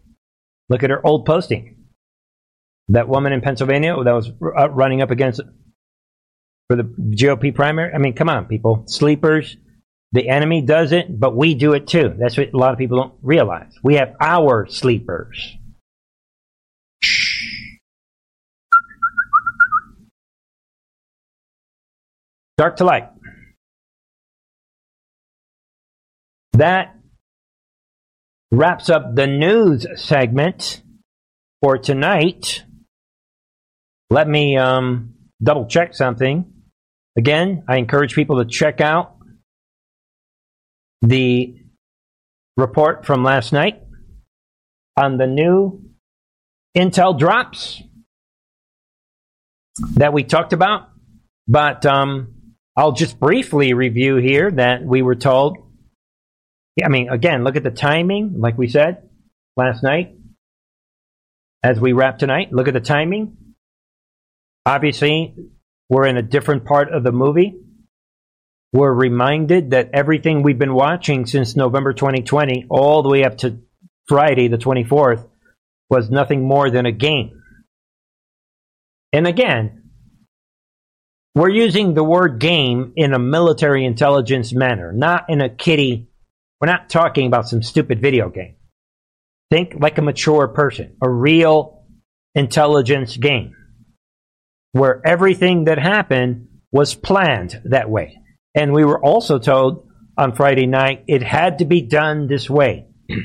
Look 0.68 0.82
at 0.82 0.90
her 0.90 1.00
old 1.06 1.24
posting. 1.24 1.86
That 2.90 3.08
woman 3.08 3.32
in 3.32 3.40
Pennsylvania 3.40 3.96
that 4.04 4.12
was 4.12 4.28
uh, 4.28 4.68
running 4.68 5.00
up 5.00 5.10
against 5.10 5.40
for 6.68 6.76
the 6.76 6.82
GOP 6.82 7.54
primary. 7.54 7.94
I 7.94 7.96
mean, 7.96 8.12
come 8.12 8.28
on, 8.28 8.44
people. 8.44 8.84
Sleepers. 8.88 9.56
The 10.12 10.28
enemy 10.28 10.60
does 10.60 10.92
it, 10.92 11.18
but 11.18 11.34
we 11.34 11.54
do 11.54 11.72
it 11.72 11.86
too. 11.86 12.14
That's 12.18 12.36
what 12.36 12.52
a 12.52 12.58
lot 12.58 12.74
of 12.74 12.78
people 12.78 12.98
don't 12.98 13.14
realize. 13.22 13.72
We 13.82 13.94
have 13.94 14.14
our 14.20 14.66
sleepers. 14.66 15.56
Dark 22.58 22.76
to 22.76 22.84
light. 22.84 23.08
That 26.54 26.94
wraps 28.50 28.90
up 28.90 29.14
the 29.14 29.26
news 29.26 29.86
segment 29.96 30.82
for 31.62 31.78
tonight. 31.78 32.64
Let 34.10 34.28
me 34.28 34.58
um, 34.58 35.14
double 35.42 35.66
check 35.66 35.94
something. 35.94 36.52
Again, 37.16 37.64
I 37.68 37.76
encourage 37.78 38.14
people 38.14 38.38
to 38.38 38.44
check 38.44 38.80
out 38.80 39.16
the 41.00 41.56
report 42.56 43.06
from 43.06 43.24
last 43.24 43.52
night 43.52 43.82
on 44.96 45.16
the 45.16 45.26
new 45.26 45.82
Intel 46.76 47.18
drops 47.18 47.82
that 49.94 50.12
we 50.12 50.24
talked 50.24 50.52
about. 50.52 50.88
But 51.48 51.84
um, 51.86 52.34
I'll 52.76 52.92
just 52.92 53.18
briefly 53.18 53.72
review 53.72 54.16
here 54.16 54.50
that 54.50 54.84
we 54.84 55.02
were 55.02 55.16
told 55.16 55.58
I 56.82 56.88
mean, 56.88 57.10
again, 57.10 57.44
look 57.44 57.56
at 57.56 57.62
the 57.62 57.70
timing, 57.70 58.40
like 58.40 58.56
we 58.56 58.68
said 58.68 59.08
last 59.56 59.82
night. 59.82 60.14
As 61.62 61.78
we 61.78 61.92
wrap 61.92 62.18
tonight, 62.18 62.52
look 62.52 62.66
at 62.66 62.74
the 62.74 62.80
timing. 62.80 63.36
Obviously, 64.64 65.34
we're 65.88 66.06
in 66.06 66.16
a 66.16 66.22
different 66.22 66.64
part 66.64 66.92
of 66.92 67.04
the 67.04 67.12
movie. 67.12 67.54
We're 68.72 68.92
reminded 68.92 69.72
that 69.72 69.90
everything 69.92 70.42
we've 70.42 70.58
been 70.58 70.74
watching 70.74 71.26
since 71.26 71.54
November 71.54 71.92
2020, 71.92 72.66
all 72.70 73.02
the 73.02 73.10
way 73.10 73.24
up 73.24 73.38
to 73.38 73.60
Friday, 74.08 74.48
the 74.48 74.56
24th, 74.56 75.28
was 75.90 76.10
nothing 76.10 76.42
more 76.42 76.70
than 76.70 76.86
a 76.86 76.92
game. 76.92 77.42
And 79.12 79.26
again, 79.26 79.90
we're 81.34 81.50
using 81.50 81.92
the 81.92 82.04
word 82.04 82.38
game 82.38 82.94
in 82.96 83.12
a 83.12 83.18
military 83.18 83.84
intelligence 83.84 84.54
manner, 84.54 84.90
not 84.92 85.26
in 85.28 85.42
a 85.42 85.50
kitty 85.50 86.08
we're 86.62 86.70
not 86.70 86.88
talking 86.88 87.26
about 87.26 87.48
some 87.48 87.60
stupid 87.60 88.00
video 88.00 88.28
game. 88.30 88.54
Think 89.50 89.74
like 89.80 89.98
a 89.98 90.02
mature 90.02 90.46
person, 90.46 90.96
a 91.02 91.10
real 91.10 91.82
intelligence 92.36 93.16
game 93.16 93.56
where 94.70 95.02
everything 95.04 95.64
that 95.64 95.78
happened 95.78 96.46
was 96.70 96.94
planned 96.94 97.60
that 97.64 97.90
way. 97.90 98.20
And 98.54 98.72
we 98.72 98.84
were 98.84 99.04
also 99.04 99.40
told 99.40 99.88
on 100.16 100.36
Friday 100.36 100.66
night 100.66 101.02
it 101.08 101.24
had 101.24 101.58
to 101.58 101.64
be 101.64 101.82
done 101.82 102.28
this 102.28 102.48
way. 102.48 102.86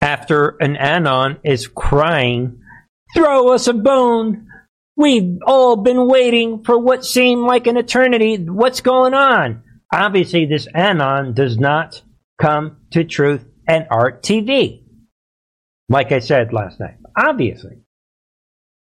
After 0.00 0.56
an 0.60 0.76
Anon 0.76 1.40
is 1.44 1.68
crying, 1.68 2.62
throw 3.14 3.52
us 3.52 3.66
a 3.66 3.74
bone. 3.74 4.48
We've 4.96 5.38
all 5.46 5.76
been 5.76 6.08
waiting 6.08 6.64
for 6.64 6.78
what 6.78 7.04
seemed 7.04 7.42
like 7.42 7.66
an 7.66 7.76
eternity. 7.76 8.36
What's 8.36 8.80
going 8.80 9.12
on? 9.12 9.64
Obviously, 9.92 10.44
this 10.44 10.68
anon 10.74 11.32
does 11.34 11.58
not 11.58 12.02
come 12.40 12.78
to 12.92 13.04
truth 13.04 13.44
and 13.66 13.86
Art 13.90 14.22
TV. 14.22 14.82
Like 15.88 16.12
I 16.12 16.18
said 16.18 16.52
last 16.52 16.78
night, 16.80 16.96
obviously. 17.16 17.78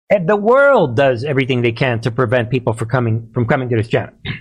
And 0.08 0.28
the 0.28 0.36
world 0.36 0.96
does 0.96 1.24
everything 1.24 1.62
they 1.62 1.72
can 1.72 2.00
to 2.02 2.10
prevent 2.10 2.50
people 2.50 2.72
from 2.72 2.88
coming 2.88 3.30
from 3.34 3.46
coming 3.46 3.68
to 3.70 3.76
this 3.76 3.88
channel. 3.88 4.14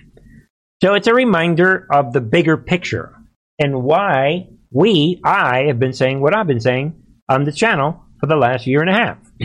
So 0.83 0.93
it's 0.93 1.07
a 1.07 1.13
reminder 1.13 1.87
of 1.89 2.11
the 2.11 2.19
bigger 2.19 2.57
picture 2.57 3.15
and 3.57 3.81
why 3.83 4.49
we, 4.71 5.21
I, 5.23 5.63
have 5.67 5.79
been 5.79 5.93
saying 5.93 6.19
what 6.19 6.35
I've 6.35 6.47
been 6.47 6.59
saying 6.59 7.01
on 7.29 7.45
the 7.45 7.53
channel 7.53 8.03
for 8.19 8.27
the 8.27 8.35
last 8.35 8.67
year 8.67 8.81
and 8.81 8.89
a 8.89 8.93
half. 8.93 9.17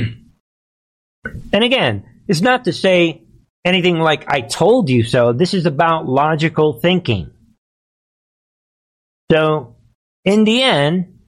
and 1.53 1.65
again, 1.65 2.05
it's 2.27 2.41
not 2.41 2.65
to 2.65 2.73
say 2.73 3.23
anything 3.65 3.99
like 3.99 4.25
I 4.29 4.41
told 4.41 4.89
you 4.89 5.03
so. 5.03 5.33
This 5.33 5.55
is 5.55 5.67
about 5.67 6.09
logical 6.09 6.81
thinking. 6.81 7.31
So, 9.31 9.77
in 10.25 10.45
the 10.45 10.63
end, 10.63 11.19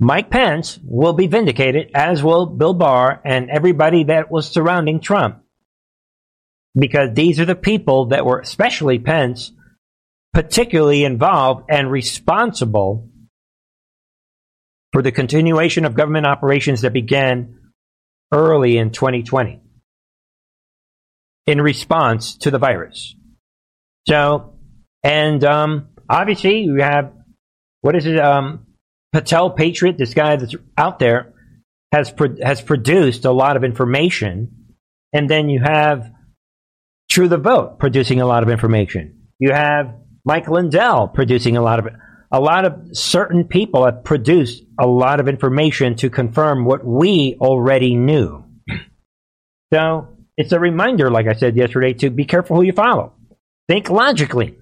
Mike 0.00 0.30
Pence 0.30 0.78
will 0.82 1.12
be 1.12 1.26
vindicated, 1.26 1.90
as 1.94 2.22
will 2.22 2.46
Bill 2.46 2.74
Barr 2.74 3.20
and 3.24 3.50
everybody 3.50 4.04
that 4.04 4.30
was 4.30 4.48
surrounding 4.48 5.00
Trump. 5.00 5.42
Because 6.74 7.10
these 7.12 7.38
are 7.38 7.44
the 7.44 7.54
people 7.54 8.06
that 8.06 8.24
were, 8.24 8.40
especially 8.40 8.98
Pence, 8.98 9.52
particularly 10.32 11.04
involved 11.04 11.66
and 11.68 11.90
responsible 11.90 13.10
for 14.92 15.02
the 15.02 15.12
continuation 15.12 15.84
of 15.84 15.94
government 15.94 16.26
operations 16.26 16.80
that 16.80 16.92
began 16.92 17.58
early 18.32 18.78
in 18.78 18.90
2020 18.90 19.61
in 21.46 21.60
response 21.60 22.36
to 22.38 22.50
the 22.50 22.58
virus. 22.58 23.14
So, 24.08 24.54
and 25.02 25.42
um, 25.44 25.88
obviously 26.08 26.60
you 26.60 26.76
have 26.76 27.12
what 27.82 27.96
is 27.96 28.06
it? 28.06 28.18
Um, 28.18 28.66
Patel 29.12 29.50
Patriot, 29.50 29.98
this 29.98 30.14
guy 30.14 30.36
that's 30.36 30.54
out 30.78 30.98
there, 30.98 31.34
has 31.92 32.10
pro- 32.10 32.36
has 32.42 32.62
produced 32.62 33.24
a 33.26 33.32
lot 33.32 33.56
of 33.56 33.64
information, 33.64 34.76
and 35.12 35.28
then 35.28 35.50
you 35.50 35.60
have 35.62 36.10
True 37.10 37.28
the 37.28 37.36
Vote 37.36 37.78
producing 37.78 38.20
a 38.20 38.26
lot 38.26 38.42
of 38.42 38.48
information. 38.48 39.28
You 39.38 39.52
have 39.52 39.94
Mike 40.24 40.48
Lindell 40.48 41.08
producing 41.08 41.56
a 41.56 41.62
lot 41.62 41.80
of 41.80 41.88
a 42.30 42.40
lot 42.40 42.64
of 42.64 42.96
certain 42.96 43.44
people 43.44 43.84
have 43.84 44.04
produced 44.04 44.62
a 44.80 44.86
lot 44.86 45.20
of 45.20 45.28
information 45.28 45.96
to 45.96 46.08
confirm 46.08 46.64
what 46.64 46.82
we 46.82 47.36
already 47.40 47.94
knew. 47.94 48.44
So 49.74 50.11
it's 50.36 50.52
a 50.52 50.60
reminder, 50.60 51.10
like 51.10 51.26
I 51.26 51.34
said 51.34 51.56
yesterday, 51.56 51.92
to 51.94 52.10
be 52.10 52.24
careful 52.24 52.56
who 52.56 52.62
you 52.62 52.72
follow. 52.72 53.14
Think 53.68 53.90
logically. 53.90 54.56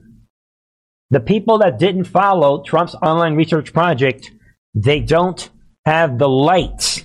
The 1.10 1.20
people 1.20 1.58
that 1.58 1.78
didn't 1.78 2.04
follow 2.04 2.62
Trump's 2.62 2.94
online 2.94 3.34
research 3.34 3.72
project, 3.72 4.30
they 4.74 5.00
don't 5.00 5.48
have 5.84 6.18
the 6.18 6.28
light. 6.28 7.04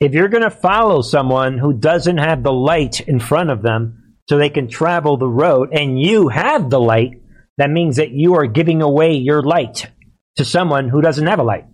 If 0.00 0.12
you're 0.12 0.28
going 0.28 0.42
to 0.42 0.50
follow 0.50 1.00
someone 1.00 1.56
who 1.58 1.72
doesn't 1.72 2.18
have 2.18 2.42
the 2.42 2.52
light 2.52 3.00
in 3.00 3.20
front 3.20 3.50
of 3.50 3.62
them 3.62 4.16
so 4.28 4.36
they 4.36 4.50
can 4.50 4.68
travel 4.68 5.16
the 5.16 5.28
road 5.28 5.70
and 5.72 6.00
you 6.00 6.28
have 6.28 6.68
the 6.68 6.80
light, 6.80 7.22
that 7.56 7.70
means 7.70 7.96
that 7.96 8.10
you 8.10 8.34
are 8.34 8.46
giving 8.46 8.82
away 8.82 9.14
your 9.14 9.42
light 9.42 9.90
to 10.36 10.44
someone 10.44 10.88
who 10.88 11.00
doesn't 11.00 11.26
have 11.26 11.38
a 11.38 11.44
light. 11.44 11.66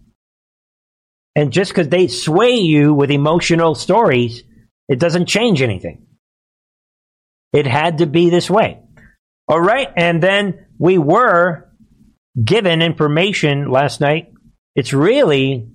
And 1.35 1.53
just 1.53 1.71
because 1.71 1.89
they 1.89 2.07
sway 2.09 2.57
you 2.57 2.93
with 2.93 3.11
emotional 3.11 3.75
stories, 3.75 4.45
it 4.91 4.99
doesn't 4.99 5.27
change 5.27 5.63
anything. 5.63 6.05
It 7.53 7.65
had 7.65 7.99
to 7.99 8.07
be 8.07 8.29
this 8.29 8.51
way. 8.51 8.81
All 9.47 9.61
right. 9.61 9.89
And 9.97 10.21
then 10.21 10.67
we 10.79 10.99
were 10.99 11.71
given 12.43 12.83
information 12.83 13.71
last 13.71 14.01
night. 14.01 14.33
It's 14.75 14.93
really, 14.93 15.69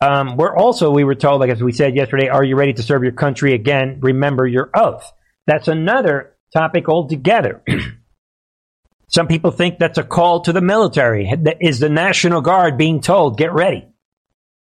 um, 0.00 0.36
we're 0.36 0.56
also, 0.56 0.90
we 0.90 1.04
were 1.04 1.14
told, 1.14 1.40
like 1.40 1.50
as 1.50 1.62
we 1.62 1.72
said 1.72 1.94
yesterday, 1.94 2.28
are 2.28 2.42
you 2.42 2.56
ready 2.56 2.72
to 2.72 2.82
serve 2.82 3.02
your 3.02 3.12
country 3.12 3.52
again? 3.52 3.98
Remember 4.00 4.46
your 4.46 4.70
oath. 4.74 5.12
That's 5.46 5.68
another 5.68 6.34
topic 6.50 6.88
altogether. 6.88 7.62
Some 9.08 9.26
people 9.26 9.50
think 9.50 9.78
that's 9.78 9.98
a 9.98 10.02
call 10.02 10.40
to 10.42 10.54
the 10.54 10.62
military. 10.62 11.30
Is 11.60 11.80
the 11.80 11.88
National 11.90 12.40
Guard 12.40 12.78
being 12.78 13.02
told, 13.02 13.36
get 13.36 13.52
ready? 13.52 13.86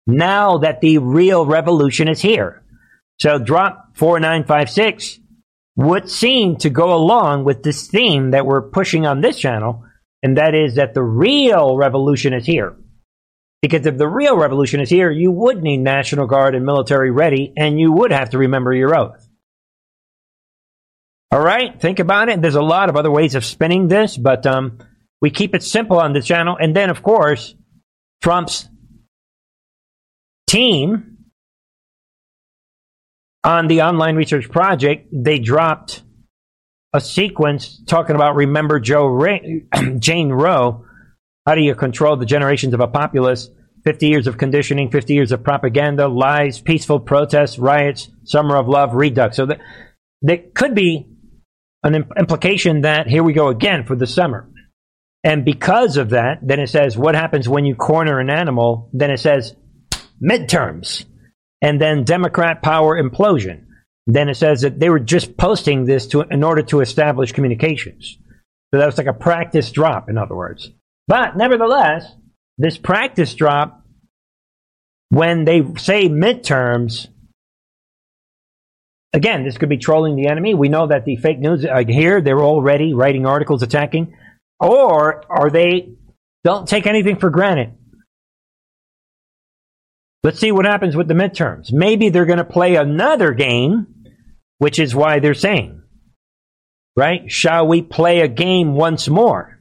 Now 0.07 0.59
that 0.59 0.82
the 0.82 0.97
real 0.97 1.45
revolution 1.45 2.07
is 2.07 2.20
here. 2.20 2.63
So 3.22 3.38
drop 3.38 3.97
4956 3.97 5.20
would 5.76 6.09
seem 6.09 6.57
to 6.57 6.70
go 6.70 6.93
along 6.93 7.43
with 7.43 7.63
this 7.63 7.88
theme 7.88 8.32
that 8.32 8.45
we're 8.45 8.70
pushing 8.70 9.05
on 9.05 9.22
this 9.22 9.38
channel, 9.38 9.84
and 10.24 10.38
that 10.38 10.55
is 10.55 10.76
that 10.76 10.93
the 10.93 11.03
real 11.03 11.78
revolution 11.78 12.34
is 12.34 12.45
here. 12.45 12.76
Because 13.61 13.86
if 13.86 13.97
the 13.97 14.07
real 14.07 14.38
revolution 14.38 14.80
is 14.80 14.89
here, 14.89 15.11
you 15.11 15.32
would 15.32 15.61
need 15.61 15.78
National 15.78 16.28
Guard 16.28 16.55
and 16.55 16.65
military 16.65 17.11
ready, 17.11 17.53
and 17.57 17.80
you 17.80 17.91
would 17.91 18.11
have 18.11 18.30
to 18.32 18.38
remember 18.38 18.74
your 18.74 18.97
oath. 18.97 19.28
All 21.32 21.41
right, 21.41 21.80
think 21.80 21.99
about 21.99 22.30
it. 22.30 22.41
There's 22.41 22.55
a 22.55 22.61
lot 22.61 22.89
of 22.89 22.95
other 22.95 23.11
ways 23.11 23.36
of 23.36 23.45
spinning 23.45 23.88
this, 23.88 24.17
but 24.17 24.47
um, 24.47 24.80
we 25.22 25.30
keep 25.30 25.53
it 25.53 25.63
simple 25.63 25.99
on 25.99 26.13
the 26.13 26.22
channel. 26.22 26.57
And 26.59 26.76
then, 26.76 26.89
of 26.89 27.03
course, 27.03 27.53
Trump's 28.22 28.67
team 30.47 31.18
on 33.44 33.68
the 33.68 33.82
online 33.82 34.16
research 34.16 34.50
project, 34.50 35.08
they 35.12 35.40
dropped 35.40 36.04
a 36.94 37.00
sequence 37.00 37.82
talking 37.86 38.16
about 38.16 38.36
remember 38.36 38.80
Joe 38.80 39.06
Ray, 39.06 39.66
Jane 40.00 40.30
Roe. 40.30 40.86
How 41.46 41.56
do 41.56 41.62
you 41.62 41.76
control 41.76 42.18
the 42.18 42.26
generations 42.26 42.74
of 42.74 42.80
a 42.80 42.88
populace? 42.88 43.50
50 43.86 44.08
years 44.08 44.28
of 44.28 44.38
conditioning, 44.38 44.92
50 44.92 45.14
years 45.14 45.32
of 45.32 45.44
propaganda, 45.44 46.08
lies, 46.08 46.60
peaceful 46.60 47.00
protests, 47.00 47.58
riots, 47.58 48.10
summer 48.26 48.58
of 48.58 48.68
love, 48.68 48.94
redux. 48.94 49.38
So 49.38 49.46
that, 49.46 49.62
that 50.24 50.54
could 50.54 50.76
be 50.76 51.08
an 51.84 51.96
implication 52.18 52.82
that 52.82 53.08
here 53.08 53.24
we 53.24 53.34
go 53.34 53.48
again 53.48 53.86
for 53.86 53.96
the 53.96 54.08
summer. 54.08 54.50
And 55.24 55.46
because 55.46 55.98
of 55.98 56.10
that, 56.10 56.40
then 56.42 56.60
it 56.60 56.68
says 56.68 56.98
what 56.98 57.16
happens 57.16 57.48
when 57.48 57.66
you 57.66 57.76
corner 57.76 58.20
an 58.20 58.30
animal. 58.30 58.90
Then 58.94 59.12
it 59.12 59.20
says 59.20 59.56
midterms, 60.22 61.06
and 61.62 61.80
then 61.80 62.03
Democrat 62.03 62.62
power 62.62 63.01
implosion. 63.01 63.66
Then 64.07 64.30
it 64.30 64.36
says 64.36 64.62
that 64.62 64.80
they 64.80 64.89
were 64.89 64.99
just 64.99 65.38
posting 65.38 65.86
this 65.86 66.07
to 66.07 66.22
in 66.22 66.43
order 66.43 66.64
to 66.64 66.82
establish 66.82 67.32
communications. 67.32 68.18
So 68.74 68.80
that 68.80 68.86
was 68.86 68.97
like 68.97 69.07
a 69.07 69.14
practice 69.14 69.72
drop, 69.72 70.10
in 70.10 70.18
other 70.18 70.36
words. 70.36 70.72
But 71.07 71.38
nevertheless, 71.38 72.05
this 72.57 72.78
practice 72.78 73.34
drop, 73.34 73.84
when 75.10 75.45
they 75.45 75.62
say 75.78 76.07
midterms, 76.07 77.07
again, 79.14 79.43
this 79.43 79.57
could 79.57 79.70
be 79.70 79.78
trolling 79.78 80.16
the 80.16 80.28
enemy. 80.28 80.53
We 80.53 80.70
know 80.70 80.88
that 80.88 81.05
the 81.05 81.16
fake 81.16 81.39
news 81.39 81.66
uh, 81.66 81.84
here, 81.88 82.22
they're 82.22 82.41
already 82.41 82.93
writing 82.93 83.26
articles 83.26 83.64
attacking. 83.64 84.16
Or 84.60 85.24
are 85.30 85.49
they, 85.49 85.93
don't 86.43 86.68
take 86.68 86.86
anything 86.86 87.18
for 87.18 87.30
granted. 87.30 87.74
Let's 90.24 90.39
see 90.39 90.51
what 90.51 90.65
happens 90.65 90.95
with 90.95 91.07
the 91.07 91.13
midterms. 91.13 91.72
Maybe 91.72 92.09
they're 92.09 92.26
going 92.26 92.39
to 92.39 92.43
play 92.43 92.76
another 92.76 93.32
game, 93.34 93.88
which 94.57 94.80
is 94.80 94.93
why 94.93 95.20
they're 95.20 95.34
saying, 95.34 95.82
right? 96.95 97.32
Shall 97.32 97.67
we 97.67 97.82
play 97.82 98.20
a 98.20 98.28
game 98.28 98.74
once 98.74 99.07
more? 99.07 99.59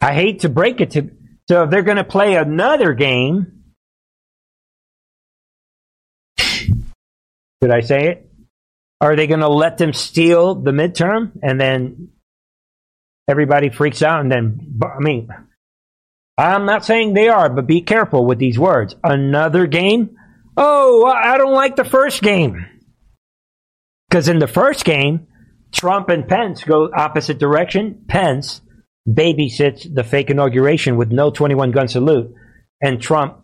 I 0.00 0.14
hate 0.14 0.40
to 0.40 0.48
break 0.48 0.80
it 0.80 0.92
to, 0.92 1.10
so 1.48 1.64
if 1.64 1.70
they're 1.70 1.82
going 1.82 1.96
to 1.96 2.04
play 2.04 2.36
another 2.36 2.94
game, 2.94 3.58
Did 7.60 7.70
I 7.70 7.80
say 7.80 8.08
it? 8.08 8.30
Are 9.00 9.16
they 9.16 9.26
going 9.26 9.40
to 9.40 9.48
let 9.48 9.78
them 9.78 9.92
steal 9.92 10.54
the 10.54 10.70
midterm 10.70 11.32
and 11.42 11.60
then 11.60 12.10
everybody 13.28 13.70
freaks 13.70 14.02
out 14.02 14.20
and 14.20 14.30
then, 14.30 14.80
I 14.82 15.00
mean, 15.00 15.28
I'm 16.38 16.66
not 16.66 16.84
saying 16.84 17.14
they 17.14 17.28
are, 17.28 17.48
but 17.50 17.66
be 17.66 17.82
careful 17.82 18.24
with 18.24 18.38
these 18.38 18.58
words. 18.58 18.94
Another 19.02 19.66
game? 19.66 20.16
Oh, 20.56 21.04
I 21.04 21.36
don't 21.36 21.52
like 21.52 21.74
the 21.74 21.84
first 21.84 22.22
game. 22.22 22.64
Because 24.08 24.28
in 24.28 24.38
the 24.38 24.46
first 24.46 24.84
game, 24.84 25.26
Trump 25.72 26.08
and 26.08 26.26
Pence 26.26 26.62
go 26.62 26.88
opposite 26.94 27.38
direction. 27.38 28.04
Pence 28.06 28.62
babysits 29.08 29.92
the 29.92 30.04
fake 30.04 30.30
inauguration 30.30 30.96
with 30.96 31.10
no 31.10 31.30
21 31.30 31.72
gun 31.72 31.88
salute, 31.88 32.32
and 32.80 33.02
Trump 33.02 33.42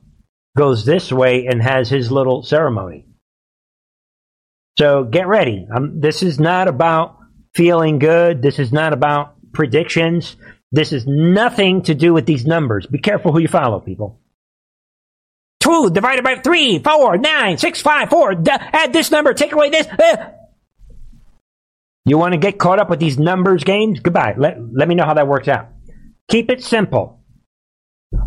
goes 0.56 0.84
this 0.84 1.10
way 1.12 1.46
and 1.46 1.60
has 1.60 1.88
his 1.88 2.12
little 2.12 2.42
ceremony. 2.42 3.06
So 4.78 5.04
get 5.04 5.26
ready. 5.26 5.66
Um, 5.74 6.00
this 6.00 6.22
is 6.22 6.38
not 6.38 6.68
about 6.68 7.18
feeling 7.54 7.98
good. 7.98 8.40
This 8.42 8.58
is 8.58 8.72
not 8.72 8.92
about 8.92 9.34
predictions. 9.52 10.36
This 10.74 10.92
is 10.92 11.06
nothing 11.06 11.82
to 11.82 11.94
do 11.94 12.12
with 12.12 12.26
these 12.26 12.44
numbers. 12.44 12.84
Be 12.86 12.98
careful 12.98 13.30
who 13.30 13.38
you 13.38 13.46
follow, 13.46 13.78
people. 13.78 14.18
Two 15.60 15.88
divided 15.88 16.24
by 16.24 16.40
three, 16.40 16.80
four, 16.80 17.16
nine, 17.16 17.58
six, 17.58 17.80
five, 17.80 18.10
four. 18.10 18.34
D- 18.34 18.50
add 18.50 18.92
this 18.92 19.12
number, 19.12 19.32
take 19.34 19.52
away 19.52 19.70
this. 19.70 19.86
Uh. 19.86 20.30
You 22.04 22.18
want 22.18 22.32
to 22.32 22.38
get 22.38 22.58
caught 22.58 22.80
up 22.80 22.90
with 22.90 22.98
these 22.98 23.20
numbers 23.20 23.62
games? 23.62 24.00
Goodbye. 24.00 24.34
Let, 24.36 24.58
let 24.74 24.88
me 24.88 24.96
know 24.96 25.04
how 25.04 25.14
that 25.14 25.28
works 25.28 25.46
out. 25.46 25.68
Keep 26.28 26.50
it 26.50 26.64
simple. 26.64 27.20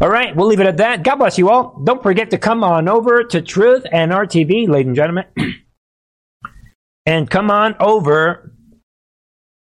All 0.02 0.10
right, 0.10 0.34
we'll 0.34 0.48
leave 0.48 0.62
it 0.62 0.68
at 0.68 0.78
that. 0.78 1.04
God 1.04 1.16
bless 1.16 1.38
you 1.38 1.50
all. 1.50 1.82
Don't 1.84 2.02
forget 2.02 2.30
to 2.32 2.38
come 2.38 2.64
on 2.64 2.88
over 2.88 3.26
to 3.26 3.42
Truth 3.42 3.86
and 3.92 4.14
RTV, 4.14 4.70
ladies 4.70 4.88
and 4.88 4.96
gentlemen. 4.96 5.26
and 7.06 7.30
come 7.30 7.52
on 7.52 7.76
over. 7.82 8.54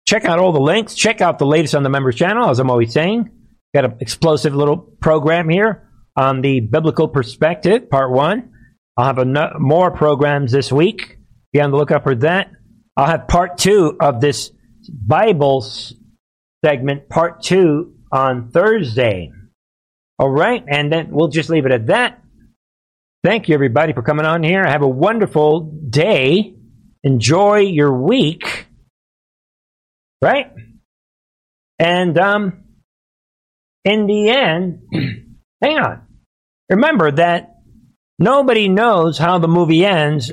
Check 0.07 0.23
out 0.23 0.39
all 0.39 0.53
the 0.53 0.59
links. 0.61 0.95
Check 0.95 1.19
out 1.19 1.37
the 1.37 1.45
latest 1.45 1.75
on 1.75 1.83
the 1.83 1.89
members 1.89 2.15
channel, 2.15 2.49
as 2.49 2.59
I'm 2.59 2.69
always 2.69 2.93
saying. 2.93 3.29
Got 3.75 3.85
an 3.85 3.97
explosive 3.99 4.55
little 4.55 4.77
program 4.77 5.49
here 5.49 5.89
on 6.15 6.41
the 6.41 6.61
biblical 6.61 7.09
perspective, 7.09 7.89
part 7.89 8.11
one. 8.11 8.53
I'll 8.95 9.05
have 9.13 9.27
no- 9.27 9.55
more 9.59 9.91
programs 9.91 10.53
this 10.53 10.71
week. 10.71 11.17
Be 11.51 11.59
on 11.59 11.71
the 11.71 11.77
lookout 11.77 12.03
for 12.03 12.15
that. 12.15 12.49
I'll 12.95 13.05
have 13.05 13.27
part 13.27 13.57
two 13.57 13.97
of 13.99 14.21
this 14.21 14.51
Bible 14.89 15.61
segment, 16.63 17.09
part 17.09 17.43
two, 17.43 17.93
on 18.09 18.49
Thursday. 18.49 19.31
All 20.17 20.29
right, 20.29 20.63
and 20.67 20.91
then 20.91 21.09
we'll 21.11 21.27
just 21.27 21.49
leave 21.49 21.65
it 21.65 21.71
at 21.73 21.87
that. 21.87 22.23
Thank 23.23 23.49
you, 23.49 23.55
everybody, 23.55 23.91
for 23.91 24.01
coming 24.01 24.25
on 24.25 24.41
here. 24.41 24.65
Have 24.65 24.81
a 24.83 24.87
wonderful 24.87 25.59
day. 25.89 26.55
Enjoy 27.03 27.57
your 27.57 27.93
week. 27.93 28.66
Right? 30.21 30.51
And 31.79 32.17
um, 32.17 32.63
in 33.85 34.07
the 34.07 34.29
end, 34.29 34.81
hang 35.61 35.77
on. 35.77 36.01
Remember 36.69 37.11
that 37.11 37.55
nobody 38.19 38.67
knows 38.67 39.17
how 39.17 39.37
the 39.37 39.47
movie 39.47 39.85
ends, 39.85 40.31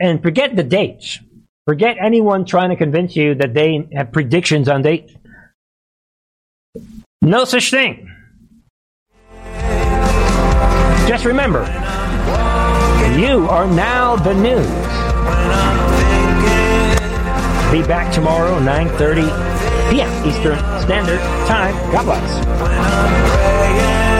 and 0.00 0.22
forget 0.22 0.56
the 0.56 0.62
dates. 0.62 1.18
Forget 1.66 1.96
anyone 2.02 2.44
trying 2.44 2.70
to 2.70 2.76
convince 2.76 3.14
you 3.16 3.34
that 3.36 3.54
they 3.54 3.88
have 3.94 4.12
predictions 4.12 4.68
on 4.68 4.82
dates. 4.82 5.14
No 7.22 7.44
such 7.44 7.70
thing. 7.70 8.10
Just 11.06 11.24
remember, 11.24 11.64
you 13.18 13.46
are 13.48 13.66
now 13.66 14.16
the 14.16 14.34
news. 14.34 15.09
Be 17.70 17.82
back 17.82 18.12
tomorrow, 18.12 18.58
9.30 18.58 19.90
p.m. 19.92 20.26
Eastern 20.26 20.58
Standard 20.80 21.20
Time. 21.46 21.72
God 21.92 22.04
bless. 22.04 24.19